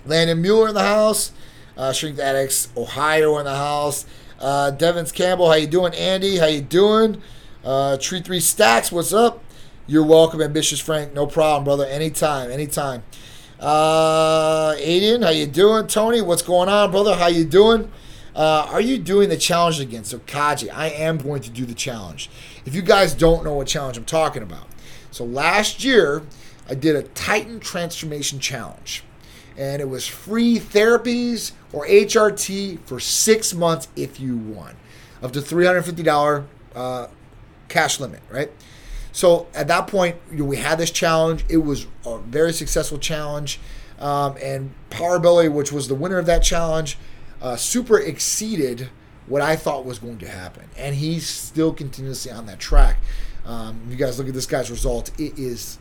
Landon 0.05 0.41
Mueller 0.41 0.69
in 0.69 0.75
the 0.75 0.81
house 0.81 1.33
uh, 1.77 1.91
Shrink 1.93 2.19
Addicts, 2.19 2.69
Ohio 2.77 3.37
in 3.37 3.45
the 3.45 3.55
house. 3.55 4.05
Uh, 4.39 4.71
Devins 4.71 5.11
Campbell, 5.11 5.49
how 5.49 5.55
you 5.55 5.67
doing? 5.67 5.93
Andy, 5.93 6.37
how 6.37 6.47
you 6.47 6.61
doing? 6.61 7.21
Uh, 7.63 7.97
Tree 7.97 8.21
Three 8.21 8.39
Stacks, 8.39 8.91
what's 8.91 9.13
up? 9.13 9.43
You're 9.87 10.05
welcome, 10.05 10.41
ambitious 10.41 10.79
Frank. 10.79 11.13
No 11.13 11.27
problem, 11.27 11.63
brother. 11.63 11.85
Anytime, 11.85 12.51
anytime. 12.51 13.03
Uh, 13.59 14.73
Aiden, 14.75 15.23
how 15.23 15.29
you 15.29 15.47
doing? 15.47 15.87
Tony, 15.87 16.21
what's 16.21 16.41
going 16.41 16.67
on, 16.69 16.91
brother? 16.91 17.15
How 17.15 17.27
you 17.27 17.45
doing? 17.45 17.89
Uh, 18.35 18.67
are 18.69 18.81
you 18.81 18.97
doing 18.97 19.29
the 19.29 19.37
challenge 19.37 19.79
again? 19.79 20.03
So 20.03 20.19
Kaji, 20.19 20.69
I 20.73 20.87
am 20.87 21.17
going 21.17 21.41
to 21.43 21.49
do 21.49 21.65
the 21.65 21.73
challenge. 21.73 22.29
If 22.65 22.75
you 22.75 22.81
guys 22.81 23.13
don't 23.13 23.43
know 23.43 23.53
what 23.53 23.67
challenge 23.67 23.97
I'm 23.97 24.05
talking 24.05 24.43
about, 24.43 24.67
so 25.11 25.23
last 25.23 25.83
year 25.83 26.23
I 26.67 26.75
did 26.75 26.95
a 26.95 27.03
Titan 27.03 27.59
Transformation 27.59 28.39
Challenge 28.39 29.03
and 29.57 29.81
it 29.81 29.89
was 29.89 30.07
free 30.07 30.59
therapies 30.59 31.51
or 31.71 31.85
HRT 31.87 32.79
for 32.85 32.99
six 32.99 33.53
months 33.53 33.87
if 33.95 34.19
you 34.19 34.37
won, 34.37 34.75
up 35.21 35.31
to 35.33 35.39
$350 35.39 36.45
uh, 36.75 37.07
cash 37.67 37.99
limit, 37.99 38.21
right? 38.29 38.51
So 39.11 39.47
at 39.53 39.67
that 39.67 39.87
point, 39.87 40.17
you 40.31 40.39
know, 40.39 40.45
we 40.45 40.57
had 40.57 40.79
this 40.79 40.91
challenge. 40.91 41.45
It 41.47 41.57
was 41.57 41.87
a 42.05 42.17
very 42.17 42.51
successful 42.51 42.97
challenge. 42.97 43.59
Um, 43.99 44.35
and 44.41 44.73
Power 44.89 45.19
Belly, 45.19 45.47
which 45.49 45.71
was 45.71 45.87
the 45.87 45.95
winner 45.95 46.17
of 46.17 46.25
that 46.25 46.43
challenge, 46.43 46.97
uh, 47.41 47.55
super 47.55 47.99
exceeded 47.99 48.89
what 49.27 49.41
I 49.41 49.55
thought 49.55 49.85
was 49.85 49.99
going 49.99 50.17
to 50.19 50.27
happen. 50.27 50.69
And 50.77 50.95
he's 50.95 51.29
still 51.29 51.73
continuously 51.73 52.31
on 52.31 52.47
that 52.47 52.59
track. 52.59 52.97
Um, 53.45 53.81
you 53.89 53.95
guys 53.95 54.17
look 54.17 54.27
at 54.27 54.33
this 54.33 54.45
guy's 54.45 54.71
results. 54.71 55.11
It 55.19 55.37
is 55.37 55.77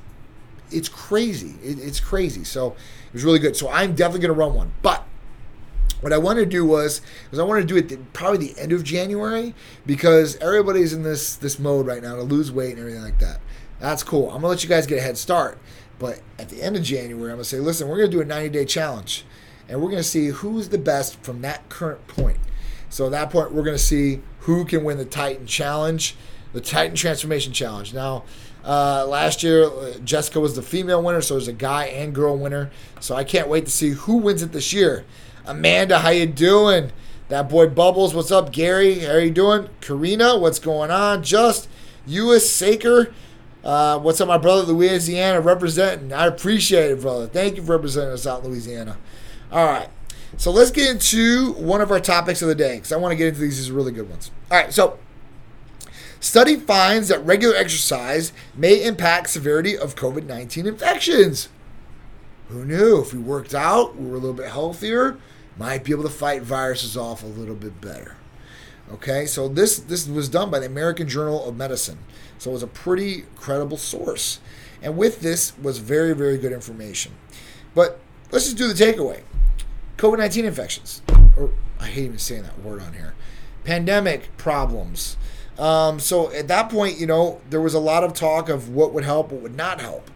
it's 0.72 0.88
crazy. 0.88 1.54
It, 1.62 1.78
it's 1.78 2.00
crazy. 2.00 2.44
So 2.44 2.68
it 2.68 3.12
was 3.12 3.24
really 3.24 3.38
good. 3.38 3.56
So 3.56 3.68
I'm 3.68 3.94
definitely 3.94 4.26
going 4.26 4.34
to 4.34 4.40
run 4.40 4.54
one. 4.54 4.72
But 4.82 5.04
what 6.00 6.12
I 6.12 6.18
wanted 6.18 6.40
to 6.40 6.50
do 6.50 6.64
was, 6.64 7.00
was 7.30 7.38
I 7.38 7.44
wanted 7.44 7.62
to 7.62 7.66
do 7.68 7.76
it 7.76 7.88
the, 7.88 7.96
probably 8.12 8.48
the 8.48 8.60
end 8.60 8.72
of 8.72 8.82
January 8.82 9.54
because 9.86 10.36
everybody's 10.36 10.92
in 10.92 11.04
this 11.04 11.36
this 11.36 11.58
mode 11.60 11.86
right 11.86 12.02
now 12.02 12.16
to 12.16 12.22
lose 12.22 12.50
weight 12.50 12.70
and 12.70 12.80
everything 12.80 13.02
like 13.02 13.20
that. 13.20 13.40
That's 13.78 14.02
cool. 14.02 14.28
I'm 14.28 14.36
gonna 14.36 14.48
let 14.48 14.62
you 14.62 14.68
guys 14.68 14.86
get 14.86 14.98
a 14.98 15.02
head 15.02 15.16
start. 15.16 15.58
But 15.98 16.20
at 16.38 16.48
the 16.48 16.60
end 16.60 16.76
of 16.76 16.82
January, 16.82 17.30
I'm 17.30 17.36
gonna 17.36 17.44
say, 17.44 17.60
listen, 17.60 17.88
we're 17.88 17.98
gonna 17.98 18.08
do 18.08 18.20
a 18.20 18.24
90 18.24 18.48
day 18.48 18.64
challenge, 18.64 19.24
and 19.68 19.80
we're 19.80 19.90
gonna 19.90 20.02
see 20.02 20.26
who's 20.28 20.70
the 20.70 20.78
best 20.78 21.22
from 21.22 21.42
that 21.42 21.68
current 21.68 22.06
point. 22.08 22.38
So 22.90 23.06
at 23.06 23.12
that 23.12 23.30
point, 23.30 23.52
we're 23.52 23.62
gonna 23.62 23.78
see 23.78 24.20
who 24.40 24.64
can 24.64 24.82
win 24.82 24.98
the 24.98 25.04
Titan 25.04 25.46
Challenge, 25.46 26.16
the 26.52 26.60
Titan 26.60 26.96
Transformation 26.96 27.52
Challenge. 27.52 27.94
Now, 27.94 28.24
uh, 28.64 29.06
last 29.06 29.42
year, 29.42 29.64
uh, 29.64 29.98
Jessica 30.04 30.40
was 30.40 30.54
the 30.54 30.62
female 30.62 31.02
winner, 31.02 31.20
so 31.20 31.34
there's 31.34 31.48
a 31.48 31.52
guy 31.52 31.86
and 31.86 32.14
girl 32.14 32.36
winner. 32.36 32.70
So 33.00 33.14
I 33.14 33.24
can't 33.24 33.48
wait 33.48 33.64
to 33.64 33.70
see 33.70 33.90
who 33.90 34.16
wins 34.16 34.42
it 34.42 34.52
this 34.52 34.72
year. 34.72 35.04
Amanda, 35.44 36.00
how 36.00 36.10
you 36.10 36.26
doing? 36.26 36.92
That 37.28 37.48
boy 37.48 37.68
Bubbles, 37.68 38.14
what's 38.14 38.30
up? 38.30 38.52
Gary, 38.52 39.00
how 39.00 39.12
are 39.12 39.20
you 39.20 39.30
doing? 39.30 39.68
Karina, 39.80 40.38
what's 40.38 40.58
going 40.58 40.90
on? 40.90 41.22
Just 41.22 41.68
U.S. 42.06 42.48
Saker, 42.48 43.12
uh, 43.64 43.98
what's 43.98 44.20
up, 44.20 44.28
my 44.28 44.38
brother? 44.38 44.70
Louisiana 44.72 45.40
representing. 45.40 46.12
I 46.12 46.26
appreciate 46.26 46.90
it, 46.90 47.00
brother. 47.00 47.26
Thank 47.26 47.56
you 47.56 47.62
for 47.62 47.72
representing 47.72 48.12
us 48.12 48.26
out 48.26 48.44
in 48.44 48.50
Louisiana. 48.50 48.98
All 49.50 49.66
right, 49.66 49.88
so 50.36 50.50
let's 50.50 50.70
get 50.70 50.90
into 50.90 51.52
one 51.54 51.80
of 51.80 51.90
our 51.90 52.00
topics 52.00 52.42
of 52.42 52.48
the 52.48 52.54
day 52.54 52.76
because 52.76 52.92
I 52.92 52.96
want 52.96 53.12
to 53.12 53.16
get 53.16 53.28
into 53.28 53.40
these. 53.40 53.56
These 53.56 53.70
are 53.70 53.74
really 53.74 53.92
good 53.92 54.10
ones. 54.10 54.30
All 54.50 54.58
right, 54.58 54.72
so 54.72 54.98
Study 56.22 56.54
finds 56.54 57.08
that 57.08 57.18
regular 57.26 57.56
exercise 57.56 58.32
may 58.54 58.84
impact 58.84 59.28
severity 59.28 59.76
of 59.76 59.96
COVID 59.96 60.24
19 60.24 60.68
infections. 60.68 61.48
Who 62.46 62.64
knew? 62.64 63.00
If 63.00 63.12
we 63.12 63.18
worked 63.18 63.56
out, 63.56 63.96
we 63.96 64.06
were 64.06 64.14
a 64.14 64.20
little 64.20 64.36
bit 64.36 64.48
healthier, 64.48 65.18
might 65.58 65.82
be 65.82 65.90
able 65.90 66.04
to 66.04 66.08
fight 66.08 66.42
viruses 66.42 66.96
off 66.96 67.24
a 67.24 67.26
little 67.26 67.56
bit 67.56 67.80
better. 67.80 68.14
Okay, 68.92 69.26
so 69.26 69.48
this 69.48 69.80
this 69.80 70.06
was 70.06 70.28
done 70.28 70.48
by 70.48 70.60
the 70.60 70.66
American 70.66 71.08
Journal 71.08 71.44
of 71.44 71.56
Medicine, 71.56 71.98
so 72.38 72.50
it 72.50 72.54
was 72.54 72.62
a 72.62 72.68
pretty 72.68 73.24
credible 73.34 73.76
source, 73.76 74.38
and 74.80 74.96
with 74.96 75.22
this 75.22 75.58
was 75.58 75.78
very 75.78 76.14
very 76.14 76.38
good 76.38 76.52
information. 76.52 77.14
But 77.74 77.98
let's 78.30 78.44
just 78.44 78.56
do 78.56 78.72
the 78.72 78.74
takeaway: 78.74 79.22
COVID 79.96 80.18
nineteen 80.18 80.44
infections, 80.44 81.02
or 81.36 81.50
I 81.80 81.86
hate 81.86 82.04
even 82.04 82.18
saying 82.18 82.44
that 82.44 82.60
word 82.60 82.80
on 82.80 82.92
here, 82.92 83.14
pandemic 83.64 84.36
problems, 84.36 85.16
um, 85.58 86.00
so 86.00 86.30
at 86.32 86.48
that 86.48 86.70
point, 86.70 86.98
you 86.98 87.06
know, 87.06 87.40
there 87.50 87.60
was 87.60 87.74
a 87.74 87.78
lot 87.78 88.04
of 88.04 88.14
talk 88.14 88.48
of 88.48 88.70
what 88.70 88.92
would 88.94 89.04
help, 89.04 89.30
what 89.30 89.42
would 89.42 89.56
not 89.56 89.80
help. 89.80 90.10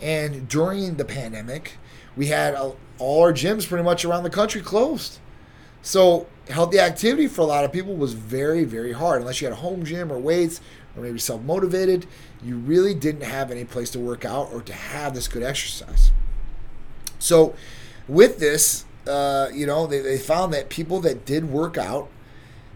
And 0.00 0.48
during 0.48 0.96
the 0.96 1.04
pandemic, 1.04 1.76
we 2.16 2.26
had 2.26 2.54
a, 2.54 2.72
all 2.98 3.22
our 3.22 3.32
gyms 3.32 3.68
pretty 3.68 3.84
much 3.84 4.04
around 4.04 4.24
the 4.24 4.30
country 4.30 4.60
closed. 4.60 5.18
So 5.82 6.26
healthy 6.48 6.78
activity 6.78 7.26
for 7.28 7.42
a 7.42 7.46
lot 7.46 7.64
of 7.64 7.72
people 7.72 7.94
was 7.94 8.14
very, 8.14 8.64
very 8.64 8.92
hard. 8.92 9.20
Unless 9.20 9.40
you 9.40 9.46
had 9.46 9.52
a 9.52 9.60
home 9.60 9.84
gym 9.84 10.12
or 10.12 10.18
weights 10.18 10.60
or 10.96 11.02
maybe 11.02 11.18
self 11.18 11.42
motivated, 11.42 12.06
you 12.42 12.56
really 12.56 12.94
didn't 12.94 13.22
have 13.22 13.50
any 13.50 13.64
place 13.64 13.90
to 13.90 13.98
work 13.98 14.24
out 14.24 14.50
or 14.52 14.60
to 14.62 14.72
have 14.72 15.14
this 15.14 15.28
good 15.28 15.42
exercise. 15.42 16.10
So, 17.18 17.54
with 18.08 18.38
this, 18.38 18.84
uh, 19.06 19.48
you 19.52 19.66
know, 19.66 19.86
they, 19.86 20.00
they 20.00 20.18
found 20.18 20.52
that 20.54 20.68
people 20.68 21.00
that 21.00 21.24
did 21.24 21.50
work 21.50 21.78
out, 21.78 22.08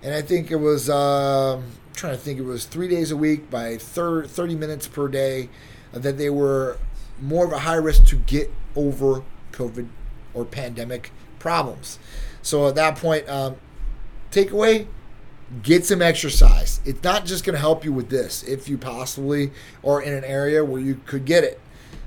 and 0.02 0.14
I 0.14 0.22
think 0.22 0.50
it 0.50 0.56
was, 0.56 0.88
um, 0.88 1.64
trying 1.94 2.14
to 2.14 2.18
think, 2.18 2.38
it 2.38 2.44
was 2.44 2.66
three 2.66 2.88
days 2.88 3.10
a 3.10 3.16
week 3.16 3.50
by 3.50 3.76
thir- 3.76 4.26
30 4.26 4.54
minutes 4.56 4.86
per 4.86 5.08
day, 5.08 5.48
that 5.92 6.18
they 6.18 6.30
were 6.30 6.78
more 7.20 7.44
of 7.44 7.52
a 7.52 7.60
high 7.60 7.76
risk 7.76 8.04
to 8.06 8.16
get 8.16 8.52
over 8.76 9.22
COVID 9.52 9.88
or 10.34 10.44
pandemic 10.44 11.12
problems. 11.38 11.98
So 12.42 12.68
at 12.68 12.74
that 12.74 12.96
point, 12.96 13.28
um, 13.28 13.56
takeaway 14.30 14.86
get 15.62 15.84
some 15.84 16.02
exercise. 16.02 16.80
It's 16.84 17.02
not 17.02 17.24
just 17.24 17.44
going 17.44 17.54
to 17.54 17.60
help 17.60 17.84
you 17.84 17.92
with 17.92 18.08
this 18.08 18.42
if 18.42 18.68
you 18.68 18.78
possibly 18.78 19.52
are 19.84 20.00
in 20.00 20.12
an 20.12 20.24
area 20.24 20.64
where 20.64 20.80
you 20.80 21.00
could 21.06 21.24
get 21.24 21.44
it, 21.44 21.60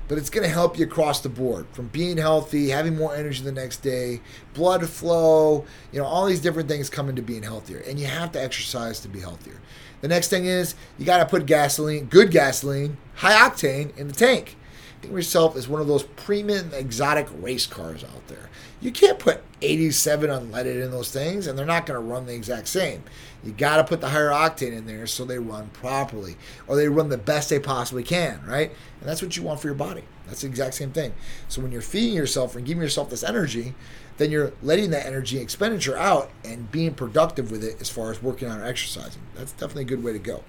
but 0.08 0.16
it's 0.16 0.30
going 0.30 0.42
to 0.42 0.52
help 0.52 0.78
you 0.78 0.86
across 0.86 1.20
the 1.20 1.28
board 1.28 1.66
from 1.72 1.88
being 1.88 2.16
healthy, 2.16 2.70
having 2.70 2.96
more 2.96 3.14
energy 3.14 3.42
the 3.42 3.52
next 3.52 3.78
day, 3.78 4.20
blood 4.54 4.88
flow, 4.88 5.66
you 5.92 5.98
know, 5.98 6.06
all 6.06 6.26
these 6.26 6.40
different 6.40 6.68
things 6.68 6.88
come 6.88 7.08
into 7.10 7.22
being 7.22 7.42
healthier. 7.42 7.78
And 7.86 8.00
you 8.00 8.06
have 8.06 8.32
to 8.32 8.42
exercise 8.42 9.00
to 9.00 9.08
be 9.08 9.20
healthier. 9.20 9.60
The 10.00 10.08
next 10.08 10.28
thing 10.28 10.46
is 10.46 10.74
you 10.98 11.04
got 11.04 11.18
to 11.18 11.26
put 11.26 11.46
gasoline, 11.46 12.06
good 12.06 12.30
gasoline, 12.30 12.96
high 13.16 13.48
octane 13.48 13.96
in 13.98 14.08
the 14.08 14.14
tank. 14.14 14.56
Think 15.00 15.12
of 15.12 15.18
yourself 15.18 15.56
as 15.56 15.68
one 15.68 15.80
of 15.80 15.86
those 15.86 16.02
premium 16.02 16.72
exotic 16.74 17.28
race 17.40 17.66
cars 17.66 18.02
out 18.02 18.26
there. 18.26 18.48
You 18.80 18.90
can't 18.90 19.18
put 19.18 19.42
87 19.62 20.28
unleaded 20.30 20.82
in 20.82 20.90
those 20.90 21.12
things, 21.12 21.46
and 21.46 21.56
they're 21.56 21.66
not 21.66 21.86
going 21.86 22.00
to 22.00 22.04
run 22.04 22.26
the 22.26 22.34
exact 22.34 22.66
same. 22.66 23.04
You 23.44 23.52
got 23.52 23.76
to 23.76 23.84
put 23.84 24.00
the 24.00 24.08
higher 24.08 24.30
octane 24.30 24.72
in 24.72 24.86
there 24.86 25.06
so 25.06 25.24
they 25.24 25.38
run 25.38 25.68
properly, 25.68 26.36
or 26.66 26.76
they 26.76 26.88
run 26.88 27.08
the 27.08 27.18
best 27.18 27.50
they 27.50 27.60
possibly 27.60 28.02
can, 28.02 28.40
right? 28.46 28.70
And 29.00 29.08
that's 29.08 29.22
what 29.22 29.36
you 29.36 29.42
want 29.42 29.60
for 29.60 29.68
your 29.68 29.76
body. 29.76 30.02
That's 30.26 30.42
the 30.42 30.48
exact 30.48 30.74
same 30.74 30.90
thing. 30.92 31.14
So 31.48 31.62
when 31.62 31.72
you're 31.72 31.80
feeding 31.80 32.14
yourself 32.14 32.56
and 32.56 32.66
giving 32.66 32.82
yourself 32.82 33.10
this 33.10 33.22
energy, 33.22 33.74
then 34.18 34.30
you're 34.30 34.52
letting 34.62 34.90
that 34.90 35.06
energy 35.06 35.38
expenditure 35.38 35.96
out 35.96 36.30
and 36.44 36.70
being 36.70 36.94
productive 36.94 37.50
with 37.50 37.62
it 37.62 37.80
as 37.80 37.88
far 37.88 38.10
as 38.10 38.22
working 38.22 38.48
out 38.48 38.60
or 38.60 38.64
exercising. 38.64 39.22
That's 39.36 39.52
definitely 39.52 39.82
a 39.82 39.86
good 39.86 40.02
way 40.02 40.12
to 40.12 40.18
go. 40.18 40.42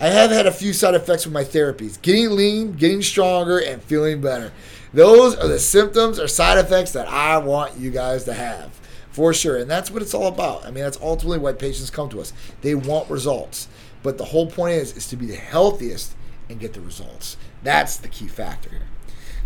I 0.00 0.08
have 0.08 0.30
had 0.30 0.46
a 0.46 0.52
few 0.52 0.72
side 0.72 0.94
effects 0.94 1.24
with 1.24 1.32
my 1.32 1.44
therapies 1.44 2.00
getting 2.00 2.30
lean, 2.30 2.72
getting 2.72 3.02
stronger, 3.02 3.58
and 3.58 3.82
feeling 3.82 4.20
better. 4.20 4.52
Those 4.92 5.36
are 5.36 5.48
the 5.48 5.58
symptoms 5.58 6.18
or 6.18 6.28
side 6.28 6.58
effects 6.58 6.92
that 6.92 7.08
I 7.08 7.38
want 7.38 7.78
you 7.78 7.90
guys 7.90 8.24
to 8.24 8.34
have 8.34 8.78
for 9.16 9.32
sure. 9.32 9.56
And 9.56 9.70
that's 9.70 9.90
what 9.90 10.02
it's 10.02 10.12
all 10.12 10.26
about. 10.26 10.66
I 10.66 10.70
mean, 10.70 10.84
that's 10.84 10.98
ultimately 11.00 11.38
why 11.38 11.54
patients 11.54 11.88
come 11.88 12.10
to 12.10 12.20
us. 12.20 12.34
They 12.60 12.74
want 12.74 13.08
results. 13.08 13.66
But 14.02 14.18
the 14.18 14.26
whole 14.26 14.46
point 14.46 14.74
is 14.74 14.94
is 14.94 15.08
to 15.08 15.16
be 15.16 15.24
the 15.24 15.36
healthiest 15.36 16.14
and 16.50 16.60
get 16.60 16.74
the 16.74 16.82
results. 16.82 17.38
That's 17.62 17.96
the 17.96 18.08
key 18.08 18.28
factor 18.28 18.68
here. 18.68 18.86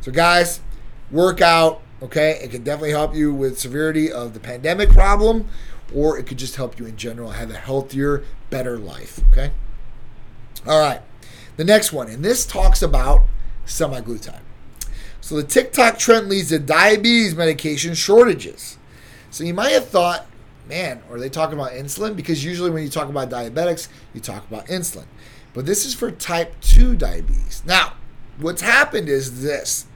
So 0.01 0.11
guys, 0.11 0.59
work 1.13 1.41
out, 1.41 1.83
okay? 2.03 2.41
It 2.43 2.51
can 2.51 2.65
definitely 2.65 2.91
help 2.91 3.15
you 3.15 3.33
with 3.33 3.61
severity 3.61 4.11
of 4.11 4.35
the 4.35 4.41
pandemic 4.41 4.91
problem 4.91 5.49
or 5.95 6.19
it 6.19 6.27
could 6.27 6.39
just 6.39 6.57
help 6.57 6.81
you 6.81 6.87
in 6.87 6.97
general 6.97 7.31
have 7.31 7.53
a 7.53 7.57
healthier, 7.57 8.25
better 8.51 8.77
life, 8.77 9.21
okay? 9.31 9.53
All 10.67 10.81
right. 10.81 11.01
The 11.59 11.65
next 11.65 11.93
one, 11.93 12.09
and 12.09 12.25
this 12.25 12.45
talks 12.45 12.83
about 12.83 13.21
semaglutide. 13.67 14.41
So 15.21 15.37
the 15.37 15.45
TikTok 15.45 15.97
trend 15.97 16.29
leads 16.29 16.49
to 16.49 16.59
diabetes 16.59 17.37
medication 17.37 17.95
shortages. 17.95 18.79
So 19.31 19.45
you 19.45 19.55
might 19.55 19.71
have 19.71 19.89
thought, 19.89 20.27
man, 20.69 21.03
are 21.11 21.19
they 21.19 21.29
talking 21.29 21.59
about 21.59 21.73
insulin? 21.73 22.17
Because 22.17 22.45
usually 22.45 22.71
when 22.71 22.83
you 22.83 22.89
talk 22.89 23.09
about 23.09 23.31
diabetics, 23.31 23.89
you 24.15 24.21
talk 24.21 24.47
about 24.49 24.67
insulin. 24.67 25.07
But 25.53 25.67
this 25.67 25.85
is 25.85 25.95
for 25.95 26.11
type 26.11 26.55
2 26.61 26.97
diabetes. 26.97 27.63
Now, 27.67 27.95
what's 28.39 28.63
happened 28.63 29.09
is 29.09 29.43
this 29.43 29.87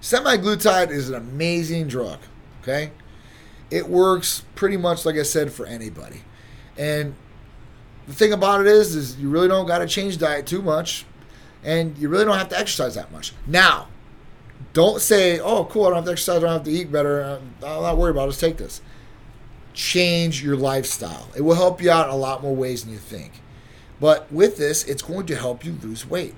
semaglutide 0.00 0.90
is 0.90 1.08
an 1.08 1.14
amazing 1.14 1.88
drug, 1.88 2.18
okay? 2.62 2.90
It 3.70 3.88
works 3.88 4.44
pretty 4.54 4.76
much 4.76 5.06
like 5.06 5.16
I 5.16 5.22
said 5.22 5.52
for 5.52 5.64
anybody. 5.66 6.22
And 6.76 7.14
the 8.06 8.12
thing 8.12 8.32
about 8.32 8.60
it 8.60 8.66
is, 8.66 8.94
is 8.94 9.16
you 9.16 9.30
really 9.30 9.48
don't 9.48 9.66
got 9.66 9.78
to 9.78 9.86
change 9.86 10.18
diet 10.18 10.46
too 10.46 10.60
much, 10.60 11.06
and 11.62 11.96
you 11.96 12.10
really 12.10 12.26
don't 12.26 12.36
have 12.36 12.50
to 12.50 12.58
exercise 12.58 12.94
that 12.96 13.10
much. 13.10 13.32
Now, 13.46 13.88
don't 14.72 15.00
say, 15.00 15.38
"Oh, 15.38 15.64
cool, 15.64 15.84
I 15.84 15.88
don't 15.88 15.96
have 15.96 16.04
to 16.06 16.12
exercise, 16.12 16.38
I 16.38 16.40
don't 16.40 16.52
have 16.52 16.64
to 16.64 16.70
eat 16.70 16.90
better. 16.90 17.22
I'm 17.22 17.54
not 17.60 17.96
worried 17.96 18.12
about. 18.12 18.24
it. 18.24 18.26
Let's 18.26 18.40
take 18.40 18.56
this." 18.56 18.80
Change 19.72 20.42
your 20.42 20.56
lifestyle. 20.56 21.28
It 21.36 21.42
will 21.42 21.56
help 21.56 21.82
you 21.82 21.90
out 21.90 22.08
in 22.08 22.14
a 22.14 22.16
lot 22.16 22.42
more 22.42 22.54
ways 22.54 22.84
than 22.84 22.92
you 22.92 22.98
think. 22.98 23.32
But 24.00 24.30
with 24.32 24.56
this, 24.56 24.84
it's 24.84 25.02
going 25.02 25.26
to 25.26 25.36
help 25.36 25.64
you 25.64 25.76
lose 25.82 26.08
weight. 26.08 26.34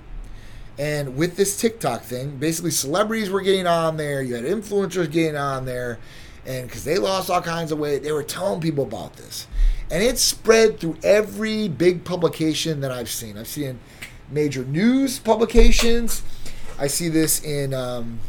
And 0.79 1.15
with 1.15 1.37
this 1.37 1.59
TikTok 1.59 2.03
thing, 2.03 2.37
basically 2.37 2.71
celebrities 2.71 3.29
were 3.29 3.41
getting 3.41 3.67
on 3.67 3.97
there. 3.97 4.21
You 4.21 4.35
had 4.35 4.43
influencers 4.43 5.11
getting 5.11 5.35
on 5.35 5.65
there, 5.65 5.99
and 6.45 6.67
because 6.67 6.83
they 6.83 6.97
lost 6.97 7.29
all 7.29 7.41
kinds 7.41 7.71
of 7.71 7.79
weight, 7.79 8.03
they 8.03 8.11
were 8.11 8.23
telling 8.23 8.59
people 8.59 8.83
about 8.83 9.17
this 9.17 9.47
and 9.89 10.03
it 10.03 10.17
spread 10.17 10.79
through 10.79 10.97
every 11.03 11.67
big 11.67 12.03
publication 12.03 12.81
that 12.81 12.91
I've 12.91 13.09
seen. 13.09 13.37
I've 13.37 13.47
seen 13.47 13.79
major 14.29 14.65
news 14.65 15.19
publications. 15.19 16.23
I 16.79 16.87
see 16.87 17.09
this 17.09 17.43
in 17.43 17.73
um, 17.73 18.19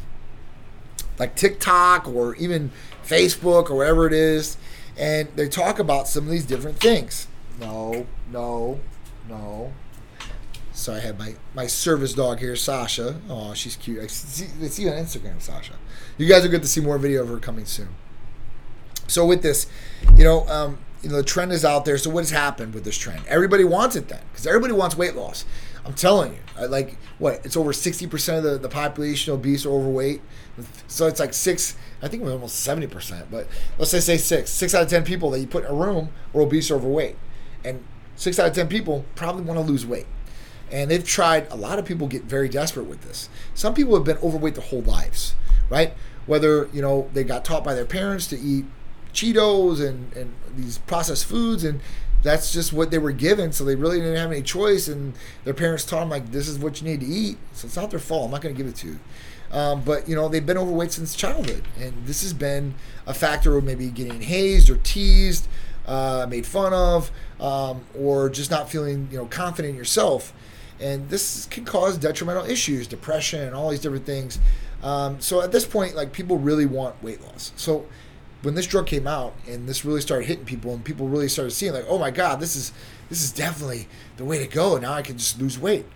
like 1.19 1.37
TikTok 1.37 2.09
or 2.09 2.35
even 2.37 2.71
Facebook 3.05 3.71
or 3.71 3.77
wherever 3.77 4.07
it 4.07 4.13
is, 4.13 4.57
and 4.97 5.29
they 5.37 5.49
talk 5.49 5.79
about 5.79 6.09
some 6.09 6.25
of 6.25 6.31
these 6.31 6.47
different 6.47 6.79
things. 6.79 7.27
No, 7.61 8.07
no, 8.31 8.81
no. 9.29 9.73
So 10.73 10.95
I 10.95 11.01
have 11.01 11.19
my, 11.19 11.35
my 11.55 11.67
service 11.67 12.15
dog 12.15 12.39
here, 12.39 12.55
Sasha. 12.55 13.21
Oh, 13.29 13.53
she's 13.53 13.75
cute. 13.75 14.01
I 14.01 14.07
see, 14.07 14.47
I 14.63 14.69
see 14.69 14.85
you 14.85 14.91
on 14.91 14.97
Instagram, 14.97 15.43
Sasha. 15.43 15.73
You 16.17 16.29
guys 16.29 16.45
are 16.45 16.49
good 16.49 16.63
to 16.63 16.69
see 16.69 16.81
more 16.81 16.99
video 16.99 17.23
of 17.23 17.29
her 17.29 17.39
coming 17.39 17.65
soon. 17.65 17.89
So 19.09 19.27
with 19.27 19.43
this, 19.43 19.67
you 20.17 20.23
know, 20.23 20.47
um, 20.49 20.79
you 21.03 21.09
know, 21.09 21.17
the 21.17 21.23
trend 21.25 21.51
is 21.51 21.65
out 21.65 21.85
there. 21.85 21.99
So 21.99 22.11
what 22.11 22.21
has 22.21 22.31
happened 22.31 22.75
with 22.75 22.85
this 22.85 22.97
trend? 22.97 23.23
Everybody 23.27 23.65
wants 23.65 23.97
it 23.97 24.09
then, 24.09 24.21
because 24.31 24.47
everybody 24.47 24.73
wants 24.73 24.97
weight 24.97 25.17
loss. 25.17 25.45
I'm 25.89 25.95
telling 25.95 26.35
you, 26.35 26.39
I, 26.55 26.67
like 26.67 26.99
what? 27.19 27.41
It's 27.47 27.57
over 27.57 27.73
60% 27.73 28.37
of 28.37 28.45
the, 28.45 28.59
the 28.59 28.69
population 28.69 29.33
obese 29.33 29.65
or 29.65 29.81
overweight. 29.81 30.21
So 30.87 31.07
it's 31.07 31.19
like 31.19 31.33
six. 31.33 31.77
I 32.03 32.09
think 32.09 32.21
it 32.21 32.25
was 32.27 32.35
almost 32.35 32.67
70%. 32.67 33.31
But 33.31 33.49
let's 33.79 33.91
say 33.91 34.01
say 34.01 34.19
six. 34.19 34.51
Six 34.51 34.75
out 34.75 34.83
of 34.83 34.91
ten 34.91 35.03
people 35.03 35.31
that 35.31 35.41
you 35.41 35.47
put 35.47 35.65
in 35.65 35.71
a 35.71 35.75
room 35.75 36.11
are 36.35 36.43
obese 36.43 36.71
or 36.71 36.75
overweight, 36.75 37.17
and 37.65 37.83
six 38.17 38.39
out 38.39 38.49
of 38.49 38.55
ten 38.55 38.69
people 38.69 39.07
probably 39.15 39.43
want 39.43 39.59
to 39.59 39.65
lose 39.65 39.87
weight. 39.87 40.07
And 40.71 40.91
they've 40.91 41.03
tried. 41.03 41.51
A 41.51 41.57
lot 41.57 41.79
of 41.79 41.87
people 41.87 42.07
get 42.07 42.25
very 42.25 42.51
desperate 42.51 42.85
with 42.85 43.01
this. 43.01 43.31
Some 43.55 43.73
people 43.73 43.95
have 43.95 44.05
been 44.05 44.19
overweight 44.19 44.57
their 44.57 44.65
whole 44.65 44.83
lives, 44.83 45.37
right? 45.71 45.95
Whether 46.27 46.69
you 46.75 46.83
know 46.83 47.09
they 47.15 47.25
got 47.25 47.47
taught 47.47 47.65
by 47.65 47.73
their 47.73 47.87
parents 47.87 48.27
to 48.27 48.39
eat 48.39 48.67
Cheetos 49.15 49.81
and, 49.81 50.13
and 50.13 50.35
these 50.55 50.79
processed 50.79 51.25
foods 51.25 51.65
and 51.65 51.81
that's 52.23 52.53
just 52.53 52.73
what 52.73 52.91
they 52.91 52.99
were 52.99 53.13
given 53.13 53.53
so 53.53 53.65
they 53.65 53.75
really 53.75 53.99
didn't 53.99 54.17
have 54.17 54.33
any 54.33 54.43
choice 54.43 54.89
and 54.89 55.15
their 55.45 55.55
parents 55.55 55.85
taught 55.85 56.01
them 56.01 56.11
like 56.11 56.31
this 56.33 56.49
is 56.49 56.59
what 56.59 56.81
you 56.81 56.89
need 56.89 57.01
to 57.01 57.07
eat 57.07 57.39
so 57.53 57.67
it's 57.67 57.77
not 57.77 57.91
their 57.91 58.01
fault 58.01 58.27
i'm 58.27 58.31
not 58.33 58.41
going 58.41 58.55
to 58.55 58.59
give 58.59 58.69
it 58.69 58.77
to 58.77 58.89
you. 58.89 58.99
Um, 59.51 59.81
but 59.83 60.07
you 60.07 60.15
know 60.15 60.29
they've 60.29 60.45
been 60.45 60.59
overweight 60.59 60.93
since 60.93 61.15
childhood 61.15 61.67
and 61.81 61.95
this 62.07 62.23
has 62.23 62.35
been 62.35 62.75
a 63.07 63.15
factor 63.15 63.57
of 63.57 63.65
maybe 63.65 63.89
getting 63.89 64.21
hazed 64.21 64.69
or 64.69 64.77
teased 64.77 65.49
uh, 65.89 66.27
made 66.29 66.47
fun 66.47 66.75
of 66.75 67.11
um, 67.41 67.81
or 67.99 68.29
just 68.29 68.51
not 68.51 68.71
feeling 68.71 69.09
you 69.11 69.17
know 69.17 69.27
confident 69.27 69.71
in 69.73 69.77
yourself. 69.77 70.33
And 70.81 71.09
this 71.09 71.47
can 71.47 71.65
cause 71.65 71.99
detrimental 71.99 72.45
issues 72.45 72.87
depression 72.87 73.41
and 73.41 73.55
all 73.57 73.71
these 73.71 73.81
different 73.81 74.07
things. 74.07 74.39
Um, 74.83 75.21
so 75.21 75.41
at 75.41 75.51
this 75.51 75.65
point 75.65 75.97
like 75.97 76.13
people 76.13 76.39
really 76.39 76.67
want 76.67 77.03
weight 77.03 77.21
loss. 77.23 77.53
So 77.57 77.87
when 78.43 78.55
this 78.55 78.67
drug 78.67 78.87
came 78.87 79.07
out 79.07 79.35
and 79.49 79.69
this 79.69 79.85
really 79.85 80.01
started 80.01 80.27
hitting 80.27 80.45
people 80.45 80.73
and 80.73 80.85
people 80.85 81.09
really 81.09 81.29
started 81.29 81.51
seeing 81.51 81.73
like 81.73 81.85
oh 81.89 81.99
my 81.99 82.11
god 82.11 82.41
this 82.41 82.55
is 82.55 82.73
this 83.09 83.23
is 83.23 83.33
definitely 83.33 83.89
the 84.17 84.25
way 84.25 84.39
to 84.39 84.47
go. 84.47 84.77
Now 84.79 84.93
i 84.93 85.03
can 85.03 85.19
just 85.19 85.41
lose 85.41 85.59
weight. 85.59 85.87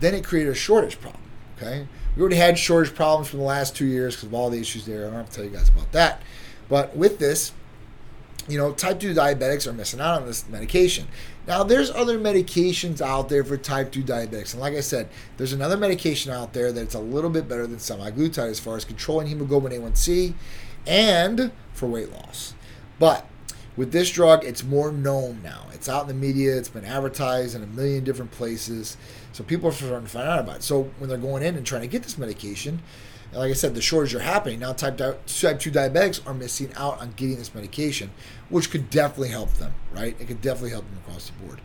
Then 0.00 0.14
it 0.14 0.24
created 0.24 0.50
a 0.50 0.54
shortage 0.54 1.00
problem 1.00 1.22
okay? 1.56 1.86
We 2.16 2.20
already 2.20 2.36
had 2.36 2.58
shortage 2.58 2.94
problems 2.94 3.28
for 3.28 3.36
the 3.36 3.42
last 3.42 3.76
two 3.76 3.86
years 3.86 4.14
because 4.14 4.28
of 4.28 4.34
all 4.34 4.50
the 4.50 4.60
issues 4.60 4.86
there. 4.86 5.06
I 5.06 5.10
don't 5.10 5.18
have 5.18 5.30
to 5.30 5.36
tell 5.36 5.44
you 5.44 5.50
guys 5.50 5.68
about 5.68 5.92
that. 5.92 6.22
But 6.68 6.96
with 6.96 7.18
this 7.18 7.52
you 8.46 8.58
know 8.58 8.72
type 8.72 9.00
2 9.00 9.14
diabetics 9.14 9.66
are 9.66 9.72
missing 9.72 10.00
out 10.00 10.20
on 10.20 10.26
this 10.26 10.48
medication. 10.48 11.08
Now 11.46 11.62
there's 11.62 11.90
other 11.90 12.18
medications 12.18 13.00
out 13.00 13.28
there 13.28 13.44
for 13.44 13.56
type 13.56 13.92
2 13.92 14.02
diabetics. 14.02 14.52
And 14.52 14.60
like 14.60 14.74
i 14.74 14.80
said 14.80 15.08
there's 15.36 15.52
another 15.52 15.76
medication 15.76 16.32
out 16.32 16.52
there 16.52 16.72
that's 16.72 16.94
a 16.94 17.00
little 17.00 17.30
bit 17.30 17.48
better 17.48 17.66
than 17.66 17.78
semaglutide 17.78 18.50
as 18.50 18.60
far 18.60 18.76
as 18.76 18.84
controlling 18.84 19.28
hemoglobin 19.28 19.72
a1c 19.72 20.34
and 20.86 21.52
for 21.72 21.86
weight 21.86 22.12
loss. 22.12 22.54
But 22.98 23.26
with 23.76 23.92
this 23.92 24.10
drug, 24.10 24.44
it's 24.44 24.62
more 24.62 24.92
known 24.92 25.40
now. 25.42 25.66
It's 25.72 25.88
out 25.88 26.02
in 26.02 26.08
the 26.08 26.14
media. 26.14 26.56
It's 26.56 26.68
been 26.68 26.84
advertised 26.84 27.56
in 27.56 27.62
a 27.62 27.66
million 27.66 28.04
different 28.04 28.30
places. 28.30 28.96
So 29.32 29.42
people 29.42 29.68
are 29.68 29.72
starting 29.72 30.02
to 30.02 30.08
find 30.08 30.28
out 30.28 30.38
about 30.38 30.56
it. 30.56 30.62
So 30.62 30.90
when 30.98 31.08
they're 31.08 31.18
going 31.18 31.42
in 31.42 31.56
and 31.56 31.66
trying 31.66 31.82
to 31.82 31.88
get 31.88 32.04
this 32.04 32.16
medication, 32.16 32.82
like 33.32 33.50
I 33.50 33.54
said, 33.54 33.74
the 33.74 33.82
shortage 33.82 34.14
are 34.14 34.20
happening. 34.20 34.60
Now 34.60 34.74
type, 34.74 34.96
type 34.96 35.18
2 35.26 35.72
diabetics 35.72 36.24
are 36.24 36.34
missing 36.34 36.72
out 36.76 37.00
on 37.00 37.14
getting 37.16 37.36
this 37.36 37.52
medication, 37.52 38.12
which 38.48 38.70
could 38.70 38.90
definitely 38.90 39.30
help 39.30 39.52
them, 39.54 39.74
right? 39.92 40.16
It 40.20 40.28
could 40.28 40.40
definitely 40.40 40.70
help 40.70 40.88
them 40.88 40.98
across 41.04 41.30
the 41.30 41.44
board. 41.44 41.60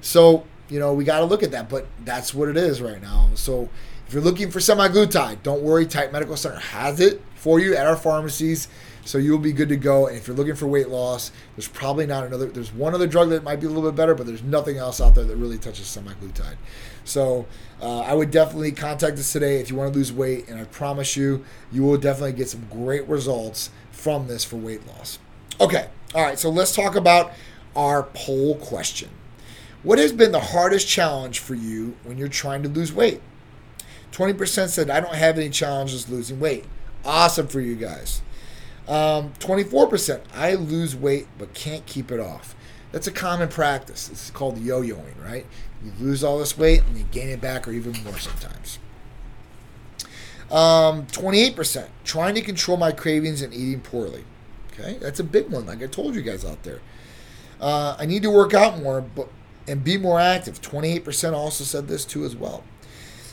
So, 0.00 0.44
you 0.68 0.78
know, 0.78 0.94
we 0.94 1.02
got 1.02 1.18
to 1.18 1.24
look 1.24 1.42
at 1.42 1.50
that, 1.50 1.68
but 1.68 1.88
that's 2.04 2.32
what 2.32 2.48
it 2.48 2.56
is 2.56 2.80
right 2.80 3.02
now. 3.02 3.30
So 3.34 3.68
If 4.08 4.14
you're 4.14 4.22
looking 4.22 4.50
for 4.50 4.58
semaglutide, 4.58 5.42
don't 5.42 5.60
worry. 5.60 5.84
Titan 5.84 6.12
Medical 6.12 6.34
Center 6.34 6.58
has 6.58 6.98
it 6.98 7.20
for 7.38 7.60
you 7.60 7.74
at 7.74 7.86
our 7.86 7.96
pharmacies, 7.96 8.68
so 9.04 9.16
you'll 9.16 9.38
be 9.38 9.52
good 9.52 9.68
to 9.70 9.76
go. 9.76 10.06
And 10.06 10.16
if 10.16 10.26
you're 10.26 10.36
looking 10.36 10.54
for 10.54 10.66
weight 10.66 10.88
loss, 10.88 11.32
there's 11.56 11.68
probably 11.68 12.06
not 12.06 12.24
another. 12.24 12.46
There's 12.46 12.72
one 12.72 12.94
other 12.94 13.06
drug 13.06 13.30
that 13.30 13.42
might 13.42 13.60
be 13.60 13.66
a 13.66 13.70
little 13.70 13.90
bit 13.90 13.96
better, 13.96 14.14
but 14.14 14.26
there's 14.26 14.42
nothing 14.42 14.76
else 14.76 15.00
out 15.00 15.14
there 15.14 15.24
that 15.24 15.36
really 15.36 15.58
touches 15.58 15.86
semaglutide. 15.86 16.56
So 17.04 17.46
uh, 17.80 18.00
I 18.00 18.12
would 18.14 18.30
definitely 18.30 18.72
contact 18.72 19.18
us 19.18 19.32
today 19.32 19.60
if 19.60 19.70
you 19.70 19.76
want 19.76 19.92
to 19.92 19.98
lose 19.98 20.12
weight, 20.12 20.48
and 20.48 20.60
I 20.60 20.64
promise 20.64 21.16
you, 21.16 21.44
you 21.72 21.82
will 21.82 21.96
definitely 21.96 22.32
get 22.32 22.48
some 22.48 22.66
great 22.70 23.08
results 23.08 23.70
from 23.92 24.26
this 24.26 24.44
for 24.44 24.56
weight 24.56 24.86
loss. 24.86 25.18
Okay, 25.60 25.88
all 26.14 26.22
right. 26.22 26.38
So 26.38 26.50
let's 26.50 26.74
talk 26.74 26.96
about 26.96 27.32
our 27.74 28.02
poll 28.14 28.56
question. 28.56 29.08
What 29.82 29.98
has 29.98 30.12
been 30.12 30.32
the 30.32 30.40
hardest 30.40 30.88
challenge 30.88 31.38
for 31.38 31.54
you 31.54 31.96
when 32.02 32.18
you're 32.18 32.28
trying 32.28 32.62
to 32.64 32.68
lose 32.68 32.92
weight? 32.92 33.20
20% 34.12 34.68
said, 34.68 34.90
I 34.90 35.00
don't 35.00 35.14
have 35.14 35.38
any 35.38 35.50
challenges 35.50 36.08
losing 36.08 36.40
weight. 36.40 36.64
Awesome 37.08 37.48
for 37.48 37.62
you 37.62 37.74
guys. 37.74 38.20
Um, 38.86 39.32
24%, 39.38 40.20
I 40.34 40.54
lose 40.54 40.94
weight 40.94 41.26
but 41.38 41.54
can't 41.54 41.86
keep 41.86 42.12
it 42.12 42.20
off. 42.20 42.54
That's 42.92 43.06
a 43.06 43.10
common 43.10 43.48
practice. 43.48 44.10
It's 44.10 44.30
called 44.30 44.58
yo 44.58 44.82
yoing, 44.82 45.24
right? 45.24 45.46
You 45.82 45.92
lose 45.98 46.22
all 46.22 46.38
this 46.38 46.58
weight 46.58 46.82
and 46.86 46.98
you 46.98 47.04
gain 47.10 47.30
it 47.30 47.40
back 47.40 47.66
or 47.66 47.72
even 47.72 47.92
more 48.04 48.18
sometimes. 48.18 48.78
Um, 50.50 51.06
28%, 51.06 51.88
trying 52.04 52.34
to 52.34 52.42
control 52.42 52.76
my 52.76 52.92
cravings 52.92 53.40
and 53.40 53.54
eating 53.54 53.80
poorly. 53.80 54.24
Okay, 54.72 54.98
that's 55.00 55.18
a 55.18 55.24
big 55.24 55.48
one, 55.48 55.64
like 55.64 55.82
I 55.82 55.86
told 55.86 56.14
you 56.14 56.20
guys 56.20 56.44
out 56.44 56.62
there. 56.62 56.80
Uh, 57.58 57.96
I 57.98 58.04
need 58.04 58.22
to 58.22 58.30
work 58.30 58.52
out 58.52 58.82
more 58.82 59.00
but 59.00 59.30
and 59.66 59.82
be 59.82 59.96
more 59.96 60.20
active. 60.20 60.60
28% 60.60 61.32
also 61.32 61.64
said 61.64 61.88
this 61.88 62.04
too 62.04 62.24
as 62.24 62.36
well. 62.36 62.64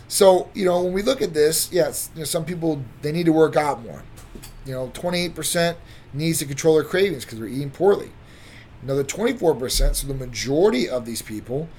So, 0.07 0.49
you 0.53 0.65
know, 0.65 0.83
when 0.83 0.93
we 0.93 1.01
look 1.01 1.21
at 1.21 1.33
this, 1.33 1.71
yes, 1.71 2.09
you 2.13 2.19
know, 2.19 2.25
some 2.25 2.45
people 2.45 2.83
they 3.01 3.11
need 3.11 3.25
to 3.25 3.33
work 3.33 3.55
out 3.55 3.83
more. 3.83 4.03
You 4.65 4.73
know, 4.73 4.87
28% 4.89 5.75
needs 6.13 6.39
to 6.39 6.45
control 6.45 6.75
their 6.75 6.83
cravings 6.83 7.25
because 7.25 7.39
they're 7.39 7.47
eating 7.47 7.71
poorly. 7.71 8.11
Another 8.81 9.03
24%, 9.03 9.95
so 9.95 10.07
the 10.07 10.13
majority 10.13 10.87
of 10.87 11.05
these 11.05 11.21
people 11.21 11.69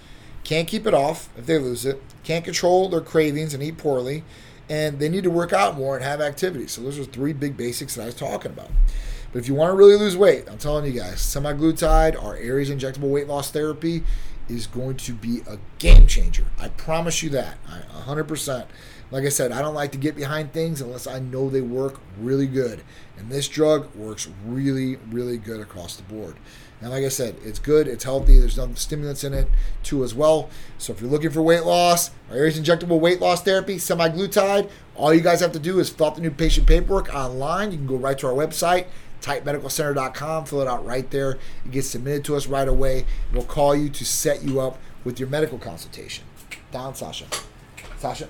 can't 0.45 0.69
keep 0.69 0.87
it 0.87 0.95
off 0.95 1.29
if 1.37 1.47
they 1.47 1.59
lose 1.59 1.85
it, 1.85 2.01
can't 2.25 2.45
control 2.45 2.89
their 2.89 3.01
cravings 3.01 3.55
and 3.55 3.63
eat 3.63 3.79
poorly, 3.79 4.25
and 4.69 4.99
they 4.99 5.09
need 5.09 5.25
to 5.25 5.31
work 5.31 5.53
out 5.53 5.77
more 5.77 5.97
and 5.97 6.05
have 6.05 6.21
activity. 6.21 6.67
So 6.67 6.83
those 6.83 6.99
are 6.99 7.05
three 7.05 7.33
big 7.33 7.57
basics 7.57 7.95
that 7.95 8.03
I 8.03 8.07
was 8.07 8.15
talking 8.15 8.53
about. 8.53 8.71
But 9.33 9.41
if 9.41 9.49
you 9.49 9.55
want 9.55 9.71
to 9.71 9.77
really 9.77 9.97
lose 9.97 10.17
weight, 10.17 10.49
I'm 10.49 10.59
telling 10.59 10.85
you 10.85 10.99
guys, 10.99 11.17
semaglutide, 11.17 12.23
our 12.23 12.37
Aries 12.37 12.71
injectable 12.71 13.11
weight 13.11 13.29
loss 13.29 13.51
therapy, 13.51 14.03
is 14.49 14.67
going 14.67 14.97
to 14.97 15.13
be 15.13 15.41
a 15.49 15.59
game 15.79 16.07
changer. 16.07 16.45
I 16.59 16.69
promise 16.69 17.23
you 17.23 17.31
that. 17.31 17.59
I, 17.69 17.81
100%. 18.03 18.67
Like 19.11 19.25
I 19.25 19.29
said, 19.29 19.53
I 19.53 19.63
don't 19.63 19.75
like 19.75 19.93
to 19.93 19.99
get 19.99 20.17
behind 20.17 20.53
things 20.53 20.81
unless 20.81 21.07
I 21.07 21.21
know 21.21 21.49
they 21.49 21.61
work 21.61 22.01
really 22.21 22.47
good. 22.47 22.83
And 23.17 23.31
this 23.31 23.49
drug 23.49 23.95
works 23.95 24.29
really, 24.45 24.97
really 25.11 25.39
good 25.39 25.61
across 25.61 25.97
the 25.97 26.03
board. 26.03 26.37
And 26.81 26.91
like 26.91 27.05
I 27.05 27.09
said, 27.09 27.37
it's 27.43 27.59
good, 27.59 27.89
it's 27.89 28.05
healthy, 28.05 28.39
there's 28.39 28.59
no 28.59 28.73
stimulants 28.75 29.25
in 29.25 29.33
it 29.33 29.49
too 29.83 30.05
as 30.05 30.15
well. 30.15 30.51
So 30.77 30.93
if 30.93 31.01
you're 31.01 31.11
looking 31.11 31.31
for 31.31 31.41
weight 31.41 31.65
loss, 31.65 32.11
our 32.31 32.37
Aries 32.37 32.61
injectable 32.61 33.01
weight 33.01 33.21
loss 33.21 33.43
therapy, 33.43 33.77
semaglutide, 33.77 34.69
all 34.95 35.15
you 35.15 35.23
guys 35.23 35.41
have 35.41 35.53
to 35.53 35.59
do 35.59 35.79
is 35.79 35.89
fill 35.89 36.09
out 36.09 36.17
the 36.17 36.21
new 36.21 36.31
patient 36.31 36.67
paperwork 36.67 37.15
online. 37.15 37.73
You 37.73 37.79
can 37.79 37.87
go 37.87 37.97
right 37.97 38.19
to 38.19 38.27
our 38.27 38.35
website, 38.35 38.87
titanmedicalcenter.com, 39.21 40.45
fill 40.47 40.61
it 40.61 40.69
out 40.69 40.85
right 40.85 41.11
there. 41.11 41.39
It 41.65 41.71
gets 41.73 41.89
submitted 41.89 42.25
to 42.27 42.37
us 42.37 42.47
right 42.47 42.69
away. 42.69 43.07
We'll 43.33 43.45
call 43.45 43.75
you 43.75 43.89
to 43.91 44.05
set 44.05 44.43
you 44.43 44.61
up 44.61 44.79
with 45.05 45.21
your 45.21 45.29
medical 45.29 45.59
consultation. 45.59 46.25
Down, 46.73 46.95
Sasha. 46.95 47.27
Sasha. 47.99 48.29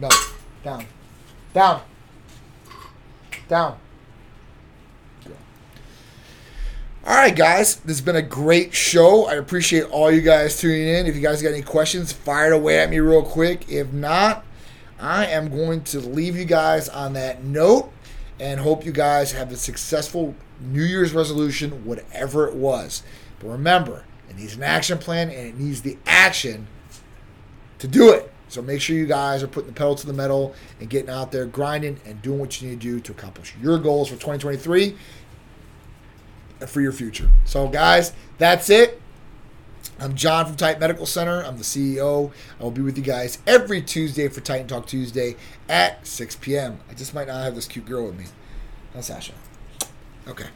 No. 0.00 0.08
Down. 0.62 0.86
Down. 1.54 1.82
Down. 3.48 3.78
All 7.04 7.16
right, 7.16 7.34
guys. 7.34 7.76
This 7.76 7.96
has 7.96 8.00
been 8.00 8.14
a 8.14 8.22
great 8.22 8.72
show. 8.72 9.26
I 9.26 9.34
appreciate 9.34 9.84
all 9.84 10.12
you 10.12 10.20
guys 10.20 10.60
tuning 10.60 10.86
in. 10.86 11.06
If 11.06 11.16
you 11.16 11.20
guys 11.20 11.42
got 11.42 11.52
any 11.52 11.62
questions, 11.62 12.12
fire 12.12 12.52
it 12.52 12.54
away 12.54 12.78
at 12.78 12.90
me 12.90 13.00
real 13.00 13.24
quick. 13.24 13.68
If 13.68 13.92
not, 13.92 14.44
I 15.00 15.26
am 15.26 15.50
going 15.50 15.82
to 15.84 15.98
leave 15.98 16.36
you 16.36 16.44
guys 16.44 16.88
on 16.88 17.14
that 17.14 17.42
note 17.42 17.91
and 18.42 18.58
hope 18.58 18.84
you 18.84 18.90
guys 18.90 19.30
have 19.30 19.52
a 19.52 19.56
successful 19.56 20.34
New 20.60 20.82
Year's 20.82 21.12
resolution, 21.14 21.84
whatever 21.84 22.48
it 22.48 22.54
was. 22.56 23.04
But 23.38 23.50
remember, 23.50 24.04
it 24.28 24.36
needs 24.36 24.56
an 24.56 24.64
action 24.64 24.98
plan 24.98 25.30
and 25.30 25.46
it 25.46 25.56
needs 25.56 25.82
the 25.82 25.96
action 26.06 26.66
to 27.78 27.86
do 27.86 28.10
it. 28.10 28.32
So 28.48 28.60
make 28.60 28.80
sure 28.80 28.96
you 28.96 29.06
guys 29.06 29.44
are 29.44 29.46
putting 29.46 29.68
the 29.68 29.74
pedal 29.74 29.94
to 29.94 30.06
the 30.08 30.12
metal 30.12 30.56
and 30.80 30.90
getting 30.90 31.08
out 31.08 31.30
there, 31.30 31.46
grinding, 31.46 32.00
and 32.04 32.20
doing 32.20 32.40
what 32.40 32.60
you 32.60 32.68
need 32.68 32.80
to 32.80 32.86
do 32.94 33.00
to 33.00 33.12
accomplish 33.12 33.54
your 33.62 33.78
goals 33.78 34.08
for 34.08 34.14
2023 34.14 34.96
and 36.58 36.68
for 36.68 36.80
your 36.80 36.92
future. 36.92 37.30
So, 37.44 37.68
guys, 37.68 38.12
that's 38.38 38.70
it. 38.70 39.00
I'm 40.02 40.16
John 40.16 40.46
from 40.46 40.56
Titan 40.56 40.80
Medical 40.80 41.06
Center. 41.06 41.44
I'm 41.44 41.58
the 41.58 41.62
CEO. 41.62 42.32
I 42.58 42.62
will 42.64 42.72
be 42.72 42.82
with 42.82 42.98
you 42.98 43.04
guys 43.04 43.38
every 43.46 43.80
Tuesday 43.80 44.26
for 44.26 44.40
Titan 44.40 44.66
Talk 44.66 44.88
Tuesday 44.88 45.36
at 45.68 46.04
6 46.04 46.36
p.m. 46.40 46.80
I 46.90 46.94
just 46.94 47.14
might 47.14 47.28
not 47.28 47.44
have 47.44 47.54
this 47.54 47.68
cute 47.68 47.86
girl 47.86 48.06
with 48.06 48.18
me. 48.18 48.24
That's 48.92 49.06
Sasha. 49.06 49.34
Okay. 50.26 50.48